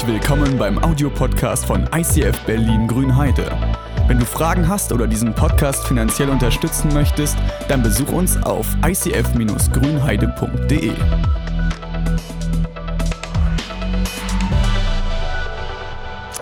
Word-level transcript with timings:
Herzlich 0.00 0.22
willkommen 0.22 0.56
beim 0.56 0.82
Audiopodcast 0.82 1.66
von 1.66 1.86
ICF 1.94 2.46
Berlin 2.46 2.88
Grünheide. 2.88 3.54
Wenn 4.06 4.18
du 4.18 4.24
Fragen 4.24 4.66
hast 4.66 4.92
oder 4.92 5.06
diesen 5.06 5.34
Podcast 5.34 5.86
finanziell 5.86 6.30
unterstützen 6.30 6.90
möchtest, 6.94 7.36
dann 7.68 7.82
besuch 7.82 8.10
uns 8.10 8.38
auf 8.38 8.66
icf-grünheide.de. 8.82 10.94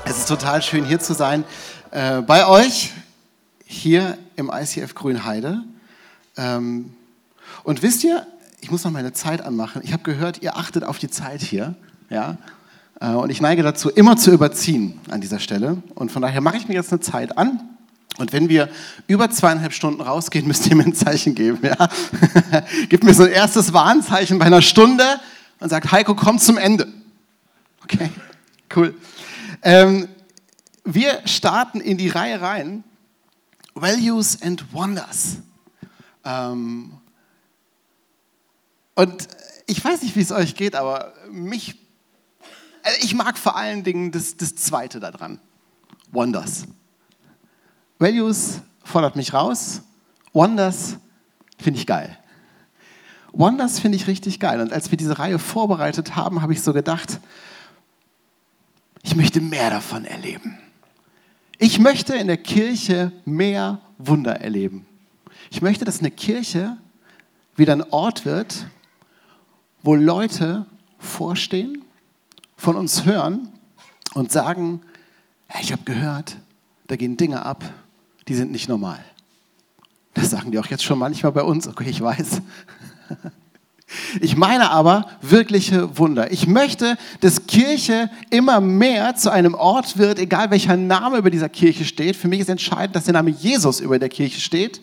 Es 0.04 0.18
ist 0.18 0.28
total 0.28 0.62
schön 0.62 0.84
hier 0.84 1.00
zu 1.00 1.14
sein 1.14 1.42
äh, 1.90 2.20
bei 2.20 2.46
euch 2.46 2.92
hier 3.64 4.16
im 4.36 4.52
ICF 4.54 4.94
Grünheide. 4.94 5.64
Ähm, 6.36 6.94
und 7.64 7.82
wisst 7.82 8.04
ihr, 8.04 8.24
ich 8.60 8.70
muss 8.70 8.84
noch 8.84 8.92
meine 8.92 9.14
Zeit 9.14 9.40
anmachen. 9.40 9.82
Ich 9.84 9.92
habe 9.92 10.04
gehört, 10.04 10.42
ihr 10.42 10.56
achtet 10.56 10.84
auf 10.84 11.00
die 11.00 11.10
Zeit 11.10 11.40
hier. 11.40 11.74
Ja? 12.08 12.36
Äh, 13.00 13.10
und 13.10 13.30
ich 13.30 13.40
neige 13.40 13.62
dazu, 13.62 13.90
immer 13.90 14.16
zu 14.16 14.32
überziehen 14.32 15.00
an 15.10 15.20
dieser 15.20 15.38
Stelle. 15.38 15.82
Und 15.94 16.10
von 16.12 16.22
daher 16.22 16.40
mache 16.40 16.56
ich 16.56 16.68
mir 16.68 16.74
jetzt 16.74 16.92
eine 16.92 17.00
Zeit 17.00 17.36
an. 17.38 17.60
Und 18.18 18.32
wenn 18.32 18.48
wir 18.48 18.68
über 19.06 19.30
zweieinhalb 19.30 19.72
Stunden 19.72 20.00
rausgehen, 20.00 20.46
müsst 20.48 20.66
ihr 20.66 20.76
mir 20.76 20.84
ein 20.84 20.94
Zeichen 20.94 21.34
geben. 21.34 21.60
Ja? 21.62 21.88
Gebt 22.88 23.04
mir 23.04 23.14
so 23.14 23.24
ein 23.24 23.30
erstes 23.30 23.72
Warnzeichen 23.72 24.38
bei 24.38 24.46
einer 24.46 24.62
Stunde 24.62 25.04
und 25.60 25.68
sagt, 25.70 25.92
Heiko, 25.92 26.14
komm 26.14 26.38
zum 26.38 26.58
Ende. 26.58 26.88
Okay, 27.84 28.10
cool. 28.76 28.94
Ähm, 29.62 30.08
wir 30.84 31.20
starten 31.26 31.80
in 31.80 31.98
die 31.98 32.08
Reihe 32.08 32.40
rein. 32.40 32.84
Values 33.74 34.42
and 34.42 34.72
Wonders. 34.72 35.36
Ähm, 36.24 36.92
und 38.94 39.28
ich 39.66 39.84
weiß 39.84 40.02
nicht, 40.02 40.16
wie 40.16 40.20
es 40.20 40.32
euch 40.32 40.56
geht, 40.56 40.74
aber 40.74 41.12
mich, 41.30 41.78
ich 43.00 43.14
mag 43.14 43.38
vor 43.38 43.56
allen 43.56 43.84
Dingen 43.84 44.12
das, 44.12 44.36
das 44.36 44.54
Zweite 44.54 45.00
daran. 45.00 45.40
Wonders. 46.10 46.66
Values 47.98 48.60
fordert 48.84 49.16
mich 49.16 49.32
raus. 49.32 49.82
Wonders 50.32 50.96
finde 51.58 51.80
ich 51.80 51.86
geil. 51.86 52.16
Wonders 53.32 53.78
finde 53.78 53.96
ich 53.96 54.06
richtig 54.06 54.40
geil. 54.40 54.60
Und 54.60 54.72
als 54.72 54.90
wir 54.90 54.98
diese 54.98 55.18
Reihe 55.18 55.38
vorbereitet 55.38 56.16
haben, 56.16 56.42
habe 56.42 56.52
ich 56.52 56.62
so 56.62 56.72
gedacht, 56.72 57.20
ich 59.02 59.16
möchte 59.16 59.40
mehr 59.40 59.70
davon 59.70 60.04
erleben. 60.04 60.58
Ich 61.58 61.78
möchte 61.78 62.14
in 62.14 62.26
der 62.26 62.36
Kirche 62.36 63.12
mehr 63.24 63.80
Wunder 63.98 64.40
erleben. 64.40 64.86
Ich 65.50 65.62
möchte, 65.62 65.84
dass 65.84 66.00
eine 66.00 66.10
Kirche 66.10 66.76
wieder 67.56 67.72
ein 67.72 67.90
Ort 67.90 68.24
wird, 68.24 68.66
wo 69.82 69.94
Leute 69.94 70.66
vorstehen, 70.98 71.84
von 72.58 72.76
uns 72.76 73.06
hören 73.06 73.48
und 74.12 74.30
sagen, 74.30 74.82
ich 75.62 75.72
habe 75.72 75.84
gehört, 75.84 76.36
da 76.88 76.96
gehen 76.96 77.16
Dinge 77.16 77.46
ab, 77.46 77.64
die 78.26 78.34
sind 78.34 78.52
nicht 78.52 78.68
normal. 78.68 78.98
Das 80.12 80.30
sagen 80.30 80.50
die 80.50 80.58
auch 80.58 80.66
jetzt 80.66 80.84
schon 80.84 80.98
manchmal 80.98 81.32
bei 81.32 81.42
uns. 81.42 81.66
Okay, 81.66 81.88
ich 81.88 82.02
weiß. 82.02 82.42
Ich 84.20 84.36
meine 84.36 84.70
aber 84.70 85.06
wirkliche 85.22 85.96
Wunder. 85.96 86.30
Ich 86.30 86.46
möchte, 86.46 86.98
dass 87.20 87.46
Kirche 87.46 88.10
immer 88.28 88.60
mehr 88.60 89.14
zu 89.16 89.32
einem 89.32 89.54
Ort 89.54 89.96
wird, 89.96 90.18
egal 90.18 90.50
welcher 90.50 90.76
Name 90.76 91.16
über 91.16 91.30
dieser 91.30 91.48
Kirche 91.48 91.86
steht. 91.86 92.14
Für 92.14 92.28
mich 92.28 92.40
ist 92.40 92.50
entscheidend, 92.50 92.96
dass 92.96 93.04
der 93.04 93.14
Name 93.14 93.30
Jesus 93.30 93.80
über 93.80 93.98
der 93.98 94.10
Kirche 94.10 94.40
steht. 94.40 94.82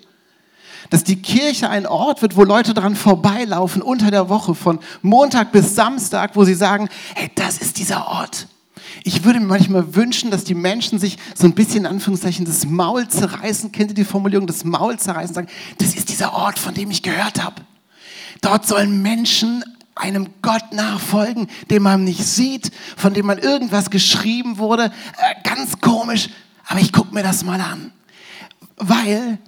Dass 0.89 1.03
die 1.03 1.21
Kirche 1.21 1.69
ein 1.69 1.87
Ort 1.87 2.21
wird, 2.21 2.35
wo 2.35 2.43
Leute 2.43 2.73
dran 2.73 2.95
vorbeilaufen 2.95 3.81
unter 3.81 4.11
der 4.11 4.29
Woche, 4.29 4.55
von 4.55 4.79
Montag 5.01 5.51
bis 5.51 5.75
Samstag, 5.75 6.35
wo 6.35 6.43
sie 6.43 6.53
sagen, 6.53 6.89
hey, 7.15 7.31
das 7.35 7.57
ist 7.57 7.77
dieser 7.77 8.07
Ort. 8.07 8.47
Ich 9.03 9.23
würde 9.23 9.39
mir 9.39 9.47
manchmal 9.47 9.95
wünschen, 9.95 10.31
dass 10.31 10.43
die 10.43 10.55
Menschen 10.55 10.99
sich 10.99 11.17
so 11.33 11.45
ein 11.45 11.53
bisschen 11.53 11.81
in 11.81 11.85
Anführungszeichen 11.87 12.45
das 12.45 12.65
Maul 12.65 13.07
zerreißen. 13.07 13.71
Kennt 13.71 13.91
ihr 13.91 13.95
die 13.95 14.05
Formulierung, 14.05 14.47
das 14.47 14.63
Maul 14.63 14.97
zerreißen? 14.97 15.35
Sagen, 15.35 15.47
das 15.77 15.95
ist 15.95 16.09
dieser 16.09 16.33
Ort, 16.33 16.59
von 16.59 16.73
dem 16.73 16.91
ich 16.91 17.01
gehört 17.01 17.43
habe. 17.43 17.61
Dort 18.41 18.67
sollen 18.67 19.01
Menschen 19.01 19.63
einem 19.95 20.27
Gott 20.41 20.73
nachfolgen, 20.73 21.47
den 21.69 21.81
man 21.81 22.03
nicht 22.03 22.25
sieht, 22.25 22.71
von 22.97 23.13
dem 23.13 23.25
man 23.25 23.37
irgendwas 23.37 23.89
geschrieben 23.89 24.57
wurde. 24.57 24.85
Äh, 24.85 25.49
ganz 25.49 25.79
komisch, 25.79 26.29
aber 26.67 26.79
ich 26.79 26.91
gucke 26.91 27.13
mir 27.13 27.23
das 27.23 27.43
mal 27.43 27.61
an. 27.61 27.91
Weil 28.75 29.39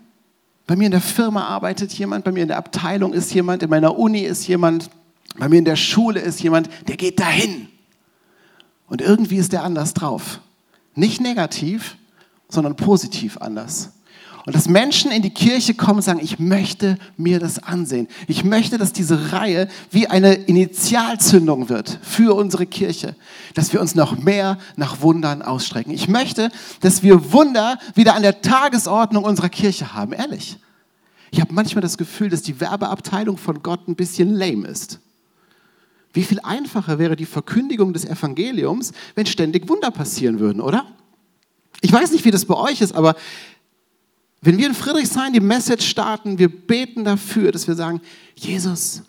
bei 0.67 0.75
mir 0.75 0.85
in 0.85 0.91
der 0.91 1.01
Firma 1.01 1.47
arbeitet 1.47 1.93
jemand, 1.93 2.25
bei 2.25 2.31
mir 2.33 2.41
in 2.41 2.49
der 2.49 2.57
Abteilung 2.57 3.13
ist 3.13 3.33
jemand, 3.33 3.63
in 3.63 3.69
meiner 3.69 3.97
Uni 3.97 4.19
ist 4.19 4.47
jemand, 4.47 4.89
bei 5.37 5.47
mir 5.47 5.59
in 5.59 5.65
der 5.65 5.77
Schule 5.77 6.19
ist 6.19 6.41
jemand, 6.43 6.69
der 6.87 6.97
geht 6.97 7.19
dahin. 7.21 7.69
Und 8.87 9.01
irgendwie 9.01 9.37
ist 9.37 9.53
der 9.53 9.63
anders 9.63 9.93
drauf. 9.93 10.41
Nicht 10.93 11.21
negativ, 11.21 11.95
sondern 12.49 12.75
positiv 12.75 13.37
anders. 13.37 13.91
Und 14.47 14.55
dass 14.55 14.69
Menschen 14.69 15.11
in 15.11 15.21
die 15.21 15.29
Kirche 15.29 15.73
kommen 15.73 15.97
und 15.97 16.03
sagen, 16.03 16.21
ich 16.23 16.39
möchte 16.39 16.97
mir 17.17 17.37
das 17.37 17.59
ansehen. 17.59 18.07
Ich 18.27 18.45
möchte, 18.45 18.77
dass 18.77 18.93
diese 18.93 19.33
Reihe 19.33 19.67
wie 19.91 20.07
eine 20.07 20.35
Initialzündung 20.35 21.67
wird 21.67 21.99
für 22.01 22.33
unsere 22.33 22.65
Kirche. 22.65 23.17
Dass 23.55 23.73
wir 23.73 23.81
uns 23.81 23.93
noch 23.93 24.17
mehr 24.17 24.57
nach 24.77 25.01
Wundern 25.01 25.41
ausstrecken. 25.41 25.91
Ich 25.91 26.07
möchte, 26.07 26.49
dass 26.79 27.03
wir 27.03 27.33
Wunder 27.33 27.77
wieder 27.93 28.15
an 28.15 28.21
der 28.21 28.41
Tagesordnung 28.41 29.25
unserer 29.25 29.49
Kirche 29.49 29.93
haben. 29.93 30.13
Ehrlich. 30.13 30.57
Ich 31.29 31.41
habe 31.41 31.53
manchmal 31.53 31.81
das 31.81 31.97
Gefühl, 31.97 32.29
dass 32.29 32.41
die 32.41 32.61
Werbeabteilung 32.61 33.35
von 33.35 33.61
Gott 33.61 33.89
ein 33.89 33.97
bisschen 33.97 34.33
lame 34.33 34.65
ist. 34.69 35.01
Wie 36.13 36.23
viel 36.23 36.39
einfacher 36.39 36.99
wäre 36.99 37.17
die 37.17 37.25
Verkündigung 37.25 37.91
des 37.91 38.05
Evangeliums, 38.05 38.93
wenn 39.13 39.25
ständig 39.25 39.67
Wunder 39.67 39.91
passieren 39.91 40.39
würden, 40.39 40.61
oder? 40.61 40.85
Ich 41.81 41.91
weiß 41.91 42.11
nicht, 42.13 42.23
wie 42.23 42.31
das 42.31 42.45
bei 42.45 42.55
euch 42.55 42.79
ist, 42.79 42.95
aber 42.95 43.15
wenn 44.47 44.57
wir 44.57 44.67
in 44.67 44.73
Friedrichshain 44.73 45.33
die 45.33 45.41
Message 45.41 45.85
starten, 45.85 46.39
wir 46.39 46.47
beten 46.47 47.03
dafür, 47.03 47.51
dass 47.51 47.67
wir 47.67 47.75
sagen, 47.75 47.99
Jesus, 48.33 49.03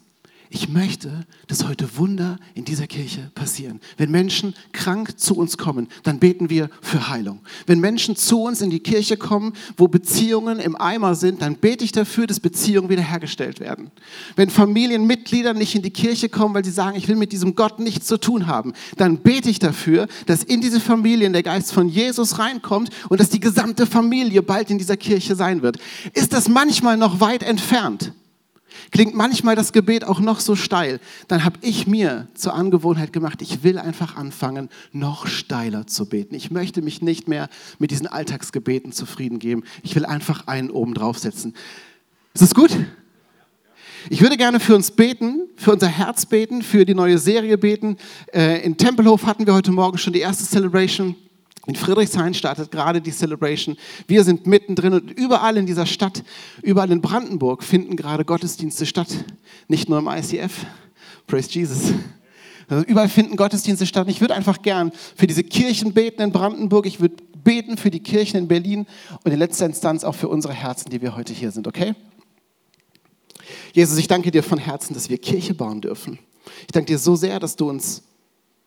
ich 0.50 0.68
möchte, 0.68 1.26
dass 1.46 1.66
heute 1.66 1.96
Wunder 1.96 2.38
in 2.54 2.64
dieser 2.64 2.86
Kirche 2.86 3.30
passieren. 3.34 3.80
Wenn 3.96 4.10
Menschen 4.10 4.54
krank 4.72 5.18
zu 5.18 5.36
uns 5.36 5.58
kommen, 5.58 5.88
dann 6.04 6.18
beten 6.18 6.48
wir 6.48 6.70
für 6.80 7.08
Heilung. 7.08 7.40
Wenn 7.66 7.80
Menschen 7.80 8.16
zu 8.16 8.42
uns 8.42 8.62
in 8.62 8.70
die 8.70 8.80
Kirche 8.80 9.18
kommen, 9.18 9.52
wo 9.76 9.88
Beziehungen 9.88 10.58
im 10.58 10.74
Eimer 10.74 11.14
sind, 11.14 11.42
dann 11.42 11.56
bete 11.56 11.84
ich 11.84 11.92
dafür, 11.92 12.26
dass 12.26 12.40
Beziehungen 12.40 12.88
wiederhergestellt 12.88 13.60
werden. 13.60 13.90
Wenn 14.36 14.48
Familienmitglieder 14.48 15.52
nicht 15.52 15.74
in 15.74 15.82
die 15.82 15.90
Kirche 15.90 16.28
kommen, 16.30 16.54
weil 16.54 16.64
sie 16.64 16.70
sagen, 16.70 16.96
ich 16.96 17.08
will 17.08 17.16
mit 17.16 17.32
diesem 17.32 17.54
Gott 17.54 17.78
nichts 17.78 18.06
zu 18.06 18.18
tun 18.18 18.46
haben, 18.46 18.72
dann 18.96 19.18
bete 19.18 19.50
ich 19.50 19.58
dafür, 19.58 20.08
dass 20.26 20.42
in 20.42 20.60
diese 20.60 20.80
Familien 20.80 21.34
der 21.34 21.42
Geist 21.42 21.72
von 21.72 21.88
Jesus 21.88 22.38
reinkommt 22.38 22.90
und 23.10 23.20
dass 23.20 23.28
die 23.28 23.40
gesamte 23.40 23.86
Familie 23.86 24.42
bald 24.42 24.70
in 24.70 24.78
dieser 24.78 24.96
Kirche 24.96 25.36
sein 25.36 25.60
wird. 25.60 25.76
Ist 26.14 26.32
das 26.32 26.48
manchmal 26.48 26.96
noch 26.96 27.20
weit 27.20 27.42
entfernt? 27.42 28.12
Klingt 28.90 29.14
manchmal 29.14 29.56
das 29.56 29.72
Gebet 29.72 30.04
auch 30.04 30.20
noch 30.20 30.40
so 30.40 30.56
steil. 30.56 31.00
Dann 31.28 31.44
habe 31.44 31.58
ich 31.62 31.86
mir 31.86 32.28
zur 32.34 32.54
Angewohnheit 32.54 33.12
gemacht, 33.12 33.42
ich 33.42 33.62
will 33.62 33.78
einfach 33.78 34.16
anfangen, 34.16 34.68
noch 34.92 35.26
steiler 35.26 35.86
zu 35.86 36.08
beten. 36.08 36.34
Ich 36.34 36.50
möchte 36.50 36.82
mich 36.82 37.02
nicht 37.02 37.28
mehr 37.28 37.48
mit 37.78 37.90
diesen 37.90 38.06
Alltagsgebeten 38.06 38.92
zufrieden 38.92 39.38
geben. 39.38 39.64
Ich 39.82 39.94
will 39.94 40.04
einfach 40.04 40.46
einen 40.46 40.70
oben 40.70 40.94
draufsetzen. 40.94 41.54
Ist 42.34 42.42
das 42.42 42.54
gut? 42.54 42.70
Ich 44.10 44.22
würde 44.22 44.36
gerne 44.36 44.60
für 44.60 44.74
uns 44.74 44.90
beten, 44.90 45.48
für 45.56 45.72
unser 45.72 45.88
Herz 45.88 46.24
beten, 46.24 46.62
für 46.62 46.84
die 46.84 46.94
neue 46.94 47.18
Serie 47.18 47.58
beten. 47.58 47.96
Äh, 48.32 48.64
in 48.64 48.76
Tempelhof 48.76 49.26
hatten 49.26 49.46
wir 49.46 49.54
heute 49.54 49.72
Morgen 49.72 49.98
schon 49.98 50.12
die 50.12 50.20
erste 50.20 50.44
Celebration. 50.44 51.16
In 51.68 51.76
Friedrichshain 51.76 52.32
startet 52.32 52.70
gerade 52.70 53.02
die 53.02 53.10
Celebration. 53.10 53.76
Wir 54.06 54.24
sind 54.24 54.46
mittendrin 54.46 54.94
und 54.94 55.10
überall 55.10 55.58
in 55.58 55.66
dieser 55.66 55.84
Stadt, 55.84 56.24
überall 56.62 56.90
in 56.90 57.02
Brandenburg 57.02 57.62
finden 57.62 57.94
gerade 57.94 58.24
Gottesdienste 58.24 58.86
statt. 58.86 59.08
Nicht 59.68 59.86
nur 59.86 59.98
im 59.98 60.08
ICF. 60.08 60.64
Praise 61.26 61.50
Jesus. 61.50 61.92
Also 62.68 62.86
überall 62.86 63.10
finden 63.10 63.36
Gottesdienste 63.36 63.84
statt. 63.84 64.08
Ich 64.08 64.22
würde 64.22 64.34
einfach 64.34 64.62
gern 64.62 64.92
für 65.14 65.26
diese 65.26 65.44
Kirchen 65.44 65.92
beten 65.92 66.22
in 66.22 66.32
Brandenburg. 66.32 66.86
Ich 66.86 67.00
würde 67.00 67.16
beten 67.44 67.76
für 67.76 67.90
die 67.90 68.00
Kirchen 68.00 68.38
in 68.38 68.48
Berlin 68.48 68.86
und 69.22 69.30
in 69.30 69.38
letzter 69.38 69.66
Instanz 69.66 70.04
auch 70.04 70.14
für 70.14 70.28
unsere 70.28 70.54
Herzen, 70.54 70.88
die 70.88 71.02
wir 71.02 71.16
heute 71.16 71.34
hier 71.34 71.50
sind, 71.50 71.68
okay? 71.68 71.94
Jesus, 73.74 73.98
ich 73.98 74.08
danke 74.08 74.30
dir 74.30 74.42
von 74.42 74.58
Herzen, 74.58 74.94
dass 74.94 75.10
wir 75.10 75.18
Kirche 75.18 75.52
bauen 75.52 75.82
dürfen. 75.82 76.18
Ich 76.62 76.72
danke 76.72 76.86
dir 76.86 76.98
so 76.98 77.14
sehr, 77.14 77.38
dass 77.38 77.56
du 77.56 77.68
uns 77.68 78.04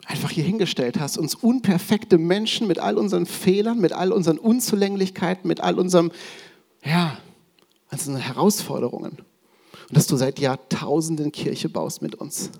einfach 0.06 0.31
hier 0.31 0.44
hingestellt 0.44 1.00
hast, 1.00 1.18
uns 1.18 1.36
unperfekte 1.36 2.18
Menschen 2.18 2.68
mit 2.68 2.80
all 2.80 2.98
unseren 2.98 3.25
Fehlern, 3.25 3.80
mit 3.80 3.94
all 3.94 4.12
unseren 4.12 4.38
Unzulänglichkeiten, 4.38 5.48
mit 5.48 5.62
all 5.62 5.80
unserem, 5.80 6.12
ja, 6.83 7.18
unseren 7.92 8.18
Herausforderungen. 8.18 9.18
Und 9.89 9.98
dass 9.98 10.07
du 10.07 10.15
seit 10.15 10.39
Jahrtausenden 10.39 11.31
Kirche 11.31 11.69
baust 11.69 12.01
mit 12.01 12.15
uns. 12.15 12.51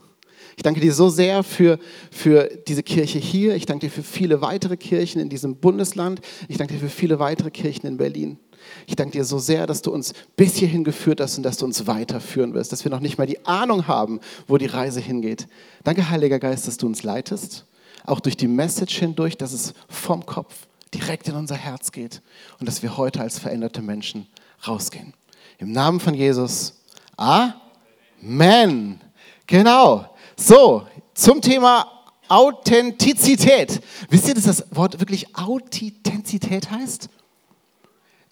Ich 0.58 0.64
danke 0.64 0.80
dir 0.82 0.94
so 0.94 1.10
sehr 1.10 1.44
für, 1.44 1.80
für 2.12 2.50
diese 2.68 2.84
Kirche 2.84 3.20
hier. 3.20 3.56
Ich 3.56 3.66
danke 3.66 3.88
dir 3.88 3.92
für 3.92 4.04
viele 4.04 4.42
weitere 4.42 4.78
Kirchen 4.78 5.22
in 5.22 5.30
diesem 5.30 5.56
Bundesland. 5.56 6.22
Ich 6.48 6.58
danke 6.58 6.74
dir 6.74 6.80
für 6.80 6.90
viele 6.90 7.20
weitere 7.20 7.52
Kirchen 7.52 7.88
in 7.88 7.98
Berlin. 7.98 8.38
Ich 8.86 8.96
danke 8.96 9.14
dir 9.14 9.26
so 9.26 9.40
sehr, 9.40 9.66
dass 9.66 9.82
du 9.82 9.92
uns 9.92 10.14
bis 10.36 10.56
hierhin 10.56 10.84
geführt 10.84 11.20
hast 11.20 11.38
und 11.38 11.44
dass 11.44 11.58
du 11.58 11.66
uns 11.66 11.88
weiterführen 11.88 12.54
wirst, 12.54 12.72
dass 12.72 12.84
wir 12.84 12.92
noch 12.92 13.00
nicht 13.00 13.18
mal 13.18 13.26
die 13.26 13.44
Ahnung 13.46 13.88
haben, 13.88 14.20
wo 14.48 14.58
die 14.58 14.68
Reise 14.68 15.00
hingeht. 15.00 15.48
Danke, 15.84 16.10
Heiliger 16.10 16.40
Geist, 16.40 16.68
dass 16.68 16.78
du 16.78 16.86
uns 16.86 17.04
leitest. 17.04 17.66
auch 18.06 18.20
durch 18.20 18.38
die 18.38 18.48
Message 18.48 18.98
hindurch, 18.98 19.38
dass 19.38 19.54
es 19.54 19.74
vom 19.88 20.26
Kopf 20.26 20.68
direkt 20.94 21.28
in 21.28 21.36
unser 21.36 21.56
Herz 21.56 21.92
geht 21.92 22.22
und 22.60 22.68
dass 22.68 22.84
wir 22.84 22.98
heute 22.98 23.22
als 23.22 23.40
veränderte 23.40 23.82
Menschen 23.82 24.28
rausgehen. 24.68 25.14
Im 25.58 25.72
Namen 25.72 26.00
von 26.00 26.14
Jesus. 26.14 26.82
Amen. 27.18 29.00
Genau. 29.48 30.11
So, 30.44 30.88
zum 31.14 31.40
Thema 31.40 31.86
Authentizität. 32.28 33.80
Wisst 34.10 34.28
ihr, 34.28 34.34
dass 34.34 34.46
das 34.46 34.66
Wort 34.72 35.00
wirklich 35.00 35.36
Authentizität 35.38 36.72
heißt? 36.72 37.10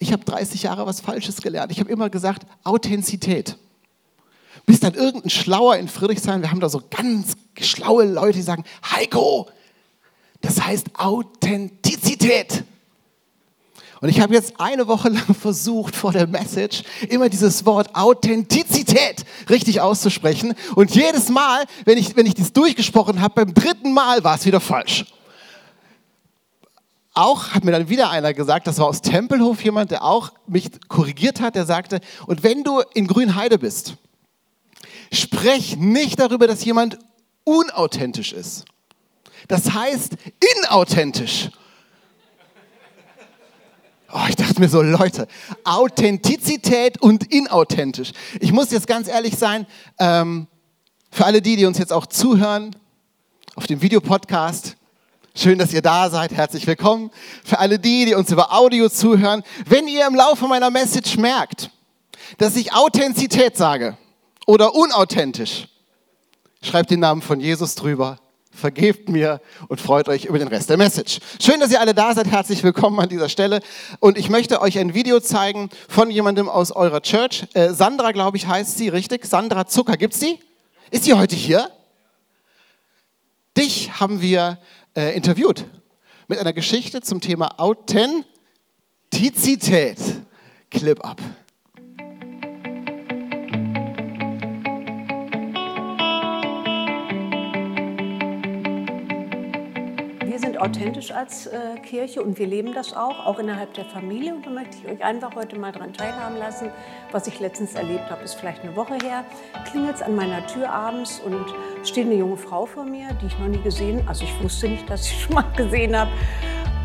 Ich 0.00 0.12
habe 0.12 0.24
30 0.24 0.64
Jahre 0.64 0.86
was 0.86 1.00
Falsches 1.00 1.40
gelernt. 1.40 1.70
Ich 1.70 1.78
habe 1.78 1.88
immer 1.88 2.10
gesagt 2.10 2.48
Authentizität. 2.64 3.56
Bis 4.66 4.80
dann 4.80 4.94
irgendein 4.94 5.30
Schlauer 5.30 5.76
in 5.76 5.86
Friedrichshain, 5.86 6.42
wir 6.42 6.50
haben 6.50 6.58
da 6.58 6.68
so 6.68 6.82
ganz 6.90 7.36
schlaue 7.60 8.06
Leute, 8.06 8.38
die 8.38 8.42
sagen, 8.42 8.64
Heiko, 8.90 9.48
das 10.40 10.60
heißt 10.60 10.88
Authentizität. 10.94 12.64
Und 14.00 14.08
ich 14.08 14.20
habe 14.20 14.32
jetzt 14.32 14.54
eine 14.58 14.88
Woche 14.88 15.10
lang 15.10 15.34
versucht, 15.40 15.94
vor 15.94 16.12
der 16.12 16.26
Message 16.26 16.82
immer 17.08 17.28
dieses 17.28 17.66
Wort 17.66 17.94
Authentizität 17.94 19.24
richtig 19.48 19.80
auszusprechen. 19.80 20.54
Und 20.74 20.94
jedes 20.94 21.28
Mal, 21.28 21.64
wenn 21.84 21.98
ich, 21.98 22.16
wenn 22.16 22.26
ich 22.26 22.34
dies 22.34 22.52
durchgesprochen 22.52 23.20
habe, 23.20 23.44
beim 23.44 23.54
dritten 23.54 23.92
Mal 23.92 24.24
war 24.24 24.36
es 24.36 24.46
wieder 24.46 24.60
falsch. 24.60 25.04
Auch 27.12 27.48
hat 27.48 27.64
mir 27.64 27.72
dann 27.72 27.88
wieder 27.88 28.10
einer 28.10 28.32
gesagt, 28.32 28.66
das 28.66 28.78
war 28.78 28.86
aus 28.86 29.02
Tempelhof 29.02 29.62
jemand, 29.62 29.90
der 29.90 30.04
auch 30.04 30.32
mich 30.46 30.70
korrigiert 30.88 31.40
hat, 31.40 31.54
der 31.56 31.66
sagte, 31.66 32.00
und 32.26 32.42
wenn 32.42 32.62
du 32.62 32.80
in 32.94 33.06
Grünheide 33.06 33.58
bist, 33.58 33.96
sprech 35.12 35.76
nicht 35.76 36.20
darüber, 36.20 36.46
dass 36.46 36.64
jemand 36.64 36.98
unauthentisch 37.44 38.32
ist. 38.32 38.64
Das 39.48 39.72
heißt 39.72 40.14
inauthentisch. 40.56 41.50
Oh, 44.12 44.26
ich 44.28 44.34
dachte 44.34 44.60
mir 44.60 44.68
so, 44.68 44.82
Leute, 44.82 45.28
Authentizität 45.62 47.00
und 47.00 47.32
inauthentisch. 47.32 48.10
Ich 48.40 48.52
muss 48.52 48.72
jetzt 48.72 48.88
ganz 48.88 49.06
ehrlich 49.06 49.36
sein, 49.36 49.66
ähm, 50.00 50.48
für 51.12 51.26
alle 51.26 51.40
die, 51.40 51.54
die 51.54 51.64
uns 51.64 51.78
jetzt 51.78 51.92
auch 51.92 52.06
zuhören 52.06 52.74
auf 53.54 53.68
dem 53.68 53.82
Videopodcast, 53.82 54.76
schön, 55.36 55.58
dass 55.58 55.72
ihr 55.72 55.82
da 55.82 56.10
seid, 56.10 56.32
herzlich 56.32 56.66
willkommen. 56.66 57.10
Für 57.44 57.60
alle 57.60 57.78
die, 57.78 58.06
die 58.06 58.14
uns 58.14 58.32
über 58.32 58.52
Audio 58.52 58.88
zuhören, 58.88 59.44
wenn 59.66 59.86
ihr 59.86 60.06
im 60.06 60.16
Laufe 60.16 60.48
meiner 60.48 60.70
Message 60.70 61.16
merkt, 61.16 61.70
dass 62.38 62.56
ich 62.56 62.72
Authentizität 62.72 63.56
sage 63.56 63.96
oder 64.46 64.74
unauthentisch, 64.74 65.68
schreibt 66.62 66.90
den 66.90 67.00
Namen 67.00 67.22
von 67.22 67.38
Jesus 67.38 67.76
drüber 67.76 68.18
vergebt 68.50 69.08
mir 69.08 69.40
und 69.68 69.80
freut 69.80 70.08
euch 70.08 70.26
über 70.26 70.38
den 70.38 70.48
Rest 70.48 70.70
der 70.70 70.76
Message. 70.76 71.20
Schön, 71.40 71.60
dass 71.60 71.70
ihr 71.70 71.80
alle 71.80 71.94
da 71.94 72.14
seid. 72.14 72.26
Herzlich 72.26 72.62
willkommen 72.62 72.98
an 72.98 73.08
dieser 73.08 73.28
Stelle. 73.28 73.60
Und 74.00 74.18
ich 74.18 74.28
möchte 74.28 74.60
euch 74.60 74.78
ein 74.78 74.94
Video 74.94 75.20
zeigen 75.20 75.70
von 75.88 76.10
jemandem 76.10 76.48
aus 76.48 76.72
eurer 76.72 77.00
Church. 77.00 77.46
Äh, 77.54 77.70
Sandra, 77.70 78.12
glaube 78.12 78.36
ich, 78.36 78.46
heißt 78.46 78.76
sie, 78.76 78.88
richtig? 78.88 79.24
Sandra 79.26 79.66
Zucker, 79.66 79.96
gibt's 79.96 80.20
sie? 80.20 80.38
Ist 80.90 81.04
sie 81.04 81.14
heute 81.14 81.36
hier? 81.36 81.70
Dich 83.56 84.00
haben 84.00 84.20
wir 84.20 84.58
äh, 84.96 85.16
interviewt 85.16 85.64
mit 86.28 86.38
einer 86.38 86.52
Geschichte 86.52 87.00
zum 87.00 87.20
Thema 87.20 87.58
Authentizität. 87.58 89.98
Clip 90.70 91.04
ab. 91.04 91.20
Authentisch 100.60 101.12
als 101.12 101.46
äh, 101.46 101.78
Kirche 101.82 102.22
und 102.22 102.38
wir 102.38 102.46
leben 102.46 102.74
das 102.74 102.94
auch, 102.94 103.26
auch 103.26 103.38
innerhalb 103.38 103.74
der 103.74 103.86
Familie. 103.86 104.34
Und 104.34 104.46
da 104.46 104.50
möchte 104.50 104.76
ich 104.76 104.86
euch 104.86 105.02
einfach 105.02 105.34
heute 105.34 105.58
mal 105.58 105.72
daran 105.72 105.92
teilhaben 105.92 106.36
lassen. 106.38 106.70
Was 107.12 107.26
ich 107.26 107.40
letztens 107.40 107.74
erlebt 107.74 108.10
habe, 108.10 108.22
ist 108.22 108.34
vielleicht 108.34 108.62
eine 108.62 108.76
Woche 108.76 108.94
her. 109.02 109.24
Klingelt 109.70 109.96
es 109.96 110.02
an 110.02 110.14
meiner 110.14 110.46
Tür 110.46 110.70
abends 110.70 111.20
und 111.24 111.46
steht 111.84 112.06
eine 112.06 112.16
junge 112.16 112.36
Frau 112.36 112.66
vor 112.66 112.84
mir, 112.84 113.08
die 113.22 113.26
ich 113.26 113.38
noch 113.38 113.48
nie 113.48 113.62
gesehen 113.62 114.00
also 114.06 114.24
ich 114.24 114.42
wusste 114.42 114.68
nicht, 114.68 114.88
dass 114.90 115.06
ich 115.06 115.20
schon 115.22 115.34
mal 115.34 115.44
gesehen 115.56 115.96
habe. 115.96 116.10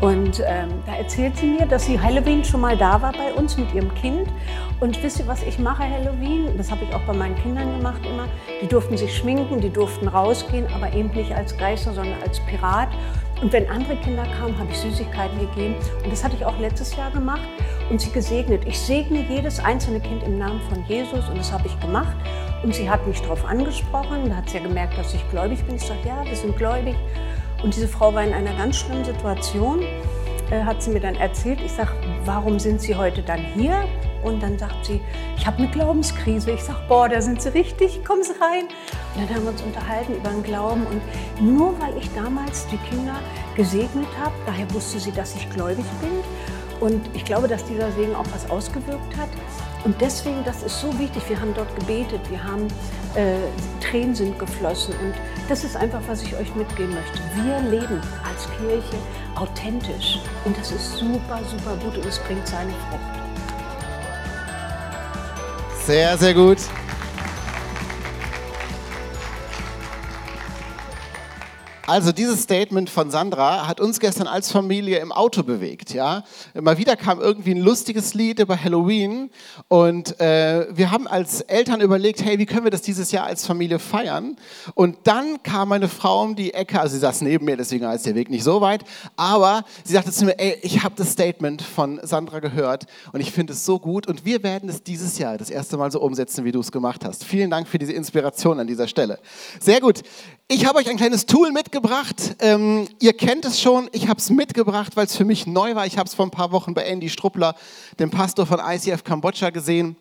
Und 0.00 0.42
ähm, 0.46 0.68
da 0.84 0.94
erzählt 0.96 1.38
sie 1.38 1.46
mir, 1.46 1.64
dass 1.64 1.86
sie 1.86 1.98
Halloween 1.98 2.44
schon 2.44 2.60
mal 2.60 2.76
da 2.76 3.00
war 3.00 3.12
bei 3.12 3.32
uns 3.32 3.56
mit 3.56 3.72
ihrem 3.74 3.92
Kind. 3.94 4.28
Und 4.78 5.02
wisst 5.02 5.18
ihr, 5.18 5.26
was 5.26 5.42
ich 5.42 5.58
mache 5.58 5.84
Halloween? 5.84 6.50
Das 6.58 6.70
habe 6.70 6.84
ich 6.84 6.94
auch 6.94 7.00
bei 7.06 7.14
meinen 7.14 7.34
Kindern 7.36 7.78
gemacht 7.78 8.02
immer. 8.04 8.28
Die 8.60 8.66
durften 8.66 8.98
sich 8.98 9.16
schminken, 9.16 9.60
die 9.62 9.70
durften 9.70 10.06
rausgehen, 10.06 10.66
aber 10.74 10.92
eben 10.92 11.10
nicht 11.12 11.32
als 11.32 11.56
Geister, 11.56 11.94
sondern 11.94 12.22
als 12.22 12.40
Pirat. 12.40 12.88
Und 13.42 13.52
wenn 13.52 13.68
andere 13.68 13.96
Kinder 13.96 14.24
kamen, 14.38 14.58
habe 14.58 14.70
ich 14.70 14.78
Süßigkeiten 14.78 15.38
gegeben. 15.38 15.74
Und 16.02 16.10
das 16.10 16.24
hatte 16.24 16.36
ich 16.36 16.44
auch 16.44 16.58
letztes 16.58 16.96
Jahr 16.96 17.10
gemacht 17.10 17.42
und 17.90 18.00
sie 18.00 18.10
gesegnet. 18.10 18.62
Ich 18.66 18.78
segne 18.78 19.26
jedes 19.28 19.60
einzelne 19.60 20.00
Kind 20.00 20.22
im 20.22 20.38
Namen 20.38 20.60
von 20.68 20.84
Jesus 20.86 21.28
und 21.28 21.36
das 21.38 21.52
habe 21.52 21.66
ich 21.66 21.78
gemacht. 21.80 22.16
Und 22.62 22.74
sie 22.74 22.88
hat 22.88 23.06
mich 23.06 23.20
darauf 23.20 23.44
angesprochen. 23.44 24.30
Da 24.30 24.36
hat 24.36 24.48
sie 24.48 24.56
ja 24.56 24.62
gemerkt, 24.62 24.96
dass 24.96 25.12
ich 25.12 25.30
gläubig 25.30 25.62
bin. 25.64 25.76
Ich 25.76 25.82
sage, 25.82 26.00
ja, 26.06 26.24
wir 26.24 26.36
sind 26.36 26.56
gläubig. 26.56 26.94
Und 27.62 27.74
diese 27.74 27.88
Frau 27.88 28.14
war 28.14 28.24
in 28.24 28.32
einer 28.32 28.54
ganz 28.54 28.78
schlimmen 28.78 29.04
Situation. 29.04 29.80
Äh, 30.50 30.62
hat 30.62 30.80
sie 30.82 30.90
mir 30.90 31.00
dann 31.00 31.16
erzählt. 31.16 31.60
Ich 31.64 31.72
sage, 31.72 31.90
warum 32.24 32.58
sind 32.58 32.80
Sie 32.80 32.94
heute 32.94 33.22
dann 33.22 33.40
hier? 33.40 33.84
Und 34.22 34.42
dann 34.42 34.58
sagt 34.58 34.86
sie, 34.86 35.00
ich 35.36 35.46
habe 35.46 35.58
eine 35.58 35.68
Glaubenskrise. 35.68 36.52
Ich 36.52 36.62
sage, 36.62 36.78
boah, 36.88 37.08
da 37.08 37.20
sind 37.20 37.42
Sie 37.42 37.48
richtig, 37.48 38.04
kommen 38.04 38.22
Sie 38.22 38.32
rein. 38.40 38.68
Und 39.14 39.28
dann 39.28 39.36
haben 39.36 39.44
wir 39.44 39.50
uns 39.50 39.62
unterhalten 39.62 40.14
über 40.14 40.30
den 40.30 40.42
Glauben. 40.42 40.86
Und 40.86 41.00
nur 41.40 41.80
weil 41.80 41.96
ich 41.98 42.12
damals 42.14 42.66
die 42.68 42.78
Kinder 42.78 43.16
gesegnet 43.56 44.08
habe, 44.20 44.34
daher 44.46 44.72
wusste 44.72 45.00
sie, 45.00 45.12
dass 45.12 45.34
ich 45.34 45.48
gläubig 45.50 45.84
bin. 46.00 46.10
Und 46.80 47.08
ich 47.14 47.24
glaube, 47.24 47.48
dass 47.48 47.64
dieser 47.64 47.90
Segen 47.92 48.14
auch 48.14 48.26
was 48.32 48.48
ausgewirkt 48.50 49.16
hat. 49.16 49.28
Und 49.84 50.00
deswegen, 50.00 50.44
das 50.44 50.62
ist 50.62 50.80
so 50.80 50.96
wichtig. 50.98 51.22
Wir 51.28 51.40
haben 51.40 51.54
dort 51.54 51.74
gebetet, 51.76 52.20
wir 52.28 52.42
haben 52.42 52.68
äh, 53.14 53.38
Tränen 53.80 54.14
sind 54.14 54.38
geflossen. 54.38 54.94
Und 55.00 55.14
das 55.48 55.64
ist 55.64 55.76
einfach, 55.76 56.00
was 56.06 56.22
ich 56.22 56.36
euch 56.36 56.54
mitgeben 56.54 56.94
möchte. 56.94 57.18
Wir 57.42 57.60
leben 57.70 58.00
als 58.28 58.48
Kirche 58.58 58.96
authentisch. 59.36 60.18
Und 60.44 60.56
das 60.58 60.72
ist 60.72 60.96
super, 60.96 61.40
super 61.50 61.76
gut 61.76 61.96
und 61.96 62.06
es 62.06 62.18
bringt 62.20 62.46
seine 62.46 62.72
Frucht. 62.88 63.00
Sehr, 65.84 66.18
sehr 66.18 66.34
gut. 66.34 66.58
Also 71.88 72.10
dieses 72.10 72.42
Statement 72.42 72.90
von 72.90 73.12
Sandra 73.12 73.68
hat 73.68 73.80
uns 73.80 74.00
gestern 74.00 74.26
als 74.26 74.50
Familie 74.50 74.98
im 74.98 75.12
Auto 75.12 75.44
bewegt. 75.44 75.94
Ja, 75.94 76.24
mal 76.60 76.78
wieder 76.78 76.96
kam 76.96 77.20
irgendwie 77.20 77.52
ein 77.52 77.60
lustiges 77.60 78.12
Lied 78.12 78.40
über 78.40 78.60
Halloween 78.60 79.30
und 79.68 80.18
äh, 80.20 80.66
wir 80.76 80.90
haben 80.90 81.06
als 81.06 81.42
Eltern 81.42 81.80
überlegt, 81.80 82.24
hey, 82.24 82.40
wie 82.40 82.46
können 82.46 82.64
wir 82.64 82.72
das 82.72 82.82
dieses 82.82 83.12
Jahr 83.12 83.26
als 83.26 83.46
Familie 83.46 83.78
feiern? 83.78 84.36
Und 84.74 84.96
dann 85.04 85.40
kam 85.44 85.68
meine 85.68 85.88
Frau 85.88 86.24
um 86.24 86.34
die 86.34 86.54
Ecke, 86.54 86.80
also 86.80 86.94
sie 86.94 87.00
saß 87.00 87.20
neben 87.20 87.44
mir, 87.44 87.56
deswegen 87.56 87.84
ist 87.84 88.04
der 88.04 88.16
Weg 88.16 88.30
nicht 88.30 88.42
so 88.42 88.60
weit, 88.60 88.82
aber 89.14 89.64
sie 89.84 89.92
sagte 89.92 90.10
zu 90.10 90.24
mir, 90.24 90.40
ey, 90.40 90.58
ich 90.62 90.82
habe 90.82 90.96
das 90.96 91.12
Statement 91.12 91.62
von 91.62 92.00
Sandra 92.02 92.40
gehört 92.40 92.86
und 93.12 93.20
ich 93.20 93.30
finde 93.30 93.52
es 93.52 93.64
so 93.64 93.78
gut 93.78 94.08
und 94.08 94.24
wir 94.24 94.42
werden 94.42 94.68
es 94.68 94.82
dieses 94.82 95.18
Jahr 95.18 95.38
das 95.38 95.50
erste 95.50 95.76
Mal 95.76 95.92
so 95.92 96.00
umsetzen, 96.00 96.44
wie 96.44 96.50
du 96.50 96.58
es 96.58 96.72
gemacht 96.72 97.04
hast. 97.04 97.22
Vielen 97.22 97.48
Dank 97.48 97.68
für 97.68 97.78
diese 97.78 97.92
Inspiration 97.92 98.58
an 98.58 98.66
dieser 98.66 98.88
Stelle. 98.88 99.20
Sehr 99.60 99.80
gut. 99.80 100.02
Ich 100.48 100.64
habe 100.64 100.78
euch 100.78 100.88
ein 100.88 100.96
kleines 100.96 101.26
Tool 101.26 101.50
mitgebracht. 101.52 101.75
Ähm, 102.40 102.88
ihr 103.00 103.12
kennt 103.12 103.44
es 103.44 103.60
schon. 103.60 103.88
Ich 103.92 104.08
habe 104.08 104.18
es 104.18 104.30
mitgebracht, 104.30 104.96
weil 104.96 105.06
es 105.06 105.16
für 105.16 105.24
mich 105.24 105.46
neu 105.46 105.74
war. 105.74 105.86
Ich 105.86 105.98
habe 105.98 106.08
es 106.08 106.14
vor 106.14 106.26
ein 106.26 106.30
paar 106.30 106.52
Wochen 106.52 106.74
bei 106.74 106.84
Andy 106.84 107.08
Struppler, 107.08 107.54
dem 107.98 108.10
Pastor 108.10 108.46
von 108.46 108.60
ICF 108.60 109.04
Kambodscha, 109.04 109.50
gesehen. 109.50 109.96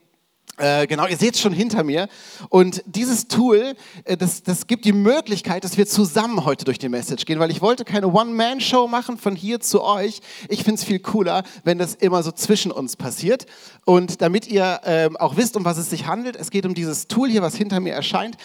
Äh, 0.58 0.88
genau, 0.88 1.06
ihr 1.06 1.18
seht 1.18 1.36
es 1.36 1.42
schon 1.42 1.52
hinter 1.52 1.84
mir. 1.84 2.08
Und 2.48 2.82
dieses 2.86 3.28
Tool, 3.28 3.76
äh, 4.06 4.16
das, 4.16 4.42
das 4.42 4.68
gibt 4.68 4.86
die 4.86 4.94
Möglichkeit, 4.94 5.66
dass 5.66 5.78
wir 5.78 5.86
zusammen 5.86 6.46
heute 6.46 6.64
durch 6.64 6.80
die 6.80 6.88
Message 6.88 7.26
gehen, 7.26 7.40
weil 7.40 7.52
ich 7.52 7.62
wollte 7.62 7.84
keine 7.84 8.08
One-Man-Show 8.08 8.88
machen 8.88 9.18
von 9.18 9.36
hier 9.36 9.60
zu 9.60 9.84
euch. 9.84 10.22
Ich 10.48 10.64
finde 10.64 10.80
es 10.80 10.86
viel 10.86 11.00
cooler, 11.00 11.44
wenn 11.66 11.78
das 11.78 11.96
immer 11.96 12.24
so 12.24 12.32
zwischen 12.32 12.72
uns 12.72 12.96
passiert. 12.96 13.46
Und 13.84 14.22
damit 14.22 14.48
ihr 14.48 14.80
äh, 14.84 15.10
auch 15.20 15.36
wisst, 15.36 15.58
um 15.58 15.66
was 15.66 15.78
es 15.78 15.90
sich 15.90 16.08
handelt, 16.08 16.38
es 16.38 16.52
geht 16.52 16.66
um 16.66 16.74
dieses 16.74 17.10
Tool 17.10 17.30
hier, 17.30 17.42
was 17.42 17.56
hinter 17.56 17.82
mir 17.82 17.94
erscheint. 17.94 18.38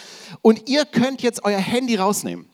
Und 0.43 0.69
ihr 0.69 0.87
könnt 0.87 1.23
jetzt 1.23 1.45
euer 1.45 1.59
Handy 1.59 1.95
rausnehmen. 1.95 2.47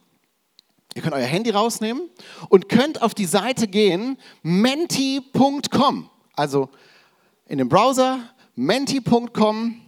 Ihr 0.96 1.02
könnt 1.02 1.14
euer 1.14 1.26
Handy 1.26 1.50
rausnehmen 1.50 2.08
und 2.48 2.70
könnt 2.70 3.02
auf 3.02 3.12
die 3.12 3.26
Seite 3.26 3.68
gehen, 3.68 4.16
menti.com. 4.42 6.08
Also 6.34 6.70
in 7.44 7.58
dem 7.58 7.68
Browser 7.68 8.20
menti.com 8.54 9.78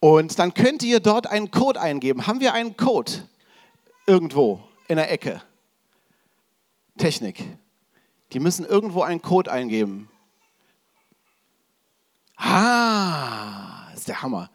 und 0.00 0.38
dann 0.38 0.52
könnt 0.52 0.82
ihr 0.82 1.00
dort 1.00 1.28
einen 1.28 1.50
Code 1.50 1.80
eingeben. 1.80 2.26
Haben 2.26 2.40
wir 2.40 2.52
einen 2.52 2.76
Code 2.76 3.10
irgendwo 4.06 4.62
in 4.86 4.96
der 4.96 5.10
Ecke? 5.10 5.40
Technik. 6.98 7.42
Die 8.34 8.38
müssen 8.38 8.66
irgendwo 8.66 9.00
einen 9.00 9.22
Code 9.22 9.50
eingeben. 9.50 10.10
Ah, 12.36 13.90
ist 13.94 14.08
der 14.08 14.20
Hammer. 14.20 14.50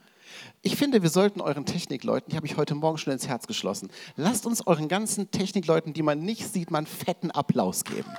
Ich 0.63 0.75
finde, 0.75 1.01
wir 1.01 1.10
sollten 1.10 1.41
euren 1.41 1.65
Technikleuten, 1.65 2.30
die 2.30 2.36
habe 2.36 2.46
ich 2.46 2.56
heute 2.56 2.75
Morgen 2.75 3.00
schon 3.00 3.12
ins 3.12 3.27
Herz 3.27 3.48
geschlossen, 3.48 3.89
lasst 4.15 4.46
uns 4.46 4.68
euren 4.68 4.88
ganzen 4.88 5.32
Technikleuten, 5.32 5.94
die 5.94 6.03
man 6.03 6.20
nicht 6.20 6.53
sieht, 6.53 6.70
mal 6.70 6.77
einen 6.80 6.88
fetten 6.88 7.32
Applaus 7.32 7.84
geben. 7.84 8.12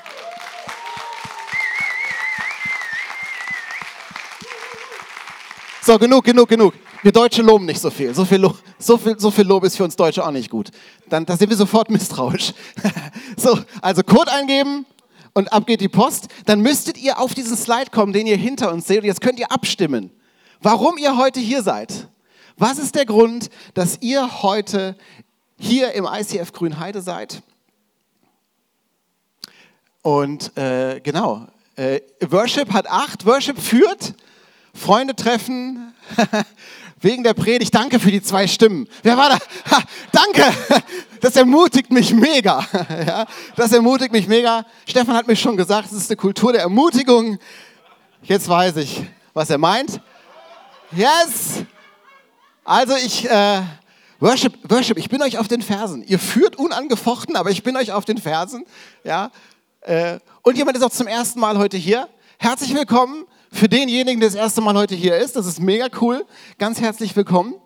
So, 5.83 5.97
genug, 5.99 6.25
genug, 6.25 6.49
genug. 6.49 6.75
Wir 7.05 7.13
Deutsche 7.13 7.43
loben 7.43 7.65
nicht 7.65 7.81
so 7.81 7.91
viel. 7.91 8.13
So 8.13 8.25
viel, 8.25 8.39
Lob, 8.39 8.57
so 8.77 8.99
viel, 8.99 9.19
so 9.21 9.31
viel 9.31 9.47
Lob 9.47 9.63
ist 9.63 9.77
für 9.77 9.85
uns 9.85 9.95
Deutsche 9.95 10.25
auch 10.25 10.31
nicht 10.33 10.51
gut. 10.51 10.71
Dann 11.09 11.25
da 11.25 11.37
sind 11.37 11.49
wir 11.49 11.57
sofort 11.57 11.91
misstrauisch. 11.91 12.55
so, 13.37 13.57
also 13.81 14.03
Code 14.03 14.33
eingeben 14.33 14.85
und 15.33 15.53
ab 15.53 15.67
geht 15.67 15.81
die 15.81 15.89
Post. 15.89 16.27
Dann 16.47 16.61
müsstet 16.61 16.99
ihr 16.99 17.21
auf 17.21 17.35
diesen 17.35 17.57
Slide 17.57 17.91
kommen, 17.93 18.13
den 18.13 18.27
ihr 18.27 18.37
hinter 18.37 18.73
uns 18.73 18.87
seht. 18.87 18.99
Und 19.01 19.07
jetzt 19.07 19.21
könnt 19.21 19.39
ihr 19.39 19.51
abstimmen, 19.51 20.11
warum 20.61 20.99
ihr 20.99 21.17
heute 21.17 21.39
hier 21.39 21.63
seid. 21.63 22.09
Was 22.63 22.79
ist 22.79 22.95
der 22.95 23.07
Grund, 23.07 23.51
dass 23.75 23.99
ihr 24.03 24.41
heute 24.45 24.95
hier 25.59 25.95
im 25.95 26.07
ICF 26.09 26.53
Grünheide 26.53 27.03
seid? 27.03 27.43
Und 30.01 30.57
äh, 30.57 31.01
genau, 31.01 31.49
äh, 31.75 31.99
Worship 32.21 32.73
hat 32.73 32.89
acht, 32.89 33.27
Worship 33.27 33.59
führt, 33.59 34.15
Freunde 34.75 35.17
treffen, 35.17 35.93
wegen 37.01 37.25
der 37.25 37.35
Predigt. 37.35 37.75
Danke 37.75 37.99
für 37.99 38.13
die 38.13 38.23
zwei 38.23 38.47
Stimmen. 38.47 38.89
Wer 39.03 39.17
war 39.17 39.31
da? 39.31 39.39
Ha, 39.73 39.83
danke! 40.13 40.45
Das 41.21 41.35
ermutigt 41.35 41.91
mich 41.91 42.15
mega. 42.15 42.65
Ja, 43.05 43.27
das 43.57 43.73
ermutigt 43.73 44.13
mich 44.13 44.29
mega. 44.29 44.65
Stefan 44.87 45.17
hat 45.17 45.27
mir 45.27 45.35
schon 45.35 45.57
gesagt, 45.57 45.87
es 45.87 45.95
ist 45.95 46.11
eine 46.11 46.17
Kultur 46.17 46.53
der 46.53 46.63
Ermutigung. 46.63 47.41
Jetzt 48.23 48.49
weiß 48.49 48.77
ich, 48.77 49.03
was 49.35 49.51
er 49.51 49.59
meint. 49.59 50.01
Yes! 50.93 51.65
Also 52.65 52.95
ich, 52.95 53.29
äh, 53.29 53.63
Worship, 54.21 54.71
Worship, 54.71 54.97
ich 54.97 55.09
bin 55.09 55.21
euch 55.21 55.39
auf 55.39 55.49
den 55.49 55.63
Fersen. 55.63 56.05
Ihr 56.05 56.21
führt 56.21 56.55
unangefochten, 56.57 57.35
aber 57.35 57.51
ich 57.51 57.65
bin 57.65 57.77
euch 57.77 57.91
auf 57.91 58.05
den 58.05 58.19
Fersen. 58.19 58.65
Ja? 59.03 59.33
Äh, 59.81 60.21
und 60.43 60.57
jemand 60.57 60.77
ist 60.77 60.85
auch 60.85 60.91
zum 60.91 61.09
ersten 61.09 61.41
Mal 61.41 61.59
heute 61.59 61.77
hier. 61.77 62.09
Herzlich 62.39 62.73
willkommen 62.73 63.25
für 63.51 63.69
denjenigen, 63.69 64.21
der 64.21 64.29
das 64.29 64.37
erste 64.37 64.61
Mal 64.61 64.75
heute 64.75 64.95
hier 64.95 65.17
ist. 65.17 65.35
Das 65.35 65.47
ist 65.47 65.59
mega 65.59 65.89
cool. 66.01 66.25
Ganz 66.59 66.81
herzlich 66.81 67.17
willkommen. 67.17 67.57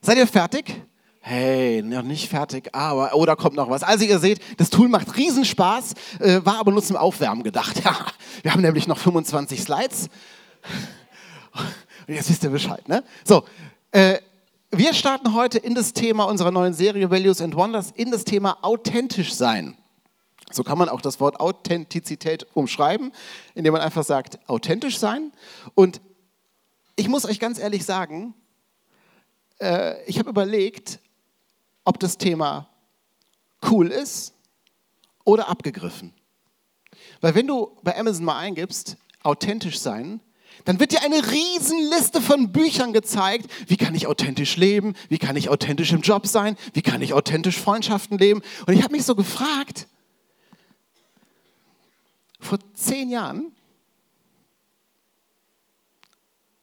Seid 0.00 0.16
ihr 0.18 0.26
fertig? 0.26 0.82
Hey, 1.20 1.82
noch 1.82 2.02
nicht 2.02 2.28
fertig, 2.28 2.74
aber, 2.74 3.14
oh, 3.14 3.26
da 3.26 3.36
kommt 3.36 3.54
noch 3.54 3.70
was. 3.70 3.84
Also 3.84 4.06
ihr 4.06 4.18
seht, 4.18 4.40
das 4.58 4.70
Tool 4.70 4.88
macht 4.88 5.16
Riesenspaß, 5.16 5.94
äh, 6.18 6.40
war 6.42 6.58
aber 6.58 6.72
nur 6.72 6.82
zum 6.82 6.96
Aufwärmen 6.96 7.44
gedacht. 7.44 7.80
Ja, 7.84 8.06
wir 8.42 8.52
haben 8.52 8.62
nämlich 8.62 8.88
noch 8.88 8.98
25 8.98 9.60
Slides. 9.60 10.08
Jetzt 12.14 12.28
wisst 12.28 12.42
ihr 12.42 12.50
Bescheid, 12.50 12.88
ne? 12.88 13.04
So, 13.24 13.44
äh, 13.92 14.18
wir 14.72 14.94
starten 14.94 15.32
heute 15.32 15.58
in 15.58 15.76
das 15.76 15.92
Thema 15.92 16.24
unserer 16.24 16.50
neuen 16.50 16.74
Serie 16.74 17.08
Values 17.08 17.40
and 17.40 17.54
Wonders, 17.54 17.92
in 17.92 18.10
das 18.10 18.24
Thema 18.24 18.58
authentisch 18.62 19.32
sein. 19.32 19.76
So 20.50 20.64
kann 20.64 20.76
man 20.76 20.88
auch 20.88 21.00
das 21.00 21.20
Wort 21.20 21.38
Authentizität 21.38 22.48
umschreiben, 22.54 23.12
indem 23.54 23.74
man 23.74 23.82
einfach 23.82 24.02
sagt, 24.02 24.40
authentisch 24.48 24.98
sein. 24.98 25.30
Und 25.76 26.00
ich 26.96 27.08
muss 27.08 27.24
euch 27.24 27.38
ganz 27.38 27.60
ehrlich 27.60 27.84
sagen, 27.84 28.34
äh, 29.60 30.02
ich 30.06 30.18
habe 30.18 30.30
überlegt, 30.30 30.98
ob 31.84 32.00
das 32.00 32.18
Thema 32.18 32.68
cool 33.70 33.86
ist 33.86 34.34
oder 35.22 35.48
abgegriffen. 35.48 36.12
Weil 37.20 37.36
wenn 37.36 37.46
du 37.46 37.76
bei 37.84 37.96
Amazon 37.96 38.24
mal 38.24 38.38
eingibst, 38.38 38.96
authentisch 39.22 39.78
sein, 39.78 40.20
dann 40.64 40.80
wird 40.80 40.92
dir 40.92 41.02
eine 41.02 41.30
Riesenliste 41.30 42.20
von 42.20 42.52
Büchern 42.52 42.92
gezeigt. 42.92 43.50
Wie 43.66 43.76
kann 43.76 43.94
ich 43.94 44.06
authentisch 44.06 44.56
leben? 44.56 44.94
Wie 45.08 45.18
kann 45.18 45.36
ich 45.36 45.48
authentisch 45.48 45.92
im 45.92 46.00
Job 46.00 46.26
sein? 46.26 46.56
Wie 46.72 46.82
kann 46.82 47.02
ich 47.02 47.12
authentisch 47.12 47.58
Freundschaften 47.58 48.18
leben? 48.18 48.42
Und 48.66 48.74
ich 48.74 48.82
habe 48.82 48.92
mich 48.92 49.04
so 49.04 49.14
gefragt, 49.14 49.86
vor 52.38 52.58
zehn 52.74 53.10
Jahren 53.10 53.52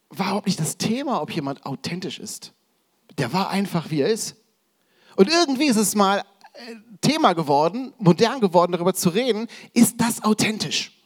war 0.10 0.28
überhaupt 0.28 0.48
nicht 0.48 0.60
das 0.60 0.78
Thema, 0.78 1.22
ob 1.22 1.32
jemand 1.32 1.66
authentisch 1.66 2.20
ist. 2.20 2.54
Der 3.18 3.34
war 3.34 3.50
einfach, 3.50 3.90
wie 3.92 4.02
er 4.02 4.10
ist. 4.10 4.36
Und 5.16 5.30
irgendwie 5.30 5.66
ist 5.66 5.78
es 5.78 5.96
mal 5.96 6.20
äh, 6.54 6.76
Thema 7.02 7.34
geworden, 7.34 7.94
modern 7.98 8.40
geworden, 8.40 8.72
darüber 8.72 8.94
zu 8.94 9.10
reden, 9.10 9.48
ist 9.74 9.96
das 10.00 10.24
authentisch? 10.24 10.97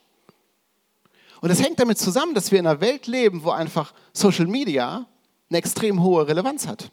Und 1.42 1.50
das 1.50 1.62
hängt 1.62 1.80
damit 1.80 1.98
zusammen, 1.98 2.36
dass 2.36 2.52
wir 2.52 2.60
in 2.60 2.68
einer 2.68 2.82
Welt 2.82 3.08
leben, 3.08 3.44
wo 3.44 3.50
einfach 3.50 3.94
Social 4.14 4.46
Media 4.46 5.08
eine 5.50 5.58
extrem 5.58 6.02
hohe 6.02 6.28
Relevanz 6.28 6.68
hat. 6.68 6.92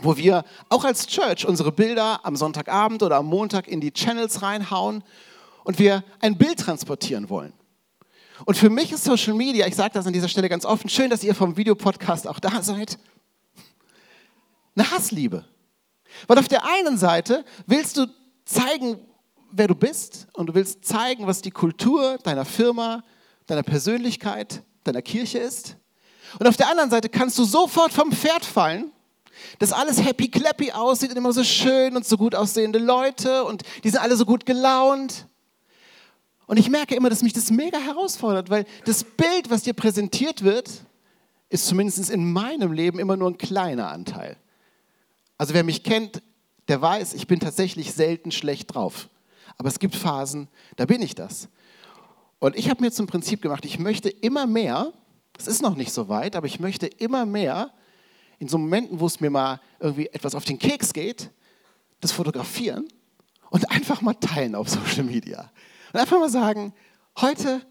Wo 0.00 0.16
wir 0.16 0.44
auch 0.70 0.84
als 0.84 1.06
Church 1.06 1.46
unsere 1.46 1.70
Bilder 1.70 2.20
am 2.24 2.34
Sonntagabend 2.34 3.02
oder 3.02 3.16
am 3.16 3.26
Montag 3.26 3.68
in 3.68 3.80
die 3.80 3.92
Channels 3.92 4.42
reinhauen 4.42 5.04
und 5.64 5.78
wir 5.78 6.02
ein 6.20 6.36
Bild 6.36 6.58
transportieren 6.58 7.28
wollen. 7.28 7.52
Und 8.46 8.56
für 8.56 8.70
mich 8.70 8.90
ist 8.90 9.04
Social 9.04 9.34
Media, 9.34 9.66
ich 9.66 9.76
sage 9.76 9.94
das 9.94 10.06
an 10.06 10.12
dieser 10.12 10.28
Stelle 10.28 10.48
ganz 10.48 10.64
offen, 10.64 10.88
schön, 10.88 11.10
dass 11.10 11.22
ihr 11.22 11.34
vom 11.34 11.56
Videopodcast 11.56 12.26
auch 12.26 12.40
da 12.40 12.62
seid, 12.62 12.98
eine 14.74 14.90
Hassliebe. 14.90 15.44
Weil 16.26 16.38
auf 16.38 16.48
der 16.48 16.64
einen 16.64 16.98
Seite 16.98 17.44
willst 17.66 17.96
du 17.96 18.06
zeigen, 18.44 18.98
wer 19.52 19.68
du 19.68 19.74
bist 19.74 20.26
und 20.32 20.46
du 20.46 20.54
willst 20.54 20.84
zeigen, 20.84 21.26
was 21.26 21.42
die 21.42 21.50
Kultur 21.50 22.18
deiner 22.24 22.44
Firma, 22.44 23.04
deiner 23.46 23.62
Persönlichkeit, 23.62 24.62
deiner 24.84 25.02
Kirche 25.02 25.38
ist. 25.38 25.76
Und 26.38 26.46
auf 26.46 26.56
der 26.56 26.68
anderen 26.68 26.90
Seite 26.90 27.08
kannst 27.08 27.38
du 27.38 27.44
sofort 27.44 27.92
vom 27.92 28.12
Pferd 28.12 28.44
fallen, 28.44 28.90
dass 29.58 29.72
alles 29.72 30.04
happy 30.04 30.28
clappy 30.28 30.72
aussieht 30.72 31.10
und 31.10 31.16
immer 31.16 31.32
so 31.32 31.44
schön 31.44 31.96
und 31.96 32.06
so 32.06 32.16
gut 32.16 32.34
aussehende 32.34 32.78
Leute 32.78 33.44
und 33.44 33.62
die 33.82 33.90
sind 33.90 34.00
alle 34.00 34.16
so 34.16 34.24
gut 34.24 34.46
gelaunt. 34.46 35.26
Und 36.46 36.58
ich 36.58 36.68
merke 36.68 36.94
immer, 36.94 37.10
dass 37.10 37.22
mich 37.22 37.32
das 37.32 37.50
mega 37.50 37.78
herausfordert, 37.78 38.50
weil 38.50 38.66
das 38.84 39.04
Bild, 39.04 39.50
was 39.50 39.62
dir 39.62 39.72
präsentiert 39.72 40.44
wird, 40.44 40.70
ist 41.48 41.66
zumindest 41.66 42.10
in 42.10 42.32
meinem 42.32 42.72
Leben 42.72 42.98
immer 42.98 43.16
nur 43.16 43.30
ein 43.30 43.38
kleiner 43.38 43.90
Anteil. 43.90 44.36
Also 45.38 45.54
wer 45.54 45.64
mich 45.64 45.82
kennt, 45.82 46.22
der 46.68 46.80
weiß, 46.80 47.14
ich 47.14 47.26
bin 47.26 47.40
tatsächlich 47.40 47.92
selten 47.92 48.30
schlecht 48.30 48.74
drauf. 48.74 49.08
Aber 49.56 49.68
es 49.68 49.78
gibt 49.78 49.94
Phasen, 49.94 50.48
da 50.76 50.84
bin 50.84 51.02
ich 51.02 51.14
das. 51.14 51.48
Und 52.44 52.56
ich 52.56 52.68
habe 52.68 52.82
mir 52.82 52.92
zum 52.92 53.06
Prinzip 53.06 53.40
gemacht, 53.40 53.64
ich 53.64 53.78
möchte 53.78 54.10
immer 54.10 54.46
mehr, 54.46 54.92
es 55.38 55.46
ist 55.46 55.62
noch 55.62 55.76
nicht 55.76 55.94
so 55.94 56.10
weit, 56.10 56.36
aber 56.36 56.46
ich 56.46 56.60
möchte 56.60 56.86
immer 56.86 57.24
mehr 57.24 57.72
in 58.38 58.48
so 58.48 58.58
Momenten, 58.58 59.00
wo 59.00 59.06
es 59.06 59.18
mir 59.18 59.30
mal 59.30 59.62
irgendwie 59.80 60.08
etwas 60.08 60.34
auf 60.34 60.44
den 60.44 60.58
Keks 60.58 60.92
geht, 60.92 61.30
das 62.00 62.12
fotografieren 62.12 62.86
und 63.48 63.70
einfach 63.70 64.02
mal 64.02 64.12
teilen 64.12 64.56
auf 64.56 64.68
Social 64.68 65.04
Media. 65.04 65.50
Und 65.94 66.00
einfach 66.00 66.20
mal 66.20 66.28
sagen, 66.28 66.74
heute 67.18 67.62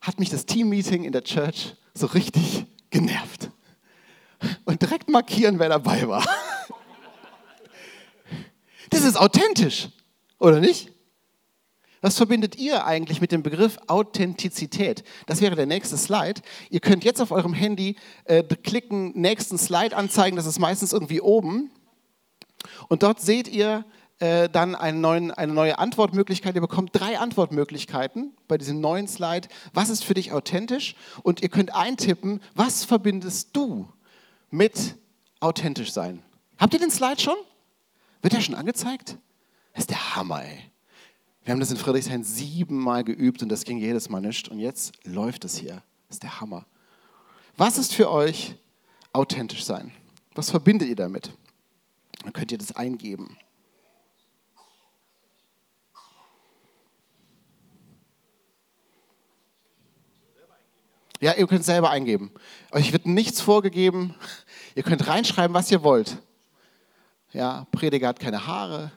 hat 0.00 0.18
mich 0.18 0.28
das 0.28 0.44
Team-Meeting 0.44 1.04
in 1.04 1.12
der 1.12 1.22
Church 1.22 1.76
so 1.94 2.06
richtig 2.06 2.66
genervt. 2.90 3.48
Und 4.64 4.82
direkt 4.82 5.08
markieren, 5.08 5.60
wer 5.60 5.68
dabei 5.68 6.08
war. 6.08 6.26
Das 8.90 9.04
ist 9.04 9.16
authentisch, 9.16 9.88
oder 10.40 10.58
nicht? 10.58 10.90
Was 12.00 12.16
verbindet 12.16 12.56
ihr 12.56 12.86
eigentlich 12.86 13.20
mit 13.20 13.30
dem 13.30 13.42
Begriff 13.42 13.78
Authentizität? 13.86 15.04
Das 15.26 15.40
wäre 15.40 15.54
der 15.54 15.66
nächste 15.66 15.98
Slide. 15.98 16.40
Ihr 16.70 16.80
könnt 16.80 17.04
jetzt 17.04 17.20
auf 17.20 17.30
eurem 17.30 17.52
Handy 17.52 17.96
äh, 18.24 18.42
klicken, 18.42 19.12
nächsten 19.20 19.58
Slide 19.58 19.96
anzeigen, 19.96 20.36
das 20.36 20.46
ist 20.46 20.58
meistens 20.58 20.92
irgendwie 20.92 21.20
oben. 21.20 21.70
Und 22.88 23.02
dort 23.02 23.20
seht 23.20 23.48
ihr 23.48 23.84
äh, 24.18 24.48
dann 24.48 24.76
neuen, 25.00 25.30
eine 25.30 25.52
neue 25.52 25.78
Antwortmöglichkeit. 25.78 26.54
Ihr 26.54 26.60
bekommt 26.60 26.90
drei 26.92 27.18
Antwortmöglichkeiten 27.18 28.34
bei 28.48 28.58
diesem 28.58 28.80
neuen 28.80 29.08
Slide. 29.08 29.48
Was 29.72 29.88
ist 29.88 30.04
für 30.04 30.14
dich 30.14 30.32
authentisch? 30.32 30.94
Und 31.22 31.42
ihr 31.42 31.48
könnt 31.48 31.74
eintippen, 31.74 32.40
was 32.54 32.84
verbindest 32.84 33.50
du 33.54 33.88
mit 34.50 34.96
authentisch 35.40 35.92
sein? 35.92 36.22
Habt 36.58 36.74
ihr 36.74 36.80
den 36.80 36.90
Slide 36.90 37.20
schon? 37.20 37.36
Wird 38.22 38.34
der 38.34 38.40
schon 38.40 38.54
angezeigt? 38.54 39.16
Das 39.72 39.84
ist 39.84 39.90
der 39.90 40.16
Hammer, 40.16 40.44
ey. 40.44 40.70
Wir 41.50 41.54
haben 41.54 41.58
das 41.58 41.72
in 41.72 41.78
Friedrichshain 41.78 42.22
siebenmal 42.22 43.02
geübt 43.02 43.42
und 43.42 43.48
das 43.48 43.64
ging 43.64 43.78
jedes 43.78 44.08
Mal 44.08 44.20
nicht. 44.20 44.48
Und 44.50 44.60
jetzt 44.60 44.92
läuft 45.04 45.44
es 45.44 45.56
hier. 45.56 45.82
Das 46.06 46.14
ist 46.14 46.22
der 46.22 46.40
Hammer. 46.40 46.64
Was 47.56 47.76
ist 47.76 47.92
für 47.92 48.08
euch 48.08 48.54
authentisch 49.12 49.64
sein? 49.64 49.90
Was 50.36 50.50
verbindet 50.50 50.88
ihr 50.88 50.94
damit? 50.94 51.36
Dann 52.22 52.32
könnt 52.32 52.52
ihr 52.52 52.58
das 52.58 52.76
eingeben. 52.76 53.36
Ja, 61.18 61.34
ihr 61.34 61.48
könnt 61.48 61.64
selber 61.64 61.90
eingeben. 61.90 62.30
Euch 62.70 62.92
wird 62.92 63.06
nichts 63.06 63.40
vorgegeben. 63.40 64.14
Ihr 64.76 64.84
könnt 64.84 65.04
reinschreiben, 65.04 65.52
was 65.52 65.68
ihr 65.72 65.82
wollt. 65.82 66.16
Ja, 67.32 67.66
Prediger 67.72 68.06
hat 68.06 68.20
keine 68.20 68.46
Haare. 68.46 68.92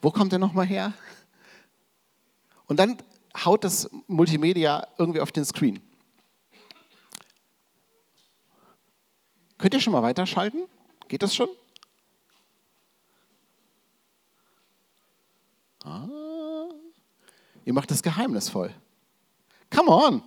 Wo 0.00 0.10
kommt 0.10 0.32
der 0.32 0.38
nochmal 0.38 0.66
her? 0.66 0.92
Und 2.66 2.78
dann 2.78 2.98
haut 3.44 3.64
das 3.64 3.90
Multimedia 4.06 4.86
irgendwie 4.98 5.20
auf 5.20 5.32
den 5.32 5.44
Screen. 5.44 5.80
Könnt 9.58 9.74
ihr 9.74 9.80
schon 9.80 9.92
mal 9.92 10.02
weiterschalten? 10.02 10.66
Geht 11.08 11.22
das 11.22 11.34
schon? 11.34 11.48
Ah, 15.82 16.68
ihr 17.64 17.72
macht 17.72 17.90
das 17.90 18.02
geheimnisvoll. 18.02 18.72
Come 19.74 19.90
on! 19.90 20.22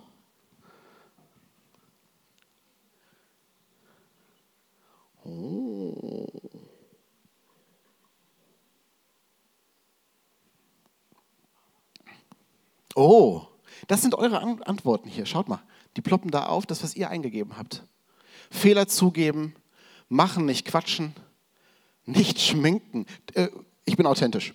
Oh, 12.94 13.42
das 13.86 14.02
sind 14.02 14.14
eure 14.14 14.42
Antworten 14.42 15.08
hier. 15.08 15.26
Schaut 15.26 15.48
mal, 15.48 15.62
die 15.96 16.02
ploppen 16.02 16.30
da 16.30 16.46
auf, 16.46 16.66
das, 16.66 16.82
was 16.82 16.94
ihr 16.94 17.10
eingegeben 17.10 17.56
habt. 17.56 17.84
Fehler 18.50 18.86
zugeben, 18.88 19.54
machen, 20.08 20.44
nicht 20.44 20.66
quatschen, 20.66 21.14
nicht 22.04 22.40
schminken. 22.40 23.06
Äh, 23.34 23.48
ich 23.84 23.96
bin 23.96 24.06
authentisch. 24.06 24.54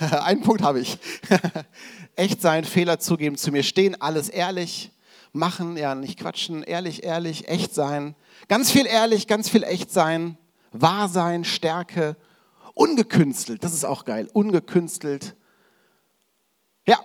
Einen 0.00 0.42
Punkt 0.42 0.62
habe 0.62 0.80
ich. 0.80 0.98
Echt 2.16 2.40
sein, 2.40 2.64
Fehler 2.64 2.98
zugeben, 2.98 3.36
zu 3.36 3.50
mir 3.50 3.62
stehen, 3.62 4.00
alles 4.00 4.28
ehrlich 4.28 4.92
machen, 5.32 5.76
ja, 5.76 5.94
nicht 5.94 6.18
quatschen, 6.18 6.62
ehrlich, 6.62 7.04
ehrlich, 7.04 7.48
echt 7.48 7.74
sein. 7.74 8.14
Ganz 8.48 8.70
viel 8.70 8.86
ehrlich, 8.86 9.26
ganz 9.26 9.48
viel 9.48 9.62
echt 9.62 9.90
sein, 9.90 10.36
wahr 10.72 11.08
sein, 11.08 11.44
Stärke, 11.44 12.16
ungekünstelt, 12.74 13.64
das 13.64 13.74
ist 13.74 13.84
auch 13.84 14.04
geil, 14.04 14.28
ungekünstelt. 14.32 15.34
Ja, 16.88 16.98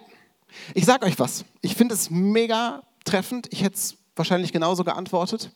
ich 0.74 0.86
sag 0.86 1.04
euch 1.04 1.20
was, 1.20 1.44
ich 1.62 1.76
finde 1.76 1.94
es 1.94 2.10
mega 2.10 2.84
treffend, 3.04 3.48
ich 3.52 3.64
hätte 3.64 3.76
es 3.76 3.98
wahrscheinlich 4.16 4.54
genauso 4.54 4.84
geantwortet. 4.84 5.52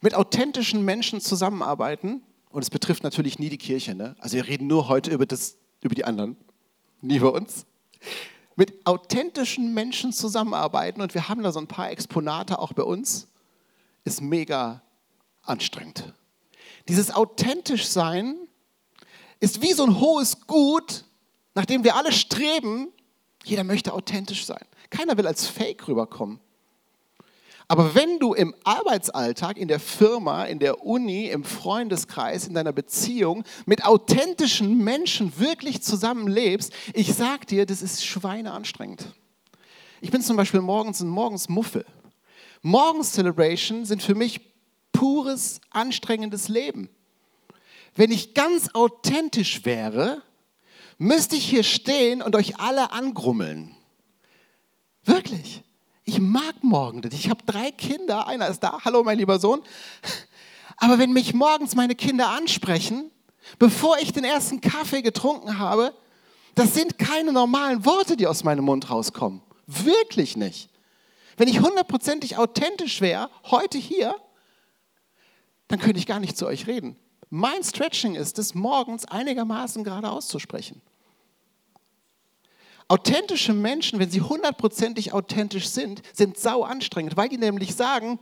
Mit 0.00 0.14
authentischen 0.14 0.84
Menschen 0.84 1.20
zusammenarbeiten, 1.20 2.22
und 2.50 2.62
es 2.62 2.70
betrifft 2.70 3.02
natürlich 3.02 3.38
nie 3.38 3.50
die 3.50 3.58
Kirche, 3.58 3.94
ne? 3.94 4.16
also 4.18 4.36
wir 4.36 4.46
reden 4.46 4.66
nur 4.66 4.88
heute 4.88 5.10
über, 5.10 5.26
das, 5.26 5.58
über 5.82 5.94
die 5.94 6.04
anderen, 6.04 6.36
nie 7.02 7.16
über 7.16 7.34
uns 7.34 7.66
mit 8.56 8.86
authentischen 8.86 9.74
Menschen 9.74 10.12
zusammenarbeiten 10.12 11.00
und 11.00 11.14
wir 11.14 11.28
haben 11.28 11.42
da 11.42 11.52
so 11.52 11.60
ein 11.60 11.66
paar 11.66 11.90
Exponate 11.90 12.58
auch 12.58 12.72
bei 12.72 12.82
uns, 12.82 13.28
ist 14.04 14.20
mega 14.20 14.82
anstrengend. 15.42 16.12
Dieses 16.88 17.14
authentisch 17.14 17.86
sein 17.86 18.36
ist 19.40 19.62
wie 19.62 19.72
so 19.72 19.84
ein 19.84 20.00
hohes 20.00 20.46
Gut, 20.46 21.04
nach 21.54 21.66
dem 21.66 21.84
wir 21.84 21.96
alle 21.96 22.12
streben. 22.12 22.88
Jeder 23.44 23.64
möchte 23.64 23.92
authentisch 23.92 24.44
sein. 24.44 24.64
Keiner 24.90 25.16
will 25.16 25.26
als 25.26 25.46
Fake 25.46 25.88
rüberkommen. 25.88 26.40
Aber 27.68 27.94
wenn 27.94 28.18
du 28.18 28.34
im 28.34 28.54
Arbeitsalltag, 28.64 29.56
in 29.56 29.68
der 29.68 29.80
Firma, 29.80 30.44
in 30.44 30.58
der 30.58 30.84
Uni, 30.84 31.28
im 31.28 31.42
Freundeskreis, 31.42 32.46
in 32.46 32.52
deiner 32.52 32.72
Beziehung 32.72 33.44
mit 33.64 33.84
authentischen 33.84 34.84
Menschen 34.84 35.38
wirklich 35.38 35.82
zusammenlebst, 35.82 36.72
ich 36.92 37.14
sag 37.14 37.46
dir, 37.46 37.64
das 37.64 37.80
ist 37.80 38.04
schweineanstrengend. 38.04 39.06
Ich 40.02 40.10
bin 40.10 40.20
zum 40.20 40.36
Beispiel 40.36 40.60
morgens 40.60 41.00
ein 41.00 41.08
Morgens 41.08 41.48
Muffel. 41.48 41.86
Morgens 42.60 43.12
Celebration 43.12 43.86
sind 43.86 44.02
für 44.02 44.14
mich 44.14 44.40
pures, 44.92 45.60
anstrengendes 45.70 46.48
Leben. 46.48 46.90
Wenn 47.94 48.10
ich 48.10 48.34
ganz 48.34 48.74
authentisch 48.74 49.64
wäre, 49.64 50.22
müsste 51.02 51.36
ich 51.36 51.44
hier 51.44 51.64
stehen 51.64 52.22
und 52.22 52.36
euch 52.36 52.58
alle 52.60 52.92
angrummeln. 52.92 53.74
Wirklich. 55.04 55.62
Ich 56.04 56.20
mag 56.20 56.62
morgen 56.62 57.02
Ich 57.12 57.28
habe 57.28 57.44
drei 57.44 57.70
Kinder, 57.70 58.26
einer 58.26 58.48
ist 58.48 58.60
da, 58.60 58.80
hallo 58.84 59.02
mein 59.04 59.18
lieber 59.18 59.38
Sohn. 59.38 59.62
Aber 60.76 60.98
wenn 60.98 61.12
mich 61.12 61.34
morgens 61.34 61.74
meine 61.74 61.94
Kinder 61.94 62.28
ansprechen, 62.30 63.10
bevor 63.58 63.98
ich 63.98 64.12
den 64.12 64.24
ersten 64.24 64.60
Kaffee 64.60 65.02
getrunken 65.02 65.58
habe, 65.58 65.92
das 66.54 66.74
sind 66.74 66.98
keine 66.98 67.32
normalen 67.32 67.84
Worte, 67.84 68.16
die 68.16 68.26
aus 68.26 68.44
meinem 68.44 68.64
Mund 68.64 68.90
rauskommen. 68.90 69.42
Wirklich 69.66 70.36
nicht. 70.36 70.70
Wenn 71.36 71.48
ich 71.48 71.60
hundertprozentig 71.60 72.36
authentisch 72.36 73.00
wäre, 73.00 73.30
heute 73.44 73.78
hier, 73.78 74.14
dann 75.68 75.78
könnte 75.78 75.98
ich 75.98 76.06
gar 76.06 76.20
nicht 76.20 76.36
zu 76.36 76.46
euch 76.46 76.66
reden. 76.66 76.96
Mein 77.30 77.64
Stretching 77.64 78.14
ist 78.14 78.38
es, 78.38 78.54
morgens 78.54 79.06
einigermaßen 79.06 79.84
gerade 79.84 80.10
auszusprechen. 80.10 80.82
Authentische 82.88 83.52
Menschen, 83.52 83.98
wenn 83.98 84.10
sie 84.10 84.20
hundertprozentig 84.20 85.12
authentisch 85.12 85.68
sind, 85.68 86.02
sind 86.12 86.38
sau 86.38 86.62
anstrengend, 86.62 87.16
weil 87.16 87.28
die 87.28 87.38
nämlich 87.38 87.74
sagen, 87.74 88.18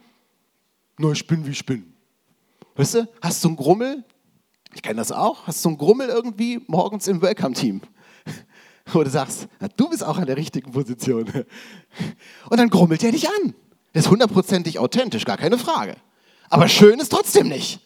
nur 0.98 1.12
ich 1.12 1.26
bin 1.26 1.46
wie 1.46 1.50
ich 1.50 1.64
bin. 1.64 1.94
Weißt 2.76 2.94
du, 2.94 3.08
hast 3.20 3.42
du 3.42 3.48
einen 3.48 3.56
Grummel? 3.56 4.04
Ich 4.74 4.82
kenne 4.82 4.96
das 4.96 5.12
auch. 5.12 5.46
Hast 5.46 5.64
du 5.64 5.70
einen 5.70 5.78
Grummel 5.78 6.08
irgendwie 6.08 6.60
morgens 6.66 7.08
im 7.08 7.20
Welcome-Team? 7.20 7.80
Wo 8.92 9.02
du 9.02 9.10
sagst, 9.10 9.48
na, 9.60 9.68
du 9.68 9.88
bist 9.88 10.04
auch 10.04 10.18
an 10.18 10.26
der 10.26 10.36
richtigen 10.36 10.72
Position. 10.72 11.26
Und 12.48 12.56
dann 12.58 12.70
grummelt 12.70 13.02
er 13.02 13.12
dich 13.12 13.28
an. 13.28 13.54
Das 13.92 14.04
ist 14.04 14.10
hundertprozentig 14.10 14.78
authentisch, 14.78 15.24
gar 15.24 15.36
keine 15.36 15.58
Frage. 15.58 15.96
Aber 16.48 16.68
schön 16.68 17.00
ist 17.00 17.10
trotzdem 17.10 17.48
nicht. 17.48 17.80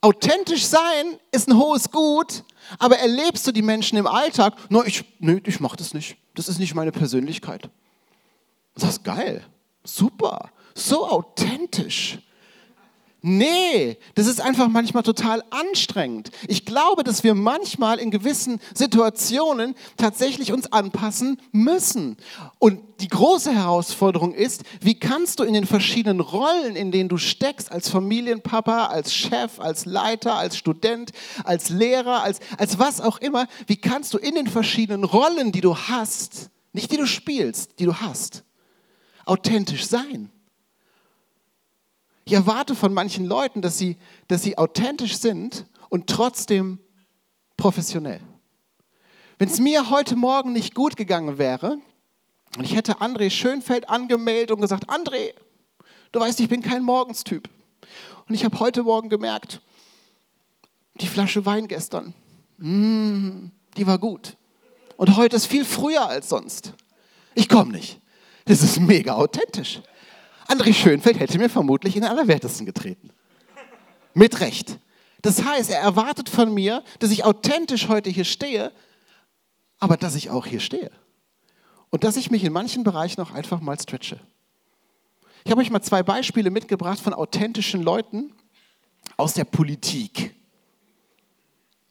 Authentisch 0.00 0.64
sein 0.66 1.18
ist 1.32 1.48
ein 1.48 1.56
hohes 1.56 1.90
Gut, 1.90 2.44
aber 2.78 2.98
erlebst 2.98 3.46
du 3.46 3.52
die 3.52 3.62
Menschen 3.62 3.98
im 3.98 4.06
Alltag? 4.06 4.54
No, 4.70 4.84
ich, 4.84 5.04
nee, 5.18 5.40
ich 5.44 5.60
mache 5.60 5.76
das 5.76 5.94
nicht. 5.94 6.16
Das 6.34 6.48
ist 6.48 6.58
nicht 6.58 6.74
meine 6.74 6.92
Persönlichkeit. 6.92 7.70
Das 8.74 8.84
ist 8.84 9.04
geil. 9.04 9.44
Super. 9.84 10.50
So 10.74 11.08
authentisch. 11.08 12.18
Nee, 13.22 13.98
das 14.14 14.26
ist 14.26 14.40
einfach 14.40 14.68
manchmal 14.68 15.02
total 15.02 15.42
anstrengend. 15.50 16.30
Ich 16.46 16.64
glaube, 16.64 17.02
dass 17.02 17.24
wir 17.24 17.34
manchmal 17.34 17.98
in 17.98 18.10
gewissen 18.10 18.60
Situationen 18.74 19.74
tatsächlich 19.96 20.52
uns 20.52 20.70
anpassen 20.70 21.40
müssen. 21.50 22.18
Und 22.58 22.82
die 23.00 23.08
große 23.08 23.52
Herausforderung 23.52 24.32
ist, 24.32 24.62
wie 24.80 24.98
kannst 24.98 25.40
du 25.40 25.44
in 25.44 25.54
den 25.54 25.66
verschiedenen 25.66 26.20
Rollen, 26.20 26.76
in 26.76 26.92
denen 26.92 27.08
du 27.08 27.16
steckst, 27.16 27.72
als 27.72 27.88
Familienpapa, 27.88 28.86
als 28.86 29.14
Chef, 29.14 29.58
als 29.58 29.86
Leiter, 29.86 30.34
als 30.36 30.56
Student, 30.56 31.10
als 31.42 31.70
Lehrer, 31.70 32.22
als, 32.22 32.38
als 32.58 32.78
was 32.78 33.00
auch 33.00 33.18
immer, 33.18 33.48
wie 33.66 33.76
kannst 33.76 34.14
du 34.14 34.18
in 34.18 34.34
den 34.34 34.46
verschiedenen 34.46 35.04
Rollen, 35.04 35.52
die 35.52 35.62
du 35.62 35.76
hast, 35.76 36.50
nicht 36.72 36.92
die 36.92 36.96
du 36.96 37.06
spielst, 37.06 37.80
die 37.80 37.86
du 37.86 37.94
hast, 37.94 38.44
authentisch 39.24 39.86
sein? 39.86 40.30
Ich 42.28 42.32
erwarte 42.32 42.74
von 42.74 42.92
manchen 42.92 43.24
Leuten, 43.24 43.62
dass 43.62 43.78
sie, 43.78 43.96
dass 44.26 44.42
sie 44.42 44.58
authentisch 44.58 45.16
sind 45.16 45.64
und 45.90 46.08
trotzdem 46.08 46.80
professionell. 47.56 48.20
Wenn 49.38 49.48
es 49.48 49.60
mir 49.60 49.90
heute 49.90 50.16
Morgen 50.16 50.52
nicht 50.52 50.74
gut 50.74 50.96
gegangen 50.96 51.38
wäre 51.38 51.78
und 52.58 52.64
ich 52.64 52.74
hätte 52.74 52.94
André 53.00 53.30
Schönfeld 53.30 53.88
angemeldet 53.88 54.50
und 54.50 54.60
gesagt, 54.60 54.88
André, 54.88 55.34
du 56.10 56.18
weißt, 56.18 56.40
ich 56.40 56.48
bin 56.48 56.62
kein 56.62 56.82
Morgenstyp. 56.82 57.48
Und 58.28 58.34
ich 58.34 58.44
habe 58.44 58.58
heute 58.58 58.82
Morgen 58.82 59.08
gemerkt, 59.08 59.60
die 60.94 61.06
Flasche 61.06 61.46
Wein 61.46 61.68
gestern, 61.68 62.12
mm, 62.58 63.52
die 63.76 63.86
war 63.86 63.98
gut. 63.98 64.36
Und 64.96 65.16
heute 65.16 65.36
ist 65.36 65.46
viel 65.46 65.64
früher 65.64 66.08
als 66.08 66.28
sonst. 66.28 66.72
Ich 67.36 67.48
komme 67.48 67.70
nicht. 67.70 68.00
Das 68.46 68.64
ist 68.64 68.80
mega 68.80 69.14
authentisch. 69.14 69.80
André 70.48 70.72
Schönfeld 70.72 71.18
hätte 71.18 71.38
mir 71.38 71.48
vermutlich 71.48 71.96
in 71.96 72.02
den 72.02 72.10
Allerwertesten 72.10 72.66
getreten. 72.66 73.10
Mit 74.14 74.40
Recht. 74.40 74.78
Das 75.22 75.44
heißt, 75.44 75.70
er 75.70 75.80
erwartet 75.80 76.28
von 76.28 76.52
mir, 76.54 76.84
dass 76.98 77.10
ich 77.10 77.24
authentisch 77.24 77.88
heute 77.88 78.10
hier 78.10 78.24
stehe, 78.24 78.72
aber 79.78 79.96
dass 79.96 80.14
ich 80.14 80.30
auch 80.30 80.46
hier 80.46 80.60
stehe. 80.60 80.90
Und 81.90 82.04
dass 82.04 82.16
ich 82.16 82.30
mich 82.30 82.44
in 82.44 82.52
manchen 82.52 82.84
Bereichen 82.84 83.20
auch 83.20 83.32
einfach 83.32 83.60
mal 83.60 83.78
stretche. 83.78 84.20
Ich 85.44 85.50
habe 85.50 85.60
euch 85.60 85.70
mal 85.70 85.82
zwei 85.82 86.02
Beispiele 86.02 86.50
mitgebracht 86.50 86.98
von 86.98 87.14
authentischen 87.14 87.82
Leuten 87.82 88.32
aus 89.16 89.34
der 89.34 89.44
Politik. 89.44 90.34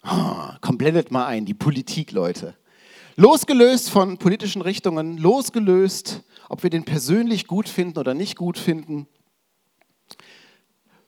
Oh, 0.03 0.49
komm, 0.61 0.77
blendet 0.77 1.11
mal 1.11 1.25
ein, 1.25 1.45
die 1.45 1.53
Politik, 1.53 2.11
Leute. 2.11 2.55
Losgelöst 3.17 3.89
von 3.89 4.17
politischen 4.17 4.61
Richtungen, 4.61 5.17
losgelöst 5.17 6.21
ob 6.49 6.63
wir 6.63 6.69
den 6.69 6.83
persönlich 6.83 7.47
gut 7.47 7.69
finden 7.69 7.97
oder 7.97 8.13
nicht 8.13 8.35
gut 8.35 8.57
finden. 8.57 9.07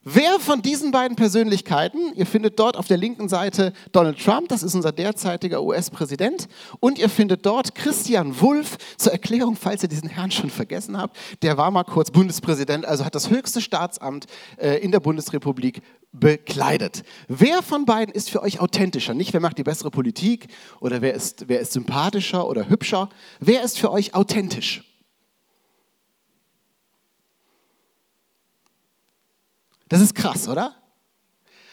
Wer 0.10 0.40
von 0.40 0.62
diesen 0.62 0.92
beiden 0.92 1.18
Persönlichkeiten, 1.18 2.14
ihr 2.16 2.26
findet 2.26 2.58
dort 2.58 2.78
auf 2.78 2.88
der 2.88 2.96
linken 2.96 3.28
Seite 3.28 3.74
Donald 3.92 4.18
Trump, 4.18 4.48
das 4.48 4.64
ist 4.64 4.74
unser 4.74 4.94
derzeitiger 4.94 5.62
US-Präsident, 5.62 6.48
und 6.80 6.98
ihr 6.98 7.10
findet 7.10 7.46
dort 7.46 7.76
Christian 7.76 8.40
Wulff, 8.40 8.78
zur 8.96 9.12
Erklärung, 9.12 9.58
falls 9.58 9.84
ihr 9.84 9.90
diesen 9.90 10.08
Herrn 10.08 10.32
schon 10.32 10.50
vergessen 10.50 10.98
habt, 10.98 11.18
der 11.42 11.58
war 11.58 11.72
mal 11.72 11.84
kurz 11.84 12.10
Bundespräsident, 12.10 12.86
also 12.86 13.04
hat 13.04 13.16
das 13.16 13.30
höchste 13.30 13.60
Staatsamt 13.60 14.28
äh, 14.56 14.78
in 14.78 14.94
der 14.94 15.02
Bundesrepublik 15.02 15.82
bekleidet. 16.14 17.04
Wer 17.28 17.62
von 17.62 17.84
beiden 17.84 18.16
ist 18.16 18.30
für 18.30 18.42
euch 18.42 18.62
authentischer? 18.62 19.14
Nicht, 19.14 19.34
wer 19.34 19.42
macht 19.42 19.58
die 19.58 19.64
bessere 19.64 19.92
Politik 19.92 20.48
oder 20.80 21.02
wer 21.02 21.16
ist, 21.16 21.50
wer 21.50 21.60
ist 21.60 21.74
sympathischer 21.74 22.48
oder 22.48 22.70
hübscher? 22.70 23.10
Wer 23.42 23.62
ist 23.62 23.78
für 23.78 23.92
euch 23.92 24.16
authentisch? 24.16 24.87
Das 29.90 30.02
ist 30.02 30.16
krass, 30.16 30.48
oder? 30.48 30.76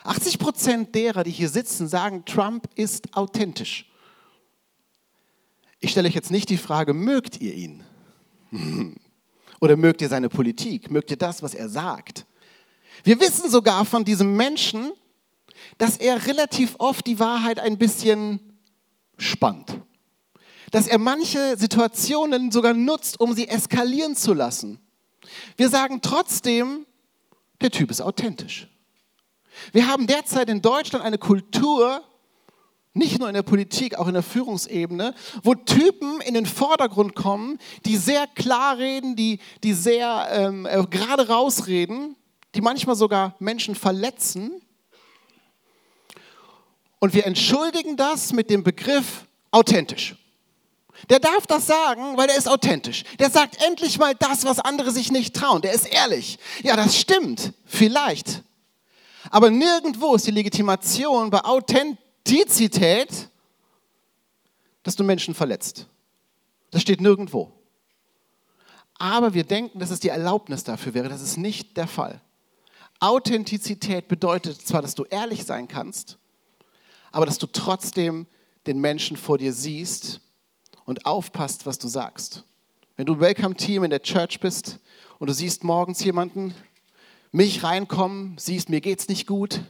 80 0.04 0.38
Prozent 0.38 0.94
derer, 0.94 1.24
die 1.24 1.30
hier 1.30 1.48
sitzen, 1.48 1.88
sagen, 1.88 2.24
Trump 2.24 2.68
ist 2.74 3.16
authentisch. 3.16 3.90
Ich 5.80 5.90
stelle 5.90 6.08
euch 6.08 6.14
jetzt 6.14 6.30
nicht 6.30 6.50
die 6.50 6.56
Frage, 6.56 6.94
mögt 6.94 7.40
ihr 7.40 7.54
ihn? 7.54 7.82
Oder 9.60 9.76
mögt 9.76 10.02
ihr 10.02 10.08
seine 10.08 10.28
Politik? 10.28 10.90
Mögt 10.90 11.10
ihr 11.10 11.16
das, 11.16 11.42
was 11.42 11.54
er 11.54 11.68
sagt? 11.68 12.26
Wir 13.02 13.18
wissen 13.20 13.50
sogar 13.50 13.84
von 13.84 14.04
diesem 14.04 14.36
Menschen, 14.36 14.92
dass 15.78 15.96
er 15.96 16.26
relativ 16.26 16.74
oft 16.78 17.06
die 17.06 17.18
Wahrheit 17.18 17.58
ein 17.58 17.78
bisschen 17.78 18.40
spannt. 19.16 19.78
Dass 20.70 20.86
er 20.86 20.98
manche 20.98 21.56
Situationen 21.56 22.50
sogar 22.50 22.74
nutzt, 22.74 23.20
um 23.20 23.32
sie 23.34 23.48
eskalieren 23.48 24.16
zu 24.16 24.34
lassen. 24.34 24.80
Wir 25.56 25.68
sagen 25.68 26.00
trotzdem, 26.02 26.86
der 27.64 27.70
Typ 27.70 27.90
ist 27.90 28.02
authentisch. 28.02 28.68
Wir 29.72 29.88
haben 29.88 30.06
derzeit 30.06 30.50
in 30.50 30.60
Deutschland 30.60 31.04
eine 31.04 31.18
Kultur, 31.18 32.04
nicht 32.92 33.18
nur 33.18 33.28
in 33.28 33.34
der 33.34 33.42
Politik, 33.42 33.96
auch 33.96 34.06
in 34.06 34.14
der 34.14 34.22
Führungsebene, 34.22 35.14
wo 35.42 35.54
Typen 35.54 36.20
in 36.20 36.34
den 36.34 36.46
Vordergrund 36.46 37.14
kommen, 37.14 37.58
die 37.86 37.96
sehr 37.96 38.26
klar 38.26 38.78
reden, 38.78 39.16
die, 39.16 39.40
die 39.62 39.72
sehr 39.72 40.28
ähm, 40.30 40.66
äh, 40.66 40.84
gerade 40.86 41.28
rausreden, 41.28 42.16
die 42.54 42.60
manchmal 42.60 42.96
sogar 42.96 43.34
Menschen 43.38 43.74
verletzen. 43.74 44.60
Und 47.00 47.14
wir 47.14 47.26
entschuldigen 47.26 47.96
das 47.96 48.32
mit 48.32 48.50
dem 48.50 48.62
Begriff 48.62 49.26
authentisch. 49.50 50.16
Der 51.08 51.18
darf 51.18 51.46
das 51.46 51.66
sagen, 51.66 52.16
weil 52.16 52.28
er 52.28 52.36
ist 52.36 52.48
authentisch. 52.48 53.04
Der 53.18 53.30
sagt 53.30 53.62
endlich 53.62 53.98
mal 53.98 54.14
das, 54.14 54.44
was 54.44 54.58
andere 54.58 54.90
sich 54.90 55.10
nicht 55.10 55.34
trauen. 55.34 55.62
Der 55.62 55.72
ist 55.72 55.86
ehrlich. 55.86 56.38
Ja, 56.62 56.76
das 56.76 56.96
stimmt. 56.96 57.52
Vielleicht. 57.66 58.42
Aber 59.30 59.50
nirgendwo 59.50 60.14
ist 60.14 60.26
die 60.26 60.30
Legitimation 60.30 61.30
bei 61.30 61.44
Authentizität, 61.44 63.28
dass 64.82 64.96
du 64.96 65.04
Menschen 65.04 65.34
verletzt. 65.34 65.86
Das 66.70 66.82
steht 66.82 67.00
nirgendwo. 67.00 67.52
Aber 68.98 69.34
wir 69.34 69.44
denken, 69.44 69.78
dass 69.78 69.90
es 69.90 70.00
die 70.00 70.08
Erlaubnis 70.08 70.64
dafür 70.64 70.94
wäre. 70.94 71.08
Das 71.08 71.20
ist 71.20 71.36
nicht 71.36 71.76
der 71.76 71.86
Fall. 71.86 72.20
Authentizität 73.00 74.08
bedeutet 74.08 74.60
zwar, 74.66 74.82
dass 74.82 74.94
du 74.94 75.04
ehrlich 75.04 75.44
sein 75.44 75.68
kannst, 75.68 76.16
aber 77.12 77.26
dass 77.26 77.38
du 77.38 77.46
trotzdem 77.46 78.26
den 78.66 78.80
Menschen 78.80 79.16
vor 79.16 79.36
dir 79.36 79.52
siehst 79.52 80.20
und 80.84 81.06
aufpasst, 81.06 81.66
was 81.66 81.78
du 81.78 81.88
sagst. 81.88 82.44
Wenn 82.96 83.06
du 83.06 83.14
im 83.14 83.20
Welcome-Team 83.20 83.84
in 83.84 83.90
der 83.90 84.02
Church 84.02 84.40
bist 84.40 84.78
und 85.18 85.28
du 85.28 85.34
siehst 85.34 85.64
morgens 85.64 86.02
jemanden, 86.04 86.54
mich 87.32 87.64
reinkommen, 87.64 88.36
siehst, 88.38 88.68
mir 88.68 88.80
geht's 88.80 89.08
nicht 89.08 89.26
gut, 89.26 89.60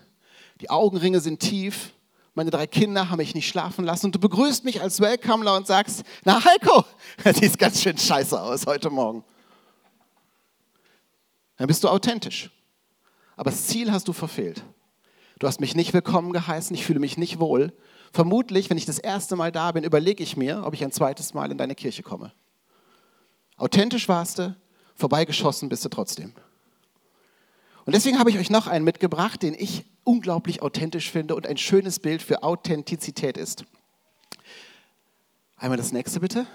die 0.61 0.71
Augenringe 0.71 1.21
sind 1.21 1.41
tief, 1.41 1.93
meine 2.35 2.51
drei 2.51 2.67
Kinder 2.67 3.11
haben 3.11 3.19
mich 3.19 3.35
nicht 3.35 3.49
schlafen 3.49 3.85
lassen 3.85 4.07
und 4.07 4.17
du 4.17 4.19
begrüßt 4.19 4.65
mich 4.65 4.81
als 4.81 5.01
Welcomer 5.01 5.57
und 5.57 5.67
sagst, 5.67 6.03
na 6.25 6.45
Heiko, 6.45 6.85
sieht 7.41 7.59
ganz 7.59 7.81
schön 7.81 7.97
scheiße 7.97 8.41
aus 8.41 8.67
heute 8.67 8.91
Morgen. 8.91 9.25
Dann 11.57 11.69
bist 11.69 11.85
du 11.85 11.89
authentisch. 11.89 12.51
Aber 13.37 13.51
das 13.51 13.67
Ziel 13.67 13.93
hast 13.93 14.09
du 14.09 14.13
verfehlt. 14.13 14.65
Du 15.39 15.47
hast 15.47 15.61
mich 15.61 15.75
nicht 15.75 15.93
willkommen 15.93 16.33
geheißen, 16.33 16.75
ich 16.75 16.85
fühle 16.85 17.01
mich 17.01 17.17
nicht 17.17 17.39
wohl. 17.39 17.73
Vermutlich, 18.15 18.71
wenn 18.71 18.79
ich 18.79 18.87
das 18.87 19.01
erste 19.01 19.35
Mal 19.35 19.51
da 19.51 19.73
bin, 19.73 19.83
überlege 19.83 20.23
ich 20.23 20.37
mir, 20.37 20.63
ob 20.65 20.73
ich 20.73 20.85
ein 20.85 20.93
zweites 20.93 21.35
Mal 21.35 21.51
in 21.51 21.59
deine 21.59 21.75
Kirche 21.75 22.05
komme. 22.05 22.31
Authentisch 23.57 24.09
warst 24.09 24.39
du, 24.39 24.55
vorbeigeschossen 24.95 25.69
bist 25.69 25.85
du 25.85 25.89
trotzdem. 25.89 26.33
Und 27.85 27.93
deswegen 27.93 28.21
habe 28.21 28.31
ich 28.31 28.39
euch 28.39 28.51
noch 28.51 28.69
einen 28.69 28.85
mitgebracht, 28.85 29.43
den 29.43 29.53
ich 29.53 29.85
unglaublich 30.05 30.63
authentisch 30.63 31.11
finde 31.11 31.35
und 31.35 31.49
ein 31.49 31.57
schönes 31.57 31.99
Bild 31.99 32.23
für 32.23 32.45
Authentizität 32.45 33.37
ist. 33.37 33.65
Einmal 35.57 35.77
das 35.77 35.91
nächste 35.91 36.21
bitte. 36.21 36.47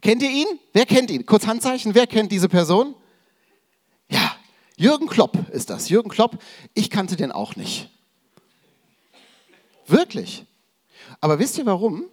Kennt 0.00 0.22
ihr 0.22 0.30
ihn? 0.30 0.46
Wer 0.72 0.86
kennt 0.86 1.10
ihn? 1.10 1.26
Kurz 1.26 1.46
Handzeichen, 1.46 1.94
wer 1.94 2.06
kennt 2.06 2.32
diese 2.32 2.48
Person? 2.48 2.94
Ja, 4.08 4.34
Jürgen 4.78 5.06
Klopp 5.06 5.50
ist 5.50 5.68
das. 5.68 5.90
Jürgen 5.90 6.08
Klopp, 6.08 6.42
ich 6.72 6.88
kannte 6.88 7.16
den 7.16 7.30
auch 7.30 7.56
nicht. 7.56 7.90
Wirklich. 9.90 10.46
Aber 11.20 11.38
wisst 11.38 11.58
ihr 11.58 11.66
warum? 11.66 12.04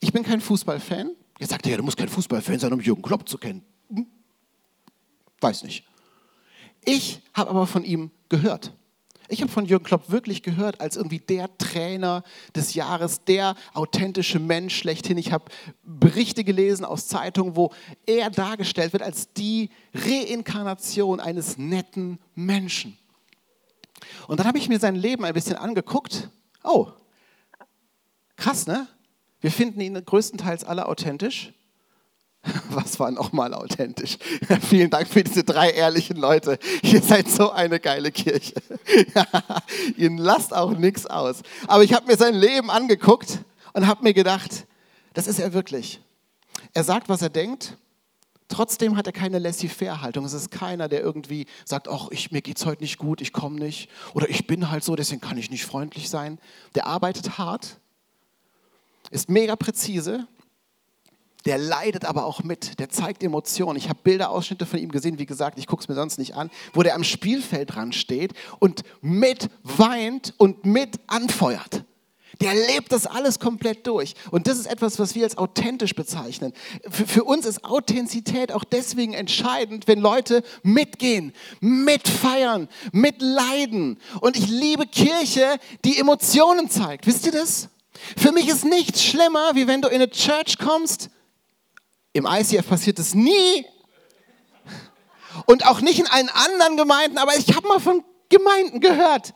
Ich 0.00 0.12
bin 0.12 0.22
kein 0.22 0.40
Fußballfan. 0.40 1.10
Jetzt 1.38 1.50
sagt 1.50 1.66
er 1.66 1.72
ja, 1.72 1.76
du 1.76 1.82
musst 1.82 1.96
kein 1.96 2.08
Fußballfan 2.08 2.58
sein, 2.58 2.72
um 2.72 2.80
Jürgen 2.80 3.02
Klopp 3.02 3.28
zu 3.28 3.38
kennen. 3.38 3.62
Hm? 3.90 4.06
Weiß 5.40 5.62
nicht. 5.62 5.84
Ich 6.84 7.20
habe 7.34 7.50
aber 7.50 7.66
von 7.66 7.84
ihm 7.84 8.10
gehört. 8.28 8.72
Ich 9.28 9.42
habe 9.42 9.50
von 9.50 9.66
Jürgen 9.66 9.84
Klopp 9.84 10.10
wirklich 10.10 10.42
gehört 10.42 10.80
als 10.80 10.96
irgendwie 10.96 11.18
der 11.18 11.56
Trainer 11.58 12.22
des 12.54 12.74
Jahres, 12.74 13.24
der 13.24 13.56
authentische 13.74 14.38
Mensch 14.38 14.76
schlechthin. 14.76 15.18
Ich 15.18 15.32
habe 15.32 15.46
Berichte 15.82 16.44
gelesen 16.44 16.84
aus 16.84 17.08
Zeitungen, 17.08 17.56
wo 17.56 17.72
er 18.06 18.30
dargestellt 18.30 18.92
wird 18.92 19.02
als 19.02 19.32
die 19.32 19.70
Reinkarnation 19.94 21.18
eines 21.18 21.58
netten 21.58 22.18
Menschen. 22.34 22.96
Und 24.28 24.38
dann 24.38 24.46
habe 24.46 24.58
ich 24.58 24.68
mir 24.68 24.78
sein 24.78 24.94
Leben 24.94 25.24
ein 25.24 25.34
bisschen 25.34 25.56
angeguckt. 25.56 26.30
Oh, 26.66 26.88
krass, 28.36 28.66
ne? 28.66 28.88
Wir 29.40 29.52
finden 29.52 29.80
ihn 29.80 30.04
größtenteils 30.04 30.64
alle 30.64 30.86
authentisch. 30.86 31.52
Was 32.70 32.98
war 32.98 33.10
nochmal 33.10 33.54
authentisch? 33.54 34.18
Vielen 34.68 34.90
Dank 34.90 35.08
für 35.08 35.22
diese 35.22 35.44
drei 35.44 35.70
ehrlichen 35.70 36.16
Leute. 36.16 36.58
Ihr 36.82 37.00
seid 37.00 37.28
so 37.28 37.50
eine 37.50 37.80
geile 37.80 38.10
Kirche. 38.10 38.54
Ihr 39.96 40.10
lasst 40.10 40.54
auch 40.54 40.72
nichts 40.76 41.06
aus. 41.06 41.42
Aber 41.66 41.84
ich 41.84 41.92
habe 41.92 42.06
mir 42.06 42.16
sein 42.16 42.34
Leben 42.34 42.70
angeguckt 42.70 43.38
und 43.72 43.86
habe 43.86 44.02
mir 44.02 44.14
gedacht, 44.14 44.66
das 45.14 45.26
ist 45.26 45.38
er 45.38 45.52
wirklich. 45.52 46.00
Er 46.74 46.84
sagt, 46.84 47.08
was 47.08 47.22
er 47.22 47.30
denkt. 47.30 47.76
Trotzdem 48.48 48.96
hat 48.96 49.06
er 49.06 49.12
keine 49.12 49.38
laissez-faire-Haltung. 49.38 50.24
Es 50.24 50.32
ist 50.32 50.50
keiner, 50.50 50.88
der 50.88 51.00
irgendwie 51.00 51.46
sagt, 51.64 51.88
ach, 51.88 52.08
ich, 52.10 52.30
mir 52.30 52.42
geht 52.42 52.58
es 52.58 52.66
heute 52.66 52.82
nicht 52.82 52.98
gut, 52.98 53.20
ich 53.20 53.32
komme 53.32 53.58
nicht. 53.58 53.90
Oder 54.14 54.28
ich 54.28 54.46
bin 54.46 54.70
halt 54.70 54.84
so, 54.84 54.94
deswegen 54.94 55.20
kann 55.20 55.38
ich 55.38 55.50
nicht 55.50 55.64
freundlich 55.64 56.08
sein. 56.08 56.38
Der 56.74 56.86
arbeitet 56.86 57.38
hart, 57.38 57.80
ist 59.10 59.28
mega 59.28 59.56
präzise 59.56 60.26
der 61.46 61.58
leidet 61.58 62.04
aber 62.04 62.26
auch 62.26 62.42
mit, 62.42 62.78
der 62.80 62.90
zeigt 62.90 63.22
Emotionen. 63.22 63.78
Ich 63.78 63.88
habe 63.88 64.00
Bilderausschnitte 64.02 64.66
von 64.66 64.80
ihm 64.80 64.90
gesehen, 64.90 65.18
wie 65.18 65.26
gesagt, 65.26 65.58
ich 65.58 65.66
gucke 65.66 65.80
es 65.80 65.88
mir 65.88 65.94
sonst 65.94 66.18
nicht 66.18 66.34
an, 66.34 66.50
wo 66.74 66.82
der 66.82 66.96
am 66.96 67.04
Spielfeld 67.04 67.74
dran 67.74 67.92
steht 67.92 68.34
und 68.58 68.82
mit 69.00 69.48
weint 69.62 70.34
und 70.38 70.66
mit 70.66 70.98
anfeuert. 71.06 71.84
Der 72.40 72.54
lebt 72.54 72.92
das 72.92 73.06
alles 73.06 73.38
komplett 73.38 73.86
durch. 73.86 74.14
Und 74.30 74.46
das 74.46 74.58
ist 74.58 74.66
etwas, 74.66 74.98
was 74.98 75.14
wir 75.14 75.24
als 75.24 75.38
authentisch 75.38 75.94
bezeichnen. 75.94 76.52
Für, 76.88 77.06
für, 77.06 77.24
uns 77.24 77.46
ist 77.46 77.64
Authentizität 77.64 78.52
auch 78.52 78.64
deswegen 78.64 79.14
entscheidend, 79.14 79.88
wenn 79.88 80.00
Leute 80.00 80.42
mitgehen, 80.62 81.32
mitfeiern, 81.60 82.68
mitleiden. 82.92 83.98
Und 84.20 84.36
ich 84.36 84.48
liebe 84.48 84.86
Kirche, 84.86 85.58
die 85.84 85.98
Emotionen 85.98 86.68
zeigt. 86.68 87.06
Wisst 87.06 87.26
ihr 87.26 87.32
das? 87.32 87.68
Für 88.16 88.32
mich 88.32 88.48
ist 88.48 88.64
nichts 88.64 89.02
schlimmer, 89.02 89.54
wie 89.54 89.66
wenn 89.66 89.80
du 89.80 89.88
in 89.88 89.94
eine 89.96 90.10
Church 90.10 90.58
kommst 90.58 91.10
im 92.16 92.26
ICF 92.26 92.66
passiert 92.66 92.98
es 92.98 93.14
nie. 93.14 93.66
Und 95.44 95.66
auch 95.66 95.82
nicht 95.82 95.98
in 95.98 96.06
allen 96.06 96.30
anderen 96.30 96.78
Gemeinden, 96.78 97.18
aber 97.18 97.36
ich 97.36 97.54
habe 97.54 97.68
mal 97.68 97.78
von 97.78 98.02
Gemeinden 98.30 98.80
gehört, 98.80 99.34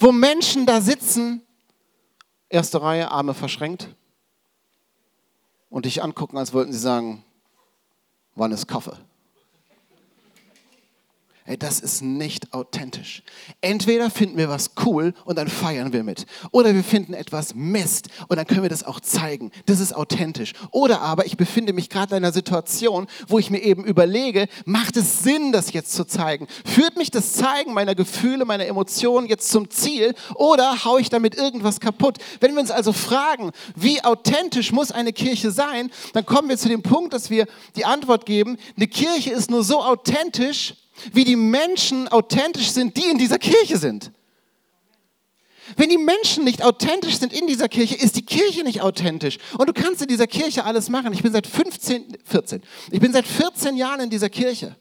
wo 0.00 0.10
Menschen 0.10 0.66
da 0.66 0.80
sitzen, 0.80 1.45
erste 2.48 2.80
Reihe, 2.80 3.10
Arme 3.10 3.34
verschränkt 3.34 3.94
und 5.70 5.84
dich 5.84 6.02
angucken, 6.02 6.38
als 6.38 6.52
wollten 6.52 6.72
sie 6.72 6.78
sagen, 6.78 7.24
wann 8.34 8.52
ist 8.52 8.66
Kaffee? 8.66 8.96
Ey, 11.48 11.56
das 11.56 11.78
ist 11.78 12.02
nicht 12.02 12.52
authentisch. 12.52 13.22
Entweder 13.60 14.10
finden 14.10 14.36
wir 14.36 14.48
was 14.48 14.72
cool 14.84 15.14
und 15.24 15.38
dann 15.38 15.46
feiern 15.46 15.92
wir 15.92 16.02
mit. 16.02 16.26
Oder 16.50 16.74
wir 16.74 16.82
finden 16.82 17.14
etwas 17.14 17.54
Mist 17.54 18.08
und 18.26 18.36
dann 18.36 18.48
können 18.48 18.62
wir 18.62 18.68
das 18.68 18.82
auch 18.82 18.98
zeigen. 18.98 19.52
Das 19.66 19.78
ist 19.78 19.94
authentisch. 19.94 20.54
Oder 20.72 21.02
aber 21.02 21.24
ich 21.24 21.36
befinde 21.36 21.72
mich 21.72 21.88
gerade 21.88 22.16
in 22.16 22.24
einer 22.24 22.32
Situation, 22.32 23.06
wo 23.28 23.38
ich 23.38 23.50
mir 23.50 23.62
eben 23.62 23.84
überlege, 23.84 24.48
macht 24.64 24.96
es 24.96 25.22
Sinn, 25.22 25.52
das 25.52 25.72
jetzt 25.72 25.92
zu 25.92 26.04
zeigen? 26.04 26.48
Führt 26.64 26.96
mich 26.96 27.12
das 27.12 27.34
Zeigen 27.34 27.72
meiner 27.74 27.94
Gefühle, 27.94 28.44
meiner 28.44 28.66
Emotionen 28.66 29.28
jetzt 29.28 29.48
zum 29.48 29.70
Ziel 29.70 30.16
oder 30.34 30.84
haue 30.84 31.00
ich 31.00 31.10
damit 31.10 31.36
irgendwas 31.36 31.78
kaputt? 31.78 32.18
Wenn 32.40 32.54
wir 32.54 32.60
uns 32.60 32.72
also 32.72 32.92
fragen, 32.92 33.52
wie 33.76 34.02
authentisch 34.02 34.72
muss 34.72 34.90
eine 34.90 35.12
Kirche 35.12 35.52
sein, 35.52 35.92
dann 36.12 36.26
kommen 36.26 36.48
wir 36.48 36.58
zu 36.58 36.68
dem 36.68 36.82
Punkt, 36.82 37.12
dass 37.12 37.30
wir 37.30 37.46
die 37.76 37.84
Antwort 37.84 38.26
geben, 38.26 38.56
eine 38.76 38.88
Kirche 38.88 39.30
ist 39.30 39.48
nur 39.48 39.62
so 39.62 39.80
authentisch, 39.80 40.74
wie 41.12 41.24
die 41.24 41.36
Menschen 41.36 42.08
authentisch 42.08 42.70
sind, 42.70 42.96
die 42.96 43.04
in 43.04 43.18
dieser 43.18 43.38
Kirche 43.38 43.78
sind. 43.78 44.12
Wenn 45.76 45.88
die 45.88 45.98
Menschen 45.98 46.44
nicht 46.44 46.62
authentisch 46.62 47.18
sind 47.18 47.32
in 47.32 47.46
dieser 47.46 47.68
Kirche, 47.68 47.96
ist 47.96 48.14
die 48.14 48.24
Kirche 48.24 48.62
nicht 48.62 48.82
authentisch. 48.82 49.38
Und 49.58 49.68
du 49.68 49.72
kannst 49.72 50.00
in 50.00 50.08
dieser 50.08 50.28
Kirche 50.28 50.64
alles 50.64 50.88
machen. 50.88 51.12
Ich 51.12 51.22
bin 51.22 51.32
seit 51.32 51.46
15, 51.46 52.18
14, 52.24 52.62
ich 52.92 53.00
bin 53.00 53.12
seit 53.12 53.26
14 53.26 53.76
Jahren 53.76 54.00
in 54.00 54.10
dieser 54.10 54.30
Kirche. 54.30 54.76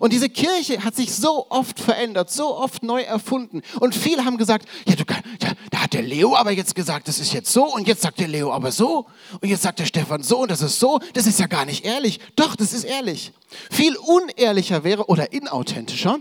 Und 0.00 0.12
diese 0.12 0.28
Kirche 0.28 0.82
hat 0.84 0.94
sich 0.94 1.14
so 1.14 1.46
oft 1.50 1.78
verändert, 1.78 2.30
so 2.30 2.56
oft 2.56 2.82
neu 2.82 3.02
erfunden. 3.02 3.62
Und 3.80 3.94
viele 3.94 4.24
haben 4.24 4.38
gesagt, 4.38 4.68
ja, 4.86 4.94
du, 4.94 5.04
ja, 5.42 5.52
da 5.70 5.78
hat 5.78 5.92
der 5.92 6.02
Leo 6.02 6.34
aber 6.34 6.50
jetzt 6.52 6.74
gesagt, 6.74 7.08
das 7.08 7.18
ist 7.18 7.32
jetzt 7.32 7.52
so 7.52 7.64
und 7.72 7.86
jetzt 7.86 8.02
sagt 8.02 8.18
der 8.20 8.28
Leo 8.28 8.52
aber 8.52 8.72
so 8.72 9.06
und 9.40 9.48
jetzt 9.48 9.62
sagt 9.62 9.78
der 9.78 9.86
Stefan 9.86 10.22
so 10.22 10.38
und 10.38 10.50
das 10.50 10.62
ist 10.62 10.78
so. 10.78 11.00
Das 11.14 11.26
ist 11.26 11.38
ja 11.38 11.46
gar 11.46 11.64
nicht 11.64 11.84
ehrlich. 11.84 12.20
Doch, 12.36 12.56
das 12.56 12.72
ist 12.72 12.84
ehrlich. 12.84 13.32
Viel 13.70 13.96
unehrlicher 13.96 14.84
wäre 14.84 15.06
oder 15.06 15.32
inauthentischer, 15.32 16.20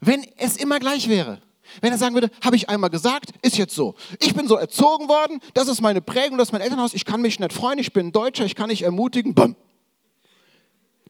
wenn 0.00 0.26
es 0.36 0.56
immer 0.56 0.78
gleich 0.78 1.08
wäre. 1.08 1.40
Wenn 1.80 1.92
er 1.92 1.98
sagen 1.98 2.14
würde, 2.14 2.30
habe 2.42 2.56
ich 2.56 2.68
einmal 2.68 2.90
gesagt, 2.90 3.30
ist 3.42 3.56
jetzt 3.56 3.74
so. 3.74 3.94
Ich 4.18 4.34
bin 4.34 4.48
so 4.48 4.56
erzogen 4.56 5.08
worden, 5.08 5.40
das 5.54 5.68
ist 5.68 5.80
meine 5.80 6.00
Prägung, 6.00 6.36
das 6.36 6.48
ist 6.48 6.52
mein 6.52 6.62
Elternhaus, 6.62 6.94
ich 6.94 7.04
kann 7.04 7.22
mich 7.22 7.38
nicht 7.38 7.52
freuen, 7.52 7.78
ich 7.78 7.92
bin 7.92 8.10
Deutscher, 8.10 8.44
ich 8.44 8.56
kann 8.56 8.68
nicht 8.68 8.82
ermutigen, 8.82 9.34
bumm. 9.34 9.54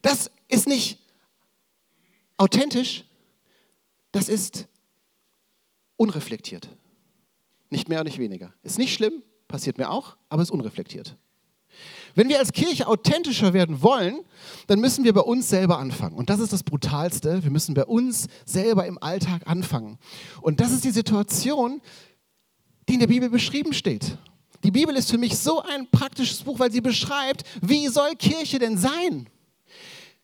Das 0.01 0.31
ist 0.47 0.67
nicht 0.67 0.99
authentisch, 2.37 3.05
das 4.11 4.29
ist 4.29 4.67
unreflektiert. 5.95 6.67
Nicht 7.69 7.87
mehr 7.87 7.99
und 7.99 8.05
nicht 8.05 8.17
weniger. 8.17 8.53
Ist 8.63 8.77
nicht 8.77 8.93
schlimm, 8.93 9.23
passiert 9.47 9.77
mir 9.77 9.89
auch, 9.89 10.17
aber 10.29 10.41
ist 10.41 10.51
unreflektiert. 10.51 11.15
Wenn 12.15 12.27
wir 12.27 12.39
als 12.39 12.51
Kirche 12.51 12.87
authentischer 12.87 13.53
werden 13.53 13.81
wollen, 13.81 14.19
dann 14.67 14.79
müssen 14.79 15.05
wir 15.05 15.13
bei 15.13 15.21
uns 15.21 15.47
selber 15.47 15.79
anfangen. 15.79 16.15
Und 16.15 16.29
das 16.29 16.39
ist 16.39 16.51
das 16.51 16.63
Brutalste. 16.63 17.43
Wir 17.43 17.51
müssen 17.51 17.73
bei 17.73 17.85
uns 17.85 18.27
selber 18.45 18.85
im 18.85 19.01
Alltag 19.01 19.43
anfangen. 19.45 19.97
Und 20.41 20.59
das 20.59 20.73
ist 20.73 20.83
die 20.83 20.91
Situation, 20.91 21.81
die 22.89 22.95
in 22.95 22.99
der 22.99 23.07
Bibel 23.07 23.29
beschrieben 23.29 23.73
steht. 23.73 24.17
Die 24.63 24.71
Bibel 24.71 24.95
ist 24.95 25.09
für 25.09 25.17
mich 25.17 25.37
so 25.37 25.61
ein 25.61 25.89
praktisches 25.89 26.41
Buch, 26.41 26.59
weil 26.59 26.71
sie 26.71 26.81
beschreibt, 26.81 27.43
wie 27.61 27.87
soll 27.87 28.15
Kirche 28.15 28.59
denn 28.59 28.77
sein? 28.77 29.29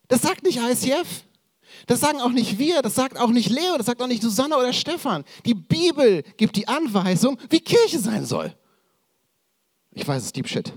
Das 0.08 0.22
sagt 0.22 0.42
nicht 0.42 0.58
ICF. 0.58 1.24
Das 1.86 2.00
sagen 2.00 2.20
auch 2.20 2.30
nicht 2.30 2.58
wir, 2.58 2.82
das 2.82 2.94
sagt 2.94 3.18
auch 3.18 3.30
nicht 3.30 3.50
Leo, 3.50 3.76
das 3.76 3.86
sagt 3.86 4.02
auch 4.02 4.06
nicht 4.06 4.22
Susanne 4.22 4.56
oder 4.56 4.72
Stefan. 4.72 5.24
Die 5.44 5.54
Bibel 5.54 6.22
gibt 6.36 6.56
die 6.56 6.66
Anweisung, 6.66 7.38
wie 7.50 7.60
Kirche 7.60 7.98
sein 7.98 8.24
soll. 8.24 8.54
Ich 9.92 10.06
weiß, 10.06 10.18
es 10.18 10.26
ist 10.26 10.36
Deep 10.36 10.48
Shit. 10.48 10.72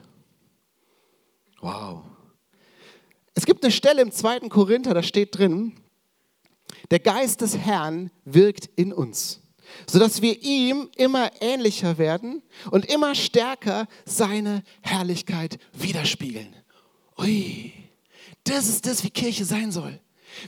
Wow. 1.62 2.04
Es 3.34 3.46
gibt 3.46 3.63
eine 3.63 3.72
Stelle 3.72 4.02
im 4.02 4.12
2. 4.12 4.50
Korinther, 4.50 4.94
da 4.94 5.04
steht 5.04 5.38
drin, 5.38 5.74
der 6.89 7.00
Geist 7.00 7.41
des 7.41 7.58
Herrn 7.58 8.12
wirkt 8.26 8.70
in 8.76 8.94
uns, 8.94 9.41
sodass 9.88 10.22
wir 10.22 10.41
ihm 10.41 10.89
immer 10.96 11.32
ähnlicher 11.41 11.98
werden 11.98 12.41
und 12.72 12.86
immer 12.86 13.15
stärker 13.15 13.88
seine 14.06 14.63
Herrlichkeit 14.82 15.58
widerspiegeln. 15.74 16.56
Ui. 17.17 17.74
Das 18.43 18.67
ist 18.67 18.86
das, 18.86 19.04
wie 19.04 19.10
Kirche 19.10 19.45
sein 19.45 19.71
soll. 19.71 19.99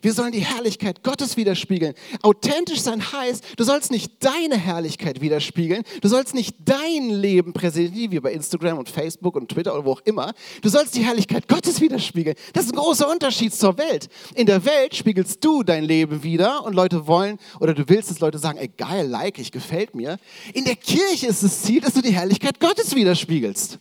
Wir 0.02 0.14
sollen 0.14 0.32
die 0.32 0.40
Herrlichkeit 0.40 1.04
Gottes 1.04 1.38
widerspiegeln. 1.38 1.94
Authentisch 2.22 2.82
sein 2.82 3.12
heißt, 3.12 3.44
du 3.58 3.64
sollst 3.64 3.92
nicht 3.92 4.24
deine 4.24 4.58
Herrlichkeit 4.58 5.22
widerspiegeln, 5.22 5.84
du 6.02 6.08
sollst 6.08 6.34
nicht 6.34 6.56
dein 6.64 7.10
Leben 7.10 7.54
präsentieren, 7.54 8.12
wie 8.12 8.20
bei 8.20 8.32
Instagram 8.32 8.78
und 8.78 8.90
Facebook 8.90 9.36
und 9.36 9.50
Twitter 9.50 9.74
oder 9.74 9.86
wo 9.86 9.92
auch 9.92 10.02
immer. 10.06 10.34
Du 10.62 10.70
sollst 10.70 10.96
die 10.96 11.04
Herrlichkeit 11.04 11.48
Gottes 11.48 11.82
widerspiegeln. 11.82 12.36
Das 12.54 12.66
ist 12.66 12.74
ein 12.74 12.78
großer 12.78 13.10
Unterschied 13.10 13.54
zur 13.54 13.78
Welt. 13.78 14.10
In 14.36 14.46
der 14.46 14.64
Welt 14.66 14.96
spiegelst 14.96 15.44
du 15.44 15.64
dein 15.64 15.84
Leben 15.84 16.24
wieder 16.24 16.64
und 16.64 16.74
Leute 16.74 17.08
wollen 17.08 17.38
oder 17.60 17.74
du 17.74 17.88
willst, 17.88 18.10
dass 18.10 18.20
Leute 18.20 18.40
sagen, 18.40 18.58
ey 18.58 18.70
geil, 18.70 19.08
like 19.08 19.40
ich, 19.40 19.52
gefällt 19.52 19.96
mir. 19.96 20.18
In 20.54 20.66
der 20.66 20.76
Kirche 20.76 21.28
ist 21.28 21.44
das 21.44 21.62
Ziel, 21.62 21.82
dass 21.82 21.94
du 21.94 22.02
die 22.02 22.14
Herrlichkeit 22.14 22.60
Gottes 22.60 22.96
widerspiegelst. 22.96 23.80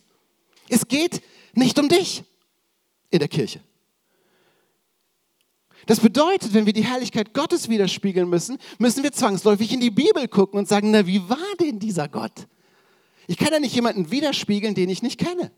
Es 0.69 0.87
geht 0.87 1.21
nicht 1.53 1.79
um 1.79 1.87
dich 1.87 2.23
in 3.09 3.19
der 3.19 3.27
Kirche. 3.27 3.59
Das 5.85 5.99
bedeutet, 5.99 6.53
wenn 6.53 6.65
wir 6.65 6.73
die 6.73 6.85
Herrlichkeit 6.85 7.33
Gottes 7.33 7.69
widerspiegeln 7.69 8.29
müssen, 8.29 8.57
müssen 8.77 9.03
wir 9.03 9.11
zwangsläufig 9.11 9.73
in 9.73 9.79
die 9.79 9.91
Bibel 9.91 10.27
gucken 10.27 10.59
und 10.59 10.67
sagen, 10.67 10.91
na, 10.91 11.05
wie 11.05 11.27
war 11.29 11.37
denn 11.59 11.79
dieser 11.79 12.07
Gott? 12.07 12.47
Ich 13.27 13.37
kann 13.37 13.51
ja 13.51 13.59
nicht 13.59 13.75
jemanden 13.75 14.11
widerspiegeln, 14.11 14.75
den 14.75 14.89
ich 14.89 15.01
nicht 15.01 15.19
kenne. 15.19 15.51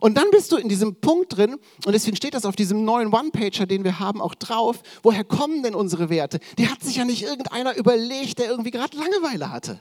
Und 0.00 0.16
dann 0.16 0.30
bist 0.30 0.52
du 0.52 0.56
in 0.56 0.68
diesem 0.68 0.96
Punkt 0.96 1.36
drin, 1.36 1.56
und 1.86 1.92
deswegen 1.92 2.16
steht 2.16 2.34
das 2.34 2.44
auf 2.44 2.56
diesem 2.56 2.84
neuen 2.84 3.12
One-Pager, 3.12 3.66
den 3.66 3.84
wir 3.84 3.98
haben, 3.98 4.20
auch 4.20 4.34
drauf. 4.34 4.82
Woher 5.02 5.24
kommen 5.24 5.62
denn 5.62 5.74
unsere 5.74 6.10
Werte? 6.10 6.40
Die 6.58 6.68
hat 6.68 6.82
sich 6.82 6.96
ja 6.96 7.04
nicht 7.04 7.22
irgendeiner 7.22 7.74
überlegt, 7.76 8.38
der 8.38 8.50
irgendwie 8.50 8.70
gerade 8.70 8.96
Langeweile 8.96 9.50
hatte. 9.50 9.80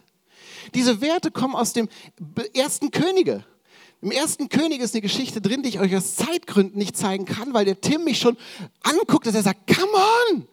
Diese 0.73 1.01
Werte 1.01 1.32
kommen 1.32 1.56
aus 1.56 1.73
dem 1.73 1.89
ersten 2.53 2.91
Könige. 2.91 3.45
Im 4.01 4.12
ersten 4.12 4.49
König 4.49 4.81
ist 4.81 4.93
eine 4.93 5.01
Geschichte 5.01 5.41
drin, 5.41 5.63
die 5.63 5.69
ich 5.69 5.79
euch 5.79 5.95
aus 5.95 6.15
Zeitgründen 6.15 6.77
nicht 6.77 6.95
zeigen 6.95 7.25
kann, 7.25 7.53
weil 7.53 7.65
der 7.65 7.81
Tim 7.81 8.03
mich 8.03 8.19
schon 8.19 8.38
anguckt, 8.83 9.25
dass 9.25 9.33
er 9.33 9.41
sagt, 9.41 9.65
come 9.67 9.91
on! 10.31 10.47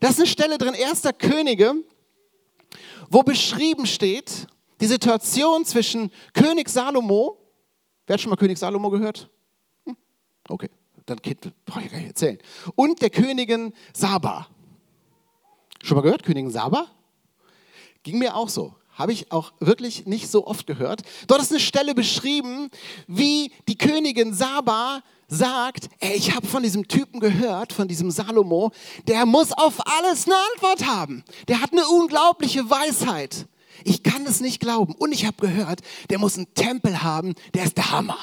Das 0.00 0.12
ist 0.12 0.18
eine 0.18 0.26
Stelle 0.28 0.58
drin, 0.58 0.74
erster 0.74 1.12
Könige, 1.12 1.74
wo 3.10 3.22
beschrieben 3.22 3.86
steht, 3.86 4.46
die 4.80 4.86
Situation 4.86 5.64
zwischen 5.64 6.12
König 6.32 6.68
Salomo, 6.68 7.38
wer 8.06 8.14
hat 8.14 8.20
schon 8.20 8.30
mal 8.30 8.36
König 8.36 8.58
Salomo 8.58 8.90
gehört? 8.90 9.28
Hm? 9.84 9.96
Okay, 10.48 10.70
dann 11.06 11.18
brauche 11.64 11.82
ich 11.82 11.90
gar 11.90 11.98
nicht 11.98 12.08
erzählen. 12.08 12.38
Und 12.76 13.02
der 13.02 13.10
Königin 13.10 13.72
Saba. 13.92 14.46
Schon 15.82 15.96
mal 15.96 16.02
gehört, 16.02 16.22
Königin 16.22 16.50
Saba? 16.50 16.86
Ging 18.02 18.18
mir 18.18 18.36
auch 18.36 18.48
so 18.48 18.74
habe 18.94 19.12
ich 19.12 19.30
auch 19.32 19.52
wirklich 19.60 20.06
nicht 20.06 20.30
so 20.30 20.46
oft 20.46 20.66
gehört. 20.66 21.02
Dort 21.26 21.42
ist 21.42 21.50
eine 21.50 21.60
Stelle 21.60 21.94
beschrieben, 21.94 22.70
wie 23.06 23.52
die 23.68 23.76
Königin 23.76 24.34
Saba 24.34 25.02
sagt, 25.28 25.88
ey, 26.00 26.14
ich 26.14 26.34
habe 26.34 26.46
von 26.46 26.62
diesem 26.62 26.86
Typen 26.86 27.20
gehört, 27.20 27.72
von 27.72 27.88
diesem 27.88 28.10
Salomo, 28.10 28.72
der 29.06 29.26
muss 29.26 29.52
auf 29.52 29.74
alles 29.98 30.26
eine 30.26 30.36
Antwort 30.52 30.86
haben. 30.86 31.24
Der 31.48 31.60
hat 31.60 31.72
eine 31.72 31.86
unglaubliche 31.88 32.68
Weisheit. 32.70 33.46
Ich 33.84 34.02
kann 34.02 34.24
es 34.26 34.40
nicht 34.40 34.60
glauben. 34.60 34.94
Und 34.94 35.12
ich 35.12 35.26
habe 35.26 35.36
gehört, 35.40 35.80
der 36.10 36.18
muss 36.18 36.36
einen 36.36 36.52
Tempel 36.54 37.02
haben, 37.02 37.34
der 37.54 37.64
ist 37.64 37.76
der 37.76 37.90
Hammer. 37.90 38.18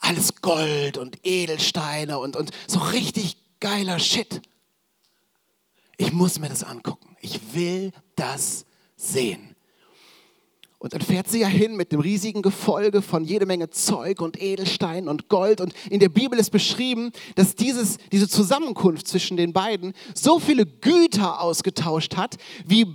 Alles 0.00 0.42
Gold 0.42 0.98
und 0.98 1.24
Edelsteine 1.24 2.18
und, 2.18 2.36
und 2.36 2.50
so 2.66 2.80
richtig 2.80 3.36
geiler 3.60 3.98
Shit. 3.98 4.42
Ich 5.96 6.12
muss 6.12 6.38
mir 6.38 6.48
das 6.48 6.64
angucken. 6.64 7.16
Ich 7.20 7.54
will 7.54 7.92
das 8.16 8.66
sehen. 8.96 9.55
Und 10.78 10.92
dann 10.92 11.00
fährt 11.00 11.28
sie 11.28 11.40
ja 11.40 11.46
hin 11.46 11.76
mit 11.76 11.90
dem 11.90 12.00
riesigen 12.00 12.42
Gefolge 12.42 13.00
von 13.00 13.24
jede 13.24 13.46
Menge 13.46 13.70
Zeug 13.70 14.20
und 14.20 14.40
Edelstein 14.40 15.08
und 15.08 15.28
Gold. 15.28 15.60
Und 15.60 15.72
in 15.88 16.00
der 16.00 16.10
Bibel 16.10 16.38
ist 16.38 16.50
beschrieben, 16.50 17.12
dass 17.34 17.54
dieses, 17.54 17.96
diese 18.12 18.28
Zusammenkunft 18.28 19.08
zwischen 19.08 19.38
den 19.38 19.52
beiden 19.54 19.94
so 20.14 20.38
viele 20.38 20.66
Güter 20.66 21.40
ausgetauscht 21.40 22.16
hat, 22.16 22.36
wie 22.66 22.86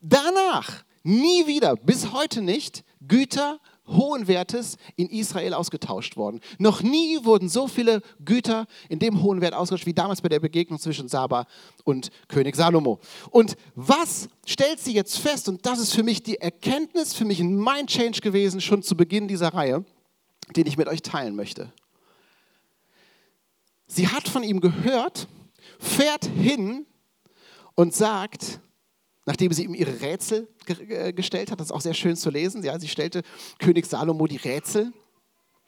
danach 0.00 0.84
nie 1.02 1.46
wieder, 1.46 1.76
bis 1.76 2.12
heute 2.12 2.42
nicht, 2.42 2.84
Güter 3.00 3.58
hohen 3.90 4.28
Wertes 4.28 4.76
in 4.96 5.08
Israel 5.08 5.54
ausgetauscht 5.54 6.16
worden. 6.16 6.40
Noch 6.58 6.82
nie 6.82 7.24
wurden 7.24 7.48
so 7.48 7.68
viele 7.68 8.02
Güter 8.24 8.66
in 8.88 8.98
dem 8.98 9.22
hohen 9.22 9.40
Wert 9.40 9.54
ausgetauscht 9.54 9.86
wie 9.86 9.94
damals 9.94 10.20
bei 10.20 10.28
der 10.28 10.40
Begegnung 10.40 10.78
zwischen 10.78 11.08
Saba 11.08 11.46
und 11.84 12.10
König 12.28 12.56
Salomo. 12.56 13.00
Und 13.30 13.56
was 13.74 14.28
stellt 14.46 14.80
sie 14.80 14.92
jetzt 14.92 15.18
fest? 15.18 15.48
Und 15.48 15.66
das 15.66 15.78
ist 15.78 15.94
für 15.94 16.02
mich 16.02 16.22
die 16.22 16.36
Erkenntnis, 16.36 17.14
für 17.14 17.24
mich 17.24 17.40
ein 17.40 17.56
Mind-Change 17.56 18.20
gewesen, 18.20 18.60
schon 18.60 18.82
zu 18.82 18.96
Beginn 18.96 19.28
dieser 19.28 19.48
Reihe, 19.48 19.84
den 20.56 20.66
ich 20.66 20.76
mit 20.76 20.88
euch 20.88 21.02
teilen 21.02 21.36
möchte. 21.36 21.72
Sie 23.86 24.08
hat 24.08 24.28
von 24.28 24.42
ihm 24.44 24.60
gehört, 24.60 25.26
fährt 25.80 26.24
hin 26.24 26.86
und 27.74 27.94
sagt, 27.94 28.60
nachdem 29.30 29.52
sie 29.52 29.62
ihm 29.62 29.74
ihre 29.74 30.00
Rätsel 30.00 30.48
ge 30.66 31.12
gestellt 31.12 31.52
hat. 31.52 31.60
Das 31.60 31.68
ist 31.68 31.72
auch 31.72 31.80
sehr 31.80 31.94
schön 31.94 32.16
zu 32.16 32.30
lesen. 32.30 32.64
Ja, 32.64 32.80
sie 32.80 32.88
stellte 32.88 33.22
König 33.60 33.86
Salomo 33.86 34.26
die 34.26 34.38
Rätsel 34.38 34.92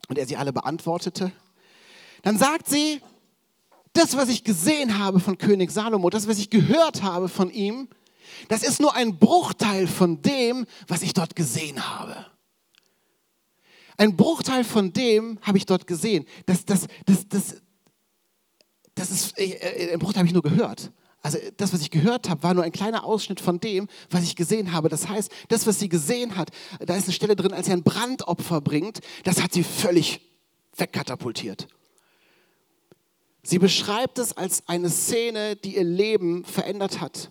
und 0.09 0.19
er 0.19 0.27
sie 0.27 0.37
alle 0.37 0.53
beantwortete. 0.53 1.31
Dann 2.23 2.37
sagt 2.39 2.69
sie, 2.69 3.01
das, 3.93 4.17
was 4.17 4.31
ich 4.31 4.43
gesehen 4.43 4.99
habe 4.99 5.21
von 5.21 5.39
König 5.39 5.71
Salomo, 5.71 6.11
das, 6.11 6.27
was 6.27 6.39
ich 6.39 6.51
gehört 6.51 7.05
habe 7.05 7.29
von 7.29 7.51
ihm, 7.51 7.87
das 8.49 8.65
ist 8.65 8.81
nur 8.81 8.97
ein 8.97 9.17
Bruchteil 9.17 9.87
von 9.87 10.21
dem, 10.23 10.67
was 10.89 11.03
ich 11.03 11.13
dort 11.13 11.37
gesehen 11.37 11.89
habe. 11.89 12.27
Ein 13.97 14.17
Bruchteil 14.17 14.65
von 14.65 14.93
dem 14.93 15.39
habe 15.43 15.57
ich 15.57 15.67
dort 15.67 15.87
gesehen. 15.87 16.27
Das, 16.47 16.65
das, 16.65 16.89
das, 17.07 17.29
das, 17.29 17.63
das 18.97 19.11
ist, 19.13 19.39
äh, 19.39 19.53
äh 19.53 19.93
ein 19.93 20.01
Bruchteil 20.01 20.19
habe 20.19 20.27
ich 20.27 20.35
nur 20.35 20.43
gehört. 20.43 20.91
Also 21.23 21.39
das, 21.57 21.73
was 21.73 21.81
ich 21.83 21.91
gehört 21.91 22.29
habe, 22.29 22.43
war 22.43 22.53
nur 22.53 22.65
ein 22.65 22.73
kleiner 22.73 23.05
Ausschnitt 23.05 23.41
von 23.41 23.61
dem, 23.61 23.89
was 24.11 24.25
ich 24.25 24.35
gesehen 24.35 24.73
habe. 24.73 24.89
Das 24.89 25.09
heißt, 25.09 25.31
das, 25.49 25.67
was 25.69 25.79
sie 25.79 25.89
gesehen 25.89 26.37
hat, 26.37 26.51
da 26.81 26.97
ist 26.97 27.05
eine 27.05 27.13
Stelle 27.13 27.37
drin, 27.37 27.53
als 27.53 27.67
sie 27.67 27.73
ein 27.73 27.85
Brandopfer 27.85 28.61
bringt, 28.61 29.01
das 29.23 29.41
hat 29.41 29.53
sie 29.53 29.63
völlig 29.63 30.21
wegkatapultiert. 30.77 31.69
Sie 33.45 33.59
beschreibt 33.59 34.19
es 34.19 34.37
als 34.37 34.69
eine 34.69 34.91
Szene, 34.91 35.57
die 35.57 35.77
ihr 35.77 35.85
Leben 35.85 36.45
verändert 36.45 37.01
hat, 37.01 37.31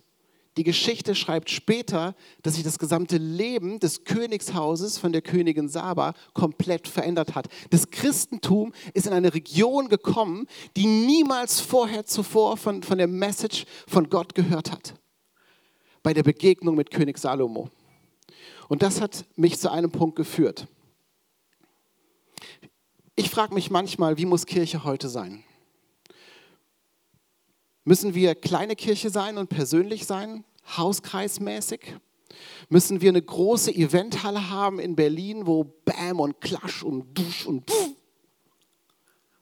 die 0.57 0.63
Geschichte 0.63 1.15
schreibt 1.15 1.49
später, 1.49 2.13
dass 2.41 2.55
sich 2.55 2.63
das 2.63 2.77
gesamte 2.77 3.17
Leben 3.17 3.79
des 3.79 4.03
Königshauses 4.03 4.97
von 4.97 5.13
der 5.13 5.21
Königin 5.21 5.69
Saba 5.69 6.13
komplett 6.33 6.89
verändert 6.89 7.35
hat. 7.35 7.47
Das 7.69 7.89
Christentum 7.89 8.73
ist 8.93 9.07
in 9.07 9.13
eine 9.13 9.33
Region 9.33 9.87
gekommen, 9.87 10.47
die 10.75 10.87
niemals 10.87 11.61
vorher 11.61 12.05
zuvor 12.05 12.57
von, 12.57 12.83
von 12.83 12.97
der 12.97 13.07
Message 13.07 13.65
von 13.87 14.09
Gott 14.09 14.35
gehört 14.35 14.71
hat. 14.71 14.95
Bei 16.03 16.13
der 16.13 16.23
Begegnung 16.23 16.75
mit 16.75 16.91
König 16.91 17.17
Salomo. 17.17 17.69
Und 18.67 18.81
das 18.81 18.99
hat 18.99 19.25
mich 19.37 19.57
zu 19.57 19.71
einem 19.71 19.91
Punkt 19.91 20.17
geführt. 20.17 20.67
Ich 23.15 23.29
frage 23.29 23.53
mich 23.53 23.69
manchmal, 23.69 24.17
wie 24.17 24.25
muss 24.25 24.45
Kirche 24.45 24.83
heute 24.83 25.07
sein? 25.07 25.43
Müssen 27.83 28.13
wir 28.13 28.35
kleine 28.35 28.75
Kirche 28.75 29.09
sein 29.09 29.37
und 29.37 29.49
persönlich 29.49 30.05
sein, 30.05 30.43
hauskreismäßig? 30.77 31.95
Müssen 32.69 33.01
wir 33.01 33.09
eine 33.09 33.21
große 33.21 33.73
Eventhalle 33.73 34.49
haben 34.49 34.79
in 34.79 34.95
Berlin, 34.95 35.47
wo 35.47 35.65
Bam 35.85 36.19
und 36.19 36.39
Klasch 36.41 36.83
und 36.83 37.17
Dusch 37.17 37.45
und 37.45 37.69
Pff. 37.69 37.89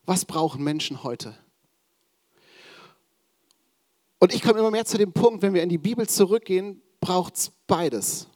Was 0.05 0.25
brauchen 0.25 0.63
Menschen 0.63 1.03
heute? 1.03 1.37
Und 4.19 4.33
ich 4.33 4.41
komme 4.41 4.59
immer 4.59 4.71
mehr 4.71 4.85
zu 4.85 4.97
dem 4.97 5.13
Punkt, 5.13 5.41
wenn 5.41 5.53
wir 5.53 5.63
in 5.63 5.69
die 5.69 5.77
Bibel 5.77 6.07
zurückgehen, 6.07 6.81
braucht 6.99 7.35
es 7.35 7.51
beides. 7.67 8.27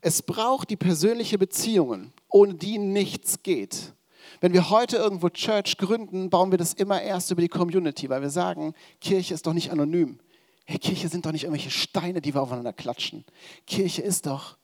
Es 0.00 0.22
braucht 0.22 0.70
die 0.70 0.76
persönliche 0.76 1.38
Beziehungen, 1.38 2.12
ohne 2.28 2.54
die 2.54 2.78
nichts 2.78 3.42
geht. 3.42 3.94
Wenn 4.40 4.52
wir 4.52 4.70
heute 4.70 4.96
irgendwo 4.96 5.28
Church 5.28 5.78
gründen, 5.78 6.30
bauen 6.30 6.50
wir 6.50 6.58
das 6.58 6.74
immer 6.74 7.00
erst 7.00 7.30
über 7.30 7.40
die 7.40 7.48
Community, 7.48 8.08
weil 8.08 8.22
wir 8.22 8.30
sagen, 8.30 8.74
Kirche 9.00 9.34
ist 9.34 9.46
doch 9.46 9.52
nicht 9.52 9.70
anonym. 9.70 10.18
Hey, 10.64 10.78
Kirche 10.78 11.08
sind 11.08 11.24
doch 11.24 11.32
nicht 11.32 11.44
irgendwelche 11.44 11.70
Steine, 11.70 12.20
die 12.20 12.34
wir 12.34 12.42
aufeinander 12.42 12.72
klatschen. 12.72 13.24
Kirche 13.66 14.02
ist 14.02 14.26
doch, 14.26 14.56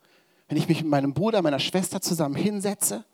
wenn 0.49 0.59
ich 0.59 0.69
mich 0.69 0.83
mit 0.83 0.91
meinem 0.91 1.15
Bruder, 1.15 1.43
meiner 1.43 1.61
Schwester 1.61 2.01
zusammen 2.01 2.35
hinsetze, 2.35 3.05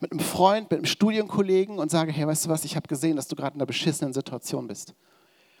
mit 0.00 0.12
einem 0.12 0.20
Freund, 0.20 0.70
mit 0.70 0.78
einem 0.78 0.86
Studienkollegen 0.86 1.78
und 1.78 1.90
sage, 1.90 2.12
hey, 2.12 2.26
weißt 2.26 2.46
du 2.46 2.48
was, 2.50 2.64
ich 2.64 2.76
habe 2.76 2.86
gesehen, 2.86 3.16
dass 3.16 3.28
du 3.28 3.36
gerade 3.36 3.54
in 3.54 3.60
einer 3.60 3.66
beschissenen 3.66 4.12
Situation 4.12 4.68
bist. 4.68 4.94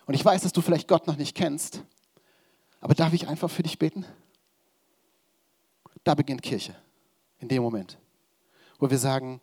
Und 0.06 0.14
ich 0.14 0.24
weiß, 0.24 0.42
dass 0.42 0.52
du 0.52 0.60
vielleicht 0.60 0.88
Gott 0.88 1.06
noch 1.06 1.16
nicht 1.16 1.34
kennst, 1.34 1.82
aber 2.80 2.94
darf 2.94 3.12
ich 3.12 3.28
einfach 3.28 3.50
für 3.50 3.62
dich 3.62 3.78
beten? 3.78 4.04
Da 6.04 6.14
beginnt 6.14 6.42
Kirche, 6.42 6.76
in 7.40 7.48
dem 7.48 7.62
Moment, 7.62 7.98
wo 8.78 8.88
wir 8.88 8.98
sagen, 8.98 9.40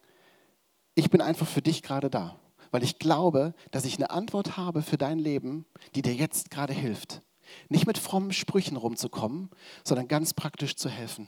ich 0.96 1.10
bin 1.10 1.22
einfach 1.22 1.48
für 1.48 1.62
dich 1.62 1.82
gerade 1.82 2.10
da, 2.10 2.36
weil 2.72 2.84
ich 2.84 3.00
glaube, 3.00 3.54
dass 3.72 3.86
ich 3.86 3.98
eine 3.98 4.10
Antwort 4.12 4.58
habe 4.58 4.82
für 4.82 4.98
dein 4.98 5.20
Leben, 5.20 5.66
die 5.96 6.02
dir 6.02 6.14
jetzt 6.14 6.52
gerade 6.52 6.74
hilft. 6.74 7.22
Nicht 7.70 7.88
mit 7.88 7.98
frommen 7.98 8.32
Sprüchen 8.32 8.78
rumzukommen, 8.78 9.50
sondern 9.84 10.08
ganz 10.08 10.34
praktisch 10.34 10.76
zu 10.76 10.90
helfen. 10.90 11.28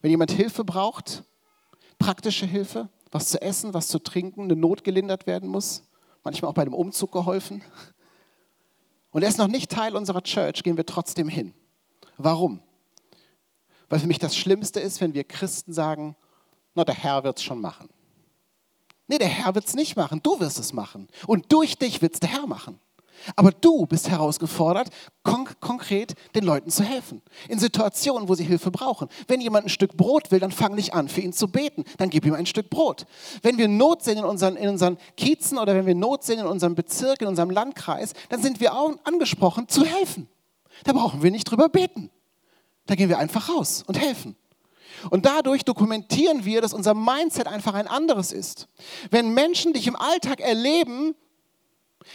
Wenn 0.00 0.10
jemand 0.10 0.30
Hilfe 0.30 0.64
braucht, 0.64 1.24
praktische 1.98 2.46
Hilfe, 2.46 2.88
was 3.10 3.28
zu 3.28 3.40
essen, 3.42 3.74
was 3.74 3.88
zu 3.88 3.98
trinken, 3.98 4.42
eine 4.42 4.56
Not 4.56 4.84
gelindert 4.84 5.26
werden 5.26 5.48
muss, 5.48 5.82
manchmal 6.24 6.50
auch 6.50 6.54
bei 6.54 6.64
dem 6.64 6.74
Umzug 6.74 7.12
geholfen, 7.12 7.62
und 9.10 9.22
er 9.22 9.28
ist 9.28 9.38
noch 9.38 9.48
nicht 9.48 9.70
Teil 9.70 9.96
unserer 9.96 10.22
Church, 10.22 10.62
gehen 10.62 10.76
wir 10.76 10.84
trotzdem 10.86 11.28
hin. 11.28 11.54
Warum? 12.18 12.60
Weil 13.88 14.00
für 14.00 14.06
mich 14.06 14.18
das 14.18 14.36
Schlimmste 14.36 14.80
ist, 14.80 15.00
wenn 15.00 15.14
wir 15.14 15.24
Christen 15.24 15.72
sagen, 15.72 16.14
na, 16.74 16.84
der 16.84 16.94
Herr 16.94 17.24
wird 17.24 17.38
es 17.38 17.42
schon 17.42 17.60
machen. 17.60 17.88
Nee, 19.08 19.18
der 19.18 19.28
Herr 19.28 19.54
wird 19.54 19.66
es 19.66 19.74
nicht 19.74 19.96
machen, 19.96 20.20
du 20.22 20.38
wirst 20.38 20.58
es 20.58 20.72
machen. 20.72 21.08
Und 21.26 21.50
durch 21.52 21.78
dich 21.78 22.00
wird 22.02 22.14
es 22.14 22.20
der 22.20 22.30
Herr 22.30 22.46
machen. 22.46 22.78
Aber 23.36 23.50
du 23.50 23.86
bist 23.86 24.08
herausgefordert, 24.08 24.90
konk 25.22 25.60
konkret 25.60 26.14
den 26.34 26.44
Leuten 26.44 26.70
zu 26.70 26.82
helfen. 26.82 27.22
In 27.48 27.58
Situationen, 27.58 28.28
wo 28.28 28.34
sie 28.34 28.44
Hilfe 28.44 28.70
brauchen. 28.70 29.08
Wenn 29.26 29.40
jemand 29.40 29.66
ein 29.66 29.70
Stück 29.70 29.96
Brot 29.96 30.30
will, 30.30 30.40
dann 30.40 30.52
fang 30.52 30.74
nicht 30.74 30.94
an, 30.94 31.08
für 31.08 31.20
ihn 31.20 31.32
zu 31.32 31.48
beten. 31.48 31.84
Dann 31.96 32.10
gib 32.10 32.24
ihm 32.26 32.34
ein 32.34 32.46
Stück 32.46 32.70
Brot. 32.70 33.06
Wenn 33.42 33.58
wir 33.58 33.68
Not 33.68 34.02
sehen 34.02 34.18
in 34.18 34.24
unseren, 34.24 34.56
in 34.56 34.68
unseren 34.68 34.98
Kiezen 35.16 35.58
oder 35.58 35.74
wenn 35.74 35.86
wir 35.86 35.94
Not 35.94 36.24
sehen 36.24 36.38
in 36.38 36.46
unserem 36.46 36.74
Bezirk, 36.74 37.22
in 37.22 37.28
unserem 37.28 37.50
Landkreis, 37.50 38.12
dann 38.28 38.42
sind 38.42 38.60
wir 38.60 38.74
auch 38.74 38.94
angesprochen, 39.04 39.68
zu 39.68 39.84
helfen. 39.84 40.28
Da 40.84 40.92
brauchen 40.92 41.22
wir 41.22 41.30
nicht 41.30 41.44
drüber 41.44 41.68
beten. 41.68 42.10
Da 42.86 42.94
gehen 42.94 43.08
wir 43.08 43.18
einfach 43.18 43.48
raus 43.48 43.82
und 43.86 43.98
helfen. 43.98 44.36
Und 45.10 45.26
dadurch 45.26 45.64
dokumentieren 45.64 46.44
wir, 46.44 46.60
dass 46.60 46.72
unser 46.72 46.94
Mindset 46.94 47.46
einfach 47.46 47.74
ein 47.74 47.86
anderes 47.86 48.32
ist. 48.32 48.68
Wenn 49.10 49.34
Menschen 49.34 49.72
dich 49.72 49.86
im 49.86 49.96
Alltag 49.96 50.40
erleben, 50.40 51.14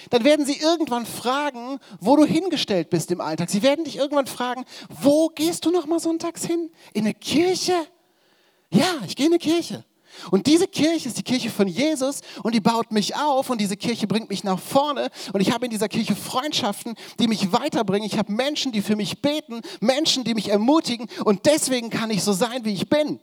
dann 0.10 0.24
werden 0.24 0.46
sie 0.46 0.58
irgendwann 0.58 1.06
fragen, 1.06 1.80
wo 2.00 2.16
du 2.16 2.26
hingestellt 2.26 2.90
bist 2.90 3.12
im 3.12 3.22
Alltag. 3.22 3.50
Sie 3.50 3.64
werden 3.64 3.86
dich 3.86 3.98
irgendwann 3.98 4.28
fragen, 4.28 4.66
wo 4.90 5.30
gehst 5.30 5.66
du 5.66 5.72
noch 5.72 5.86
mal 5.86 6.00
sonntags 6.00 6.46
hin? 6.46 6.72
In 6.94 7.04
eine 7.04 7.14
Kirche? 7.14 7.76
Ja, 8.72 9.02
ich 9.06 9.16
gehe 9.16 9.28
in 9.28 9.34
eine 9.34 9.40
Kirche. 9.40 9.86
Und 10.32 10.48
diese 10.48 10.68
Kirche 10.68 11.08
ist 11.08 11.18
die 11.18 11.24
Kirche 11.24 11.50
von 11.50 11.68
Jesus 11.68 12.22
und 12.44 12.54
die 12.56 12.60
baut 12.60 12.92
mich 12.92 13.16
auf 13.16 13.50
und 13.50 13.60
diese 13.60 13.78
Kirche 13.78 14.08
bringt 14.08 14.30
mich 14.30 14.44
nach 14.44 14.60
vorne 14.60 15.10
und 15.34 15.42
ich 15.42 15.52
habe 15.52 15.66
in 15.66 15.72
dieser 15.72 15.90
Kirche 15.90 16.16
Freundschaften, 16.16 16.96
die 17.20 17.28
mich 17.28 17.52
weiterbringen. 17.52 18.06
Ich 18.06 18.18
habe 18.18 18.32
Menschen, 18.32 18.72
die 18.72 18.82
für 18.82 18.96
mich 18.96 19.22
beten, 19.22 19.62
Menschen, 19.80 20.24
die 20.24 20.34
mich 20.34 20.50
ermutigen 20.50 21.08
und 21.26 21.46
deswegen 21.46 21.90
kann 21.90 22.10
ich 22.12 22.24
so 22.24 22.34
sein, 22.34 22.66
wie 22.66 22.74
ich 22.74 22.90
bin. 22.90 23.20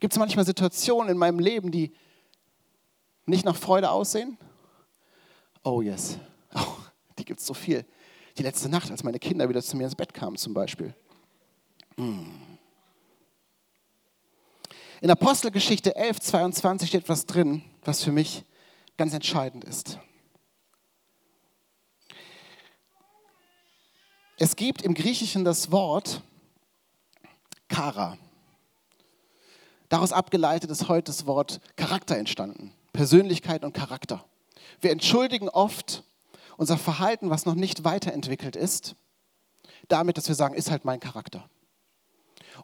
Gibt 0.00 0.14
es 0.14 0.18
manchmal 0.18 0.44
Situationen 0.44 1.10
in 1.10 1.18
meinem 1.18 1.38
Leben, 1.38 1.70
die 1.70 1.92
nicht 3.26 3.44
nach 3.44 3.56
Freude 3.56 3.90
aussehen? 3.90 4.36
Oh 5.62 5.80
yes, 5.80 6.18
oh, 6.54 6.76
die 7.18 7.24
gibt 7.24 7.40
es 7.40 7.46
so 7.46 7.54
viel. 7.54 7.84
Die 8.38 8.42
letzte 8.42 8.68
Nacht, 8.68 8.90
als 8.90 9.04
meine 9.04 9.18
Kinder 9.18 9.48
wieder 9.48 9.62
zu 9.62 9.76
mir 9.76 9.84
ins 9.84 9.94
Bett 9.94 10.14
kamen 10.14 10.36
zum 10.36 10.54
Beispiel. 10.54 10.94
Mm. 11.96 12.51
In 15.02 15.10
Apostelgeschichte 15.10 15.96
11, 15.96 16.20
22 16.20 16.88
steht 16.88 17.08
was 17.08 17.26
drin, 17.26 17.64
was 17.84 18.04
für 18.04 18.12
mich 18.12 18.44
ganz 18.96 19.12
entscheidend 19.12 19.64
ist. 19.64 19.98
Es 24.38 24.54
gibt 24.54 24.82
im 24.82 24.94
Griechischen 24.94 25.44
das 25.44 25.72
Wort 25.72 26.22
Kara. 27.66 28.16
Daraus 29.88 30.12
abgeleitet 30.12 30.70
ist 30.70 30.86
heute 30.86 31.10
das 31.10 31.26
Wort 31.26 31.60
Charakter 31.74 32.16
entstanden. 32.16 32.72
Persönlichkeit 32.92 33.64
und 33.64 33.72
Charakter. 33.72 34.24
Wir 34.80 34.92
entschuldigen 34.92 35.48
oft 35.48 36.04
unser 36.56 36.78
Verhalten, 36.78 37.28
was 37.28 37.44
noch 37.44 37.56
nicht 37.56 37.82
weiterentwickelt 37.82 38.54
ist, 38.54 38.94
damit, 39.88 40.16
dass 40.16 40.28
wir 40.28 40.36
sagen, 40.36 40.54
ist 40.54 40.70
halt 40.70 40.84
mein 40.84 41.00
Charakter. 41.00 41.50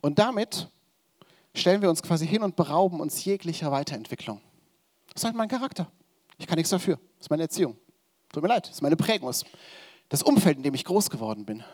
Und 0.02 0.20
damit 0.20 0.68
stellen 1.54 1.82
wir 1.82 1.90
uns 1.90 2.02
quasi 2.02 2.26
hin 2.26 2.42
und 2.42 2.56
berauben 2.56 3.00
uns 3.00 3.24
jeglicher 3.24 3.70
Weiterentwicklung. 3.70 4.40
Das 5.08 5.22
ist 5.22 5.24
halt 5.24 5.36
mein 5.36 5.48
Charakter. 5.48 5.90
Ich 6.38 6.46
kann 6.46 6.56
nichts 6.56 6.70
dafür. 6.70 6.96
Das 7.16 7.26
ist 7.26 7.30
meine 7.30 7.42
Erziehung. 7.42 7.76
Tut 8.32 8.42
mir 8.42 8.48
leid, 8.48 8.64
das 8.64 8.76
ist 8.76 8.82
meine 8.82 8.96
Prägung, 8.96 9.32
das, 10.08 10.22
Umfeld, 10.22 10.58
in 10.58 10.62
dem 10.62 10.74
ich 10.74 10.84
groß 10.84 11.10
geworden 11.10 11.44
bin. 11.44 11.64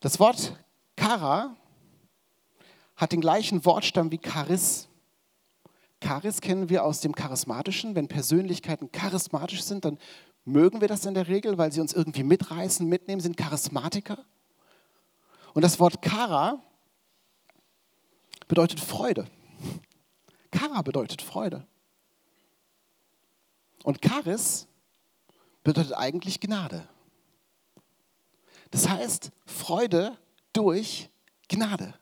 Das 0.00 0.20
Wort 0.20 0.56
Kara 0.96 1.56
hat 2.96 3.12
den 3.12 3.20
gleichen 3.20 3.64
Wortstamm 3.64 4.10
wie 4.12 4.20
Charis. 4.22 4.88
Charis 6.02 6.40
kennen 6.40 6.68
wir 6.68 6.84
aus 6.84 7.00
dem 7.00 7.14
Charismatischen. 7.14 7.96
Wenn 7.96 8.06
Persönlichkeiten 8.06 8.92
charismatisch 8.92 9.62
sind, 9.62 9.84
dann 9.84 9.98
mögen 10.44 10.80
wir 10.80 10.88
das 10.88 11.04
in 11.04 11.14
der 11.14 11.26
Regel, 11.26 11.58
weil 11.58 11.72
sie 11.72 11.80
uns 11.80 11.92
irgendwie 11.92 12.22
mitreißen, 12.22 12.86
mitnehmen, 12.88 13.20
sind 13.20 13.36
Charismatiker. 13.36 14.24
Und 15.58 15.62
das 15.62 15.80
Wort 15.80 16.00
Kara 16.00 16.62
bedeutet 18.46 18.78
Freude. 18.78 19.26
Kara 20.52 20.82
bedeutet 20.82 21.20
Freude. 21.20 21.66
Und 23.82 23.98
Charis 24.00 24.68
bedeutet 25.64 25.94
eigentlich 25.94 26.38
Gnade. 26.38 26.88
Das 28.70 28.88
heißt 28.88 29.32
Freude 29.46 30.16
durch 30.52 31.10
Gnade. 31.48 31.92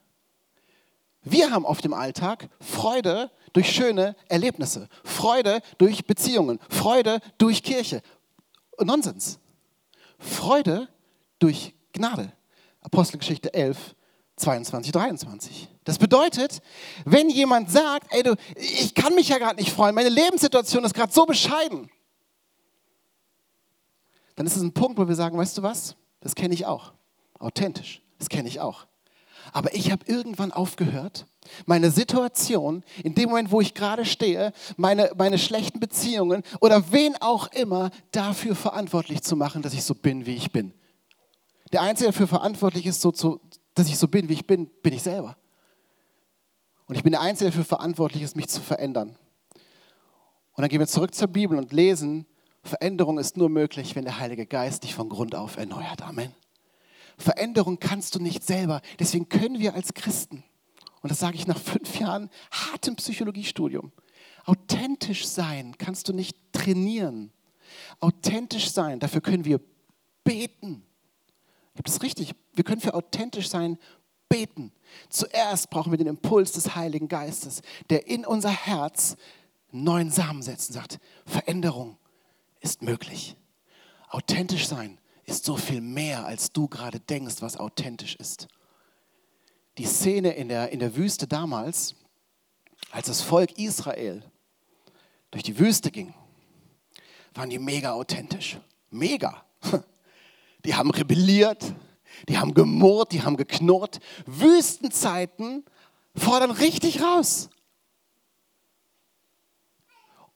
Wir 1.22 1.50
haben 1.50 1.64
oft 1.64 1.86
im 1.86 1.94
Alltag 1.94 2.50
Freude 2.60 3.30
durch 3.54 3.72
schöne 3.72 4.16
Erlebnisse, 4.28 4.86
Freude 5.02 5.62
durch 5.78 6.06
Beziehungen, 6.06 6.60
Freude 6.68 7.20
durch 7.38 7.62
Kirche. 7.62 8.02
Nonsens. 8.78 9.38
Freude 10.18 10.90
durch 11.38 11.74
Gnade. 11.94 12.36
Apostelgeschichte 12.86 13.52
11, 13.52 13.96
22, 14.36 14.92
23. 14.92 15.68
Das 15.82 15.98
bedeutet, 15.98 16.60
wenn 17.04 17.28
jemand 17.28 17.68
sagt, 17.68 18.12
ey 18.14 18.22
du, 18.22 18.36
ich 18.54 18.94
kann 18.94 19.12
mich 19.16 19.28
ja 19.28 19.38
gerade 19.38 19.56
nicht 19.56 19.72
freuen, 19.72 19.92
meine 19.92 20.08
Lebenssituation 20.08 20.84
ist 20.84 20.94
gerade 20.94 21.12
so 21.12 21.26
bescheiden, 21.26 21.90
dann 24.36 24.46
ist 24.46 24.54
es 24.54 24.62
ein 24.62 24.72
Punkt, 24.72 24.98
wo 24.98 25.08
wir 25.08 25.16
sagen, 25.16 25.36
weißt 25.36 25.58
du 25.58 25.64
was, 25.64 25.96
das 26.20 26.36
kenne 26.36 26.54
ich 26.54 26.64
auch, 26.64 26.92
authentisch, 27.40 28.02
das 28.20 28.28
kenne 28.28 28.48
ich 28.48 28.60
auch. 28.60 28.86
Aber 29.52 29.74
ich 29.74 29.90
habe 29.90 30.04
irgendwann 30.06 30.52
aufgehört, 30.52 31.26
meine 31.64 31.90
Situation, 31.90 32.84
in 33.02 33.16
dem 33.16 33.30
Moment, 33.30 33.50
wo 33.50 33.60
ich 33.60 33.74
gerade 33.74 34.04
stehe, 34.04 34.52
meine, 34.76 35.10
meine 35.16 35.38
schlechten 35.38 35.80
Beziehungen 35.80 36.44
oder 36.60 36.92
wen 36.92 37.16
auch 37.20 37.50
immer 37.52 37.90
dafür 38.12 38.54
verantwortlich 38.54 39.22
zu 39.22 39.34
machen, 39.34 39.62
dass 39.62 39.74
ich 39.74 39.82
so 39.82 39.94
bin, 39.94 40.24
wie 40.26 40.36
ich 40.36 40.52
bin. 40.52 40.72
Der 41.72 41.82
Einzige, 41.82 42.06
der 42.06 42.12
dafür 42.12 42.28
verantwortlich 42.28 42.86
ist, 42.86 43.00
so 43.00 43.10
zu, 43.12 43.40
dass 43.74 43.88
ich 43.88 43.98
so 43.98 44.08
bin, 44.08 44.28
wie 44.28 44.34
ich 44.34 44.46
bin, 44.46 44.66
bin 44.82 44.92
ich 44.92 45.02
selber. 45.02 45.36
Und 46.86 46.94
ich 46.94 47.02
bin 47.02 47.12
der 47.12 47.20
Einzige, 47.20 47.50
der 47.50 47.58
dafür 47.58 47.64
verantwortlich 47.64 48.22
ist, 48.22 48.36
mich 48.36 48.48
zu 48.48 48.60
verändern. 48.60 49.16
Und 50.52 50.62
dann 50.62 50.68
gehen 50.68 50.78
wir 50.78 50.86
zurück 50.86 51.14
zur 51.14 51.28
Bibel 51.28 51.58
und 51.58 51.72
lesen, 51.72 52.26
Veränderung 52.62 53.18
ist 53.18 53.36
nur 53.36 53.48
möglich, 53.48 53.94
wenn 53.94 54.04
der 54.04 54.18
Heilige 54.18 54.46
Geist 54.46 54.84
dich 54.84 54.94
von 54.94 55.08
Grund 55.08 55.34
auf 55.34 55.56
erneuert. 55.56 56.02
Amen. 56.02 56.32
Veränderung 57.18 57.78
kannst 57.78 58.14
du 58.14 58.20
nicht 58.20 58.44
selber. 58.44 58.82
Deswegen 58.98 59.28
können 59.28 59.58
wir 59.58 59.74
als 59.74 59.94
Christen, 59.94 60.44
und 61.02 61.10
das 61.10 61.18
sage 61.18 61.36
ich 61.36 61.46
nach 61.46 61.58
fünf 61.58 61.98
Jahren 61.98 62.30
hartem 62.50 62.96
Psychologiestudium, 62.96 63.92
authentisch 64.44 65.26
sein 65.26 65.76
kannst 65.78 66.08
du 66.08 66.12
nicht 66.12 66.36
trainieren. 66.52 67.32
Authentisch 68.00 68.70
sein, 68.70 69.00
dafür 69.00 69.20
können 69.20 69.44
wir 69.44 69.60
beten. 70.24 70.84
Gibt 71.76 71.88
es 71.88 72.02
richtig? 72.02 72.34
Wir 72.54 72.64
können 72.64 72.80
für 72.80 72.94
authentisch 72.94 73.48
sein 73.48 73.78
beten. 74.28 74.72
Zuerst 75.08 75.70
brauchen 75.70 75.92
wir 75.92 75.98
den 75.98 76.06
Impuls 76.06 76.52
des 76.52 76.74
Heiligen 76.74 77.08
Geistes, 77.08 77.62
der 77.90 78.06
in 78.06 78.24
unser 78.26 78.50
Herz 78.50 79.16
neuen 79.70 80.10
Samen 80.10 80.42
setzt 80.42 80.70
und 80.70 80.74
sagt, 80.74 80.98
Veränderung 81.26 81.98
ist 82.60 82.82
möglich. 82.82 83.36
Authentisch 84.08 84.66
sein 84.66 84.98
ist 85.24 85.44
so 85.44 85.56
viel 85.56 85.80
mehr, 85.80 86.24
als 86.24 86.52
du 86.52 86.68
gerade 86.68 87.00
denkst, 87.00 87.36
was 87.40 87.56
authentisch 87.56 88.16
ist. 88.16 88.48
Die 89.78 89.84
Szene 89.84 90.32
in 90.32 90.48
der, 90.48 90.70
in 90.70 90.78
der 90.78 90.96
Wüste 90.96 91.26
damals, 91.26 91.94
als 92.90 93.08
das 93.08 93.20
Volk 93.20 93.58
Israel 93.58 94.22
durch 95.30 95.42
die 95.42 95.58
Wüste 95.58 95.90
ging, 95.90 96.14
waren 97.34 97.50
die 97.50 97.58
mega 97.58 97.92
authentisch. 97.92 98.58
Mega. 98.90 99.44
Die 100.66 100.74
haben 100.74 100.90
rebelliert, 100.90 101.74
die 102.28 102.38
haben 102.38 102.52
gemurrt, 102.52 103.12
die 103.12 103.22
haben 103.22 103.36
geknurrt. 103.36 104.00
Wüstenzeiten 104.26 105.64
fordern 106.14 106.50
richtig 106.50 107.00
raus. 107.02 107.50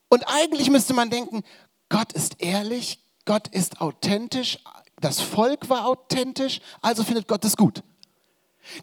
Und 0.07 0.23
eigentlich 0.27 0.69
müsste 0.69 0.93
man 0.93 1.09
denken, 1.09 1.43
Gott 1.89 2.13
ist 2.13 2.41
ehrlich, 2.41 3.03
Gott 3.25 3.49
ist 3.49 3.81
authentisch, 3.81 4.59
das 4.99 5.19
Volk 5.19 5.69
war 5.69 5.85
authentisch, 5.87 6.61
also 6.81 7.03
findet 7.03 7.27
Gott 7.27 7.43
es 7.43 7.57
gut. 7.57 7.83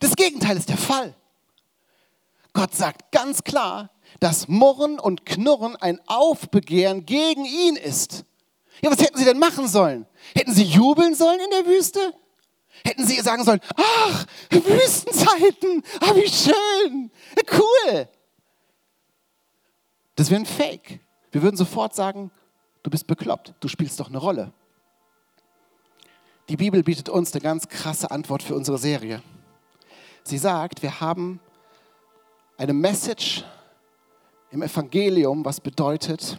Das 0.01 0.17
Gegenteil 0.17 0.57
ist 0.57 0.69
der 0.69 0.77
Fall. 0.77 1.15
Gott 2.53 2.75
sagt 2.75 3.13
ganz 3.13 3.45
klar, 3.45 3.91
dass 4.21 4.49
Murren 4.49 4.99
und 4.99 5.25
Knurren 5.25 5.77
ein 5.77 6.01
Aufbegehren 6.07 7.07
gegen 7.07 7.45
ihn 7.45 7.77
ist. 7.77 8.25
Ja, 8.83 8.91
was 8.91 9.01
hätten 9.01 9.19
sie 9.19 9.25
denn 9.25 9.39
machen 9.39 9.69
sollen? 9.69 10.07
Hätten 10.35 10.53
sie 10.53 10.65
jubeln 10.65 11.15
sollen 11.15 11.41
in 11.41 11.51
der 11.51 11.67
Wüste? 11.67 12.15
Hätten 12.85 13.07
sie 13.07 13.21
sagen 13.21 13.45
sollen, 13.45 13.61
ach, 13.77 14.27
Wüstenzeiten, 14.51 15.83
ah, 16.01 16.15
wie 16.15 16.29
schön, 16.29 17.11
cool. 17.53 18.09
Das 20.15 20.31
wäre 20.31 20.41
ein 20.41 20.47
Fake. 20.47 21.01
Wir 21.33 21.43
würden 21.43 21.57
sofort 21.57 21.95
sagen, 21.95 22.31
du 22.83 22.91
bist 22.91 23.07
bekloppt, 23.07 23.55
du 23.61 23.69
spielst 23.69 23.99
doch 24.01 24.09
eine 24.09 24.19
Rolle. 24.19 24.53
Die 26.49 26.57
Bibel 26.57 26.83
bietet 26.83 27.09
uns 27.09 27.33
eine 27.33 27.43
ganz 27.43 27.69
krasse 27.69 28.11
Antwort 28.11 28.43
für 28.43 28.55
unsere 28.55 28.79
Serie. 28.79 29.23
Sie 30.25 30.39
sagt, 30.39 30.83
wir 30.83 31.01
haben 31.01 31.41
eine 32.57 32.73
Message 32.73 33.45
im 34.51 34.63
Evangelium, 34.63 35.45
was 35.45 35.61
bedeutet, 35.61 36.39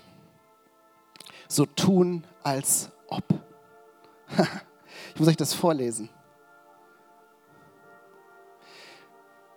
so 1.50 1.66
tun 1.66 2.24
als 2.44 2.90
ob. 3.08 3.24
Ich 5.14 5.20
muss 5.20 5.30
euch 5.30 5.38
das 5.38 5.54
vorlesen. 5.54 6.10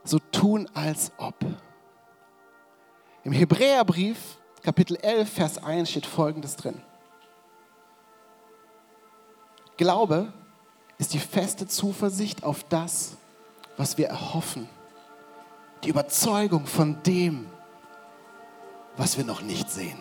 So 0.02 0.18
tun 0.18 0.68
als 0.74 1.12
ob. 1.18 1.36
Im 3.22 3.30
Hebräerbrief, 3.30 4.38
Kapitel 4.62 4.96
11, 4.96 5.32
Vers 5.32 5.58
1 5.58 5.90
steht 5.90 6.06
Folgendes 6.06 6.56
drin. 6.56 6.82
Glaube 9.76 10.32
ist 10.98 11.12
die 11.12 11.20
feste 11.20 11.68
Zuversicht 11.68 12.42
auf 12.42 12.64
das, 12.64 13.16
was 13.76 13.96
wir 13.98 14.08
erhoffen. 14.08 14.68
Die 15.84 15.90
Überzeugung 15.90 16.66
von 16.66 17.00
dem, 17.04 17.46
was 18.96 19.16
wir 19.16 19.24
noch 19.24 19.42
nicht 19.42 19.70
sehen. 19.70 19.98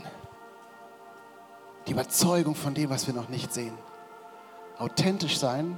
Die 1.92 1.94
Überzeugung 1.94 2.56
von 2.56 2.74
dem, 2.74 2.89
was 2.89 3.06
wir 3.06 3.14
noch 3.14 3.28
nicht 3.28 3.54
sehen. 3.54 3.78
Authentisch 4.78 5.38
sein 5.38 5.78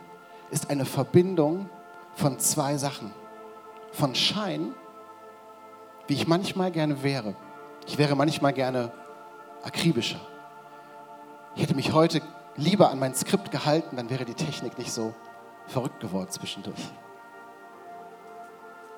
ist 0.52 0.70
eine 0.70 0.86
Verbindung 0.86 1.72
von 2.14 2.38
zwei 2.38 2.78
Sachen. 2.78 3.12
Von 3.94 4.14
Schein, 4.14 4.76
wie 6.06 6.14
ich 6.14 6.28
manchmal 6.28 6.70
gerne 6.70 7.02
wäre. 7.02 7.34
Ich 7.88 7.98
wäre 7.98 8.16
manchmal 8.16 8.54
gerne 8.54 8.92
akribischer. 9.64 10.20
Ich 11.56 11.64
hätte 11.64 11.74
mich 11.74 11.94
heute 11.94 12.22
lieber 12.58 12.92
an 12.92 13.00
mein 13.00 13.16
Skript 13.16 13.50
gehalten, 13.50 13.96
dann 13.96 14.12
wäre 14.12 14.24
die 14.24 14.36
Technik 14.36 14.78
nicht 14.78 14.92
so 14.92 15.16
verrückt 15.66 16.00
geworden 16.00 16.30
zwischendurch. 16.30 16.92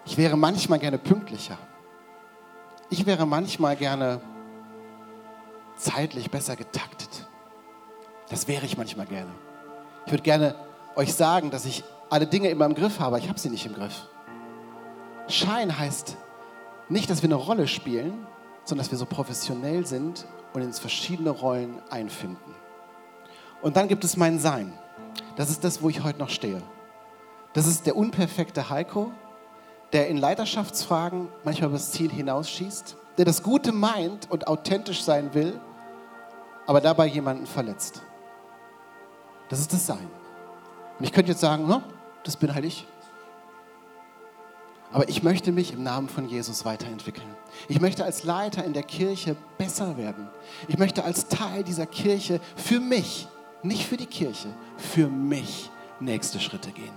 Ich 0.04 0.18
wäre 0.18 0.36
manchmal 0.36 0.80
gerne 0.80 0.98
pünktlicher. 0.98 1.58
Ich 2.90 3.06
wäre 3.06 3.26
manchmal 3.26 3.78
gerne 3.78 4.20
zeitlich 5.78 6.32
besser 6.32 6.56
getaktet. 6.56 7.05
Das 8.30 8.48
wäre 8.48 8.66
ich 8.66 8.78
manchmal 8.78 9.06
gerne. 9.06 9.32
Ich 10.06 10.12
würde 10.12 10.24
gerne 10.24 10.56
euch 10.96 11.14
sagen, 11.14 11.52
dass 11.52 11.66
ich 11.66 11.84
alle 12.10 12.28
Dinge 12.28 12.50
immer 12.50 12.66
im 12.66 12.76
Griff 12.76 13.00
habe. 13.00 13.20
Ich 13.20 13.30
habe 13.30 13.40
sie 13.40 13.50
nicht 13.50 13.66
im 13.66 13.74
Griff. 13.74 14.08
Schein 15.28 15.78
heißt 15.78 16.18
nicht, 16.90 17.10
dass 17.10 17.22
wir 17.22 17.28
eine 17.28 17.36
Rolle 17.36 17.68
spielen, 17.68 18.28
sondern 18.64 18.84
dass 18.84 18.92
wir 18.92 18.98
so 18.98 19.06
professionell 19.06 19.86
sind 19.86 20.26
und 20.54 20.62
ins 20.62 20.80
verschiedene 20.80 21.32
Rollen 21.32 21.82
einfinden. 21.90 22.56
Und 23.62 23.78
dann 23.78 23.88
gibt 23.88 24.04
es 24.04 24.18
mein 24.18 24.40
Sein. 24.40 24.78
Das 25.36 25.50
ist 25.50 25.64
das, 25.64 25.82
wo 25.82 25.90
ich 25.90 26.04
heute 26.04 26.20
noch 26.20 26.30
stehe. 26.30 26.62
Das 27.54 27.68
ist 27.68 27.86
der 27.86 27.96
unperfekte 27.96 28.70
Heiko, 28.70 29.12
der 29.94 30.08
in 30.08 30.18
Leiterschaftsfragen 30.18 31.30
manchmal 31.44 31.70
über 31.70 31.78
das 31.78 31.92
Ziel 31.92 32.12
hinausschießt, 32.12 32.98
der 33.18 33.26
das 33.26 33.44
Gute 33.44 33.72
meint 33.72 34.30
und 34.30 34.48
authentisch 34.48 35.04
sein 35.04 35.34
will, 35.34 35.60
aber 36.68 36.82
dabei 36.82 37.08
jemanden 37.08 37.46
verletzt. 37.46 38.02
Das 39.50 39.60
ist 39.60 39.72
das 39.74 39.86
Sein. 39.86 40.08
Und 41.00 41.06
ich 41.06 41.12
könnte 41.12 41.32
jetzt 41.32 41.42
sagen, 41.42 41.68
no, 41.68 41.82
das 42.24 42.38
bin 42.38 42.54
halt 42.54 42.66
ich. 42.66 42.88
Aber 44.92 45.10
ich 45.10 45.24
möchte 45.24 45.52
mich 45.52 45.74
im 45.74 45.84
Namen 45.84 46.08
von 46.08 46.30
Jesus 46.30 46.64
weiterentwickeln. 46.64 47.28
Ich 47.68 47.82
möchte 47.82 48.06
als 48.06 48.24
Leiter 48.24 48.64
in 48.64 48.74
der 48.74 48.84
Kirche 48.84 49.36
besser 49.58 49.98
werden. 49.98 50.30
Ich 50.68 50.78
möchte 50.78 51.04
als 51.04 51.28
Teil 51.28 51.64
dieser 51.64 51.86
Kirche 51.86 52.40
für 52.56 52.80
mich, 52.80 53.28
nicht 53.62 53.86
für 53.86 53.98
die 53.98 54.06
Kirche, 54.06 54.48
für 54.78 55.08
mich 55.08 55.70
nächste 56.00 56.40
Schritte 56.40 56.72
gehen. 56.72 56.94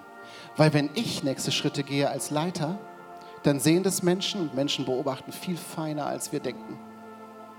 Weil 0.57 0.73
wenn 0.75 0.91
ich 0.95 1.25
nächste 1.25 1.51
Schritte 1.51 1.83
gehe 1.83 2.09
als 2.09 2.31
Leiter, 2.31 2.79
dann 3.43 3.61
sehen 3.61 3.83
das 3.83 4.03
Menschen 4.03 4.43
und 4.43 4.55
Menschen 4.55 4.85
beobachten 4.85 5.33
viel 5.33 5.57
feiner, 5.57 6.07
als 6.07 6.33
wir 6.33 6.41
denken. 6.41 6.79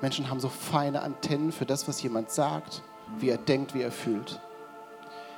Menschen 0.01 0.29
haben 0.29 0.39
so 0.39 0.49
feine 0.49 1.01
Antennen 1.01 1.51
für 1.51 1.65
das, 1.65 1.87
was 1.87 2.01
jemand 2.01 2.31
sagt, 2.31 2.81
wie 3.17 3.29
er 3.29 3.37
denkt, 3.37 3.73
wie 3.73 3.81
er 3.81 3.91
fühlt. 3.91 4.39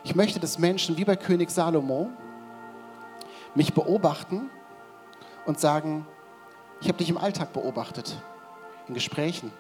Ich 0.04 0.16
möchte, 0.16 0.40
dass 0.40 0.58
Menschen 0.58 0.98
wie 0.98 1.06
bei 1.06 1.16
König 1.16 1.52
Salomo 1.52 2.10
mich 3.54 3.74
beobachten 3.74 4.50
und 5.46 5.60
sagen, 5.60 6.08
ich 6.80 6.88
habe 6.88 6.98
dich 6.98 7.10
im 7.10 7.18
Alltag 7.18 7.54
beobachtet, 7.54 8.18
in 8.88 8.94
Gesprächen 8.94 9.52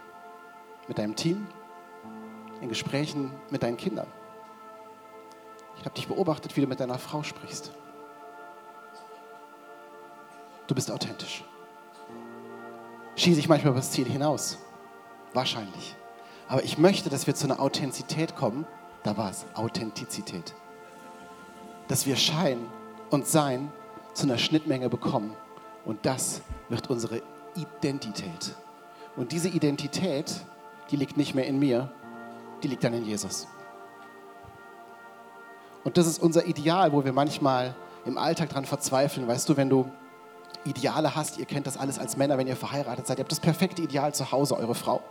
mit 0.87 0.97
deinem 0.97 1.15
Team, 1.15 1.47
in 2.61 2.69
Gesprächen 2.69 3.31
mit 3.49 3.63
deinen 3.63 3.77
Kindern. 3.77 4.07
Ich 5.77 5.85
habe 5.85 5.95
dich 5.95 6.07
beobachtet, 6.07 6.55
wie 6.55 6.61
du 6.61 6.67
mit 6.67 6.79
deiner 6.79 6.97
Frau 6.97 7.23
sprichst. 7.23 7.71
Du 10.67 10.75
bist 10.75 10.89
authentisch. 10.91 11.43
Schieße 13.15 13.39
ich 13.39 13.49
manchmal 13.49 13.71
über 13.71 13.79
das 13.79 13.91
Ziel 13.91 14.07
hinaus? 14.07 14.57
Wahrscheinlich. 15.33 15.95
Aber 16.47 16.63
ich 16.63 16.77
möchte, 16.77 17.09
dass 17.09 17.27
wir 17.27 17.35
zu 17.35 17.45
einer 17.45 17.59
Authentizität 17.59 18.35
kommen. 18.35 18.65
Da 19.03 19.17
war 19.17 19.31
es, 19.31 19.45
Authentizität. 19.55 20.53
Dass 21.87 22.05
wir 22.05 22.15
Schein 22.15 22.59
und 23.09 23.27
Sein 23.27 23.71
zu 24.13 24.23
einer 24.25 24.37
Schnittmenge 24.37 24.89
bekommen. 24.89 25.35
Und 25.85 26.05
das 26.05 26.41
wird 26.69 26.89
unsere 26.89 27.21
Identität. 27.55 28.55
Und 29.15 29.31
diese 29.31 29.49
Identität, 29.49 30.33
die 30.89 30.95
liegt 30.95 31.17
nicht 31.17 31.35
mehr 31.35 31.45
in 31.45 31.59
mir, 31.59 31.89
die 32.63 32.67
liegt 32.67 32.83
dann 32.83 32.93
in 32.93 33.05
Jesus. 33.05 33.47
Und 35.83 35.97
das 35.97 36.05
ist 36.05 36.21
unser 36.21 36.45
Ideal, 36.45 36.93
wo 36.93 37.03
wir 37.03 37.11
manchmal 37.11 37.75
im 38.05 38.17
Alltag 38.17 38.49
dran 38.49 38.65
verzweifeln. 38.65 39.27
Weißt 39.27 39.49
du, 39.49 39.57
wenn 39.57 39.69
du 39.69 39.89
Ideale 40.63 41.15
hast, 41.15 41.39
ihr 41.39 41.45
kennt 41.45 41.65
das 41.65 41.77
alles 41.77 41.97
als 41.97 42.17
Männer, 42.17 42.37
wenn 42.37 42.47
ihr 42.47 42.55
verheiratet 42.55 43.07
seid, 43.07 43.17
ihr 43.17 43.23
habt 43.23 43.31
das 43.31 43.39
perfekte 43.39 43.81
Ideal 43.81 44.13
zu 44.13 44.31
Hause, 44.31 44.55
eure 44.57 44.75
Frau. 44.75 45.01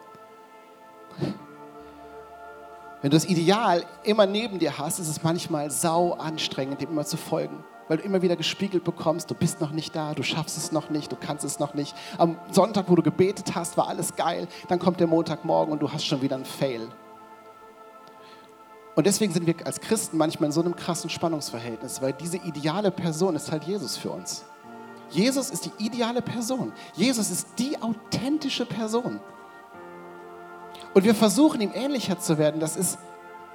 Wenn 3.03 3.11
du 3.11 3.17
das 3.17 3.25
Ideal 3.25 3.85
immer 4.05 4.27
neben 4.27 4.59
dir 4.59 4.77
hast, 4.77 4.99
ist 4.99 5.09
es 5.09 5.23
manchmal 5.23 5.71
sau 5.71 6.13
anstrengend, 6.13 6.83
dem 6.83 6.91
immer 6.91 7.07
zu 7.07 7.17
folgen. 7.17 7.65
Weil 7.89 7.97
du 7.97 8.05
immer 8.05 8.23
wieder 8.23 8.37
gespiegelt 8.37 8.85
bekommst, 8.85 9.31
du 9.31 9.35
bist 9.35 9.61
noch 9.61 9.73
nicht 9.73 9.97
da, 9.97 10.15
du 10.15 10.23
schaffst 10.23 10.57
es 10.57 10.71
noch 10.71 10.91
nicht, 10.91 11.11
du 11.11 11.17
kannst 11.17 11.45
es 11.45 11.59
noch 11.59 11.75
nicht. 11.75 11.97
Am 12.19 12.39
Sonntag, 12.53 12.85
wo 12.89 12.95
du 12.95 13.03
gebetet 13.03 13.55
hast, 13.55 13.77
war 13.77 13.89
alles 13.89 14.15
geil. 14.17 14.47
Dann 14.69 14.79
kommt 14.79 15.01
der 15.01 15.07
Montagmorgen 15.07 15.73
und 15.73 15.81
du 15.81 15.91
hast 15.91 16.05
schon 16.05 16.23
wieder 16.23 16.37
einen 16.37 16.45
Fail. 16.45 16.89
Und 18.95 19.07
deswegen 19.07 19.33
sind 19.33 19.47
wir 19.47 19.55
als 19.65 19.81
Christen 19.81 20.19
manchmal 20.19 20.49
in 20.49 20.53
so 20.53 20.61
einem 20.61 20.77
krassen 20.77 21.09
Spannungsverhältnis, 21.09 22.03
weil 22.03 22.13
diese 22.13 22.37
ideale 22.37 22.91
Person 22.91 23.35
ist 23.35 23.51
halt 23.51 23.65
Jesus 23.65 23.97
für 23.97 24.11
uns. 24.11 24.45
Jesus 25.09 25.51
ist 25.51 25.65
die 25.65 25.85
ideale 25.85 26.23
Person. 26.23 26.73
Jesus 26.95 27.31
ist 27.31 27.49
die 27.59 27.81
authentische 27.81 28.67
Person. 28.67 29.21
Und 30.95 31.05
wir 31.05 31.15
versuchen 31.15 31.61
ihm 31.61 31.71
ähnlicher 31.75 32.19
zu 32.19 32.39
werden. 32.39 32.61
Das 32.61 32.77
ist 32.77 32.99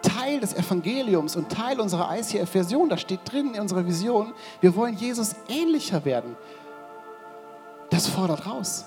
Teil 0.02 0.40
des 0.40 0.54
Evangeliums 0.54 1.36
und 1.36 1.52
Teil 1.52 1.80
unserer 1.80 2.16
ICF-Version. 2.18 2.90
Da 2.90 2.98
steht 2.98 3.20
drin 3.26 3.54
in 3.54 3.62
unserer 3.62 3.86
Vision, 3.86 4.34
wir 4.62 4.76
wollen 4.76 4.96
Jesus 4.96 5.36
ähnlicher 5.48 6.06
werden. 6.06 6.36
Das 7.90 8.08
fordert 8.08 8.46
raus. 8.46 8.86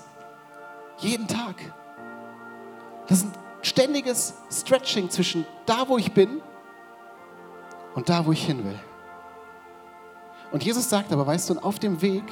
Jeden 0.99 1.27
Tag. 1.27 1.55
Das 3.07 3.19
ist 3.19 3.27
ein 3.27 3.33
ständiges 3.61 4.35
Stretching 4.51 5.09
zwischen 5.09 5.45
da, 5.65 5.87
wo 5.87 5.97
ich 5.97 6.11
bin 6.13 6.41
und 7.95 8.09
da, 8.09 8.25
wo 8.25 8.31
ich 8.31 8.45
hin 8.45 8.63
will. 8.63 8.79
Und 10.51 10.63
Jesus 10.63 10.89
sagt 10.89 11.11
aber, 11.11 11.25
weißt 11.25 11.49
du, 11.49 11.59
auf 11.59 11.79
dem 11.79 12.01
Weg 12.01 12.23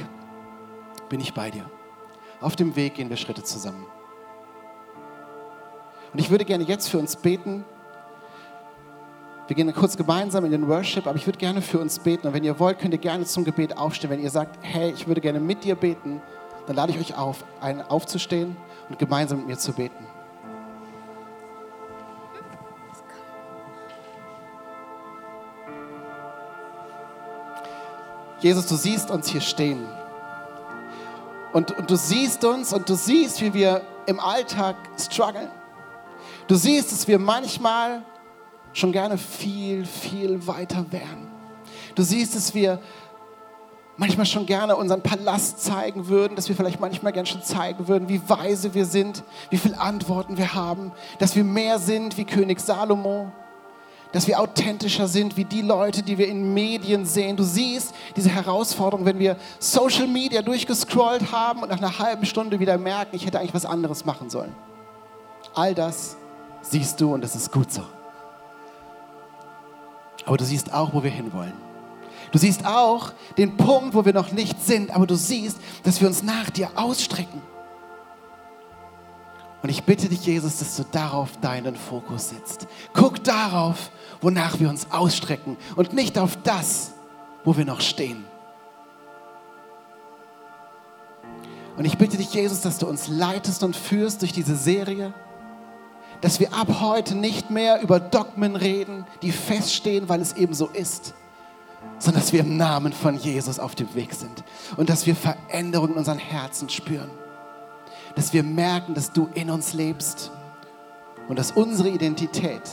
bin 1.09 1.19
ich 1.19 1.33
bei 1.33 1.51
dir. 1.51 1.69
Auf 2.41 2.55
dem 2.55 2.75
Weg 2.75 2.95
gehen 2.95 3.09
wir 3.09 3.17
Schritte 3.17 3.43
zusammen. 3.43 3.85
Und 6.13 6.19
ich 6.19 6.29
würde 6.29 6.45
gerne 6.45 6.63
jetzt 6.63 6.89
für 6.89 6.97
uns 6.97 7.15
beten. 7.15 7.65
Wir 9.47 9.55
gehen 9.55 9.73
kurz 9.73 9.95
gemeinsam 9.95 10.43
in 10.45 10.51
den 10.51 10.67
Worship, 10.67 11.07
aber 11.07 11.15
ich 11.15 11.25
würde 11.25 11.39
gerne 11.39 11.61
für 11.61 11.79
uns 11.79 11.99
beten. 11.99 12.27
Und 12.27 12.33
wenn 12.33 12.43
ihr 12.43 12.59
wollt, 12.59 12.79
könnt 12.79 12.93
ihr 12.93 12.99
gerne 12.99 13.25
zum 13.25 13.45
Gebet 13.45 13.77
aufstehen. 13.77 14.09
Wenn 14.09 14.21
ihr 14.21 14.29
sagt, 14.29 14.57
hey, 14.61 14.91
ich 14.91 15.07
würde 15.07 15.21
gerne 15.21 15.39
mit 15.39 15.63
dir 15.63 15.75
beten, 15.75 16.21
dann 16.65 16.75
lade 16.75 16.91
ich 16.91 16.99
euch 16.99 17.17
auf, 17.17 17.45
einen 17.61 17.81
aufzustehen 17.81 18.57
und 18.89 18.99
gemeinsam 18.99 19.39
mit 19.39 19.47
mir 19.47 19.57
zu 19.57 19.71
beten. 19.73 20.05
Jesus, 28.39 28.67
du 28.67 28.75
siehst 28.75 29.09
uns 29.09 29.29
hier 29.29 29.41
stehen. 29.41 29.87
Und, 31.53 31.71
und, 31.71 31.89
du 31.89 31.95
siehst 31.95 32.45
uns 32.45 32.71
und 32.71 32.87
du 32.87 32.95
siehst, 32.95 33.41
wie 33.41 33.53
wir 33.53 33.81
im 34.05 34.19
Alltag 34.19 34.75
strugglen. 34.99 35.49
Du 36.47 36.55
siehst, 36.55 36.91
dass 36.91 37.07
wir 37.07 37.19
manchmal 37.19 38.03
schon 38.73 38.91
gerne 38.91 39.17
viel, 39.17 39.85
viel 39.85 40.47
weiter 40.47 40.85
wären. 40.91 41.27
Du 41.95 42.03
siehst, 42.03 42.35
dass 42.35 42.53
wir 42.53 42.79
manchmal 43.97 44.25
schon 44.25 44.45
gerne 44.45 44.75
unseren 44.75 45.01
Palast 45.01 45.63
zeigen 45.63 46.07
würden, 46.07 46.35
dass 46.35 46.47
wir 46.47 46.55
vielleicht 46.55 46.79
manchmal 46.79 47.11
gerne 47.11 47.25
schon 47.25 47.43
zeigen 47.43 47.87
würden, 47.87 48.07
wie 48.07 48.21
weise 48.29 48.73
wir 48.73 48.85
sind, 48.85 49.23
wie 49.49 49.57
viele 49.57 49.79
Antworten 49.79 50.37
wir 50.37 50.53
haben, 50.53 50.91
dass 51.19 51.35
wir 51.35 51.43
mehr 51.43 51.79
sind 51.79 52.17
wie 52.17 52.23
König 52.23 52.59
Salomo, 52.59 53.31
dass 54.13 54.27
wir 54.27 54.39
authentischer 54.39 55.07
sind 55.07 55.35
wie 55.35 55.43
die 55.43 55.63
Leute, 55.63 56.03
die 56.03 56.17
wir 56.17 56.27
in 56.27 56.53
Medien 56.53 57.05
sehen. 57.05 57.35
Du 57.35 57.43
siehst 57.43 57.93
diese 58.15 58.29
Herausforderung, 58.29 59.05
wenn 59.05 59.19
wir 59.19 59.35
Social 59.59 60.07
Media 60.07 60.41
durchgescrollt 60.41 61.31
haben 61.31 61.63
und 61.63 61.69
nach 61.69 61.79
einer 61.79 61.99
halben 61.99 62.25
Stunde 62.25 62.59
wieder 62.59 62.77
merken, 62.77 63.15
ich 63.15 63.25
hätte 63.25 63.39
eigentlich 63.39 63.53
was 63.55 63.65
anderes 63.65 64.05
machen 64.05 64.29
sollen. 64.29 64.55
All 65.55 65.73
das 65.73 66.17
siehst 66.69 66.99
du 67.01 67.13
und 67.13 67.21
das 67.21 67.35
ist 67.35 67.51
gut 67.51 67.71
so. 67.71 67.83
Aber 70.25 70.37
du 70.37 70.45
siehst 70.45 70.73
auch, 70.73 70.93
wo 70.93 71.03
wir 71.03 71.11
hinwollen. 71.11 71.53
Du 72.31 72.37
siehst 72.37 72.65
auch 72.65 73.13
den 73.37 73.55
Punkt, 73.55 73.93
wo 73.93 74.03
wir 74.03 74.13
noch 74.13 74.31
nicht 74.31 74.61
sind, 74.63 74.91
aber 74.91 75.07
du 75.07 75.15
siehst, 75.15 75.57
dass 75.83 76.01
wir 76.01 76.07
uns 76.07 76.23
nach 76.23 76.49
dir 76.49 76.69
ausstrecken. 76.75 77.41
Und 79.63 79.69
ich 79.69 79.83
bitte 79.83 80.09
dich, 80.09 80.25
Jesus, 80.25 80.59
dass 80.59 80.75
du 80.75 80.83
darauf 80.91 81.37
deinen 81.37 81.75
Fokus 81.75 82.29
setzt. 82.29 82.67
Guck 82.93 83.23
darauf, 83.23 83.89
wonach 84.21 84.59
wir 84.59 84.69
uns 84.69 84.91
ausstrecken 84.91 85.57
und 85.75 85.93
nicht 85.93 86.17
auf 86.17 86.37
das, 86.43 86.91
wo 87.43 87.57
wir 87.57 87.65
noch 87.65 87.81
stehen. 87.81 88.25
Und 91.77 91.85
ich 91.85 91.97
bitte 91.97 92.17
dich, 92.17 92.33
Jesus, 92.33 92.61
dass 92.61 92.77
du 92.79 92.87
uns 92.87 93.07
leitest 93.07 93.63
und 93.63 93.75
führst 93.75 94.21
durch 94.21 94.33
diese 94.33 94.55
Serie 94.55 95.13
dass 96.21 96.39
wir 96.39 96.53
ab 96.53 96.79
heute 96.81 97.15
nicht 97.15 97.49
mehr 97.49 97.81
über 97.81 97.99
Dogmen 97.99 98.55
reden, 98.55 99.05
die 99.21 99.31
feststehen, 99.31 100.09
weil 100.09 100.21
es 100.21 100.33
eben 100.33 100.53
so 100.53 100.67
ist, 100.67 101.13
sondern 101.99 102.21
dass 102.21 102.33
wir 102.33 102.41
im 102.41 102.57
Namen 102.57 102.93
von 102.93 103.15
Jesus 103.17 103.59
auf 103.59 103.75
dem 103.75 103.93
Weg 103.95 104.13
sind 104.13 104.43
und 104.77 104.89
dass 104.89 105.05
wir 105.05 105.15
Veränderungen 105.15 105.93
in 105.93 105.99
unseren 105.99 106.17
Herzen 106.17 106.69
spüren. 106.69 107.09
Dass 108.15 108.33
wir 108.33 108.43
merken, 108.43 108.95
dass 108.95 109.11
du 109.11 109.29
in 109.35 109.51
uns 109.51 109.73
lebst 109.73 110.31
und 111.27 111.37
dass 111.37 111.51
unsere 111.51 111.89
Identität 111.89 112.63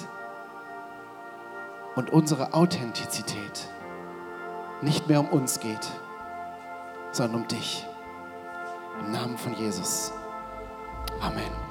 und 1.96 2.12
unsere 2.12 2.54
Authentizität 2.54 3.68
nicht 4.80 5.08
mehr 5.08 5.20
um 5.20 5.28
uns 5.28 5.60
geht, 5.60 5.86
sondern 7.12 7.42
um 7.42 7.48
dich. 7.48 7.86
Im 9.00 9.12
Namen 9.12 9.38
von 9.38 9.54
Jesus. 9.54 10.12
Amen. 11.20 11.63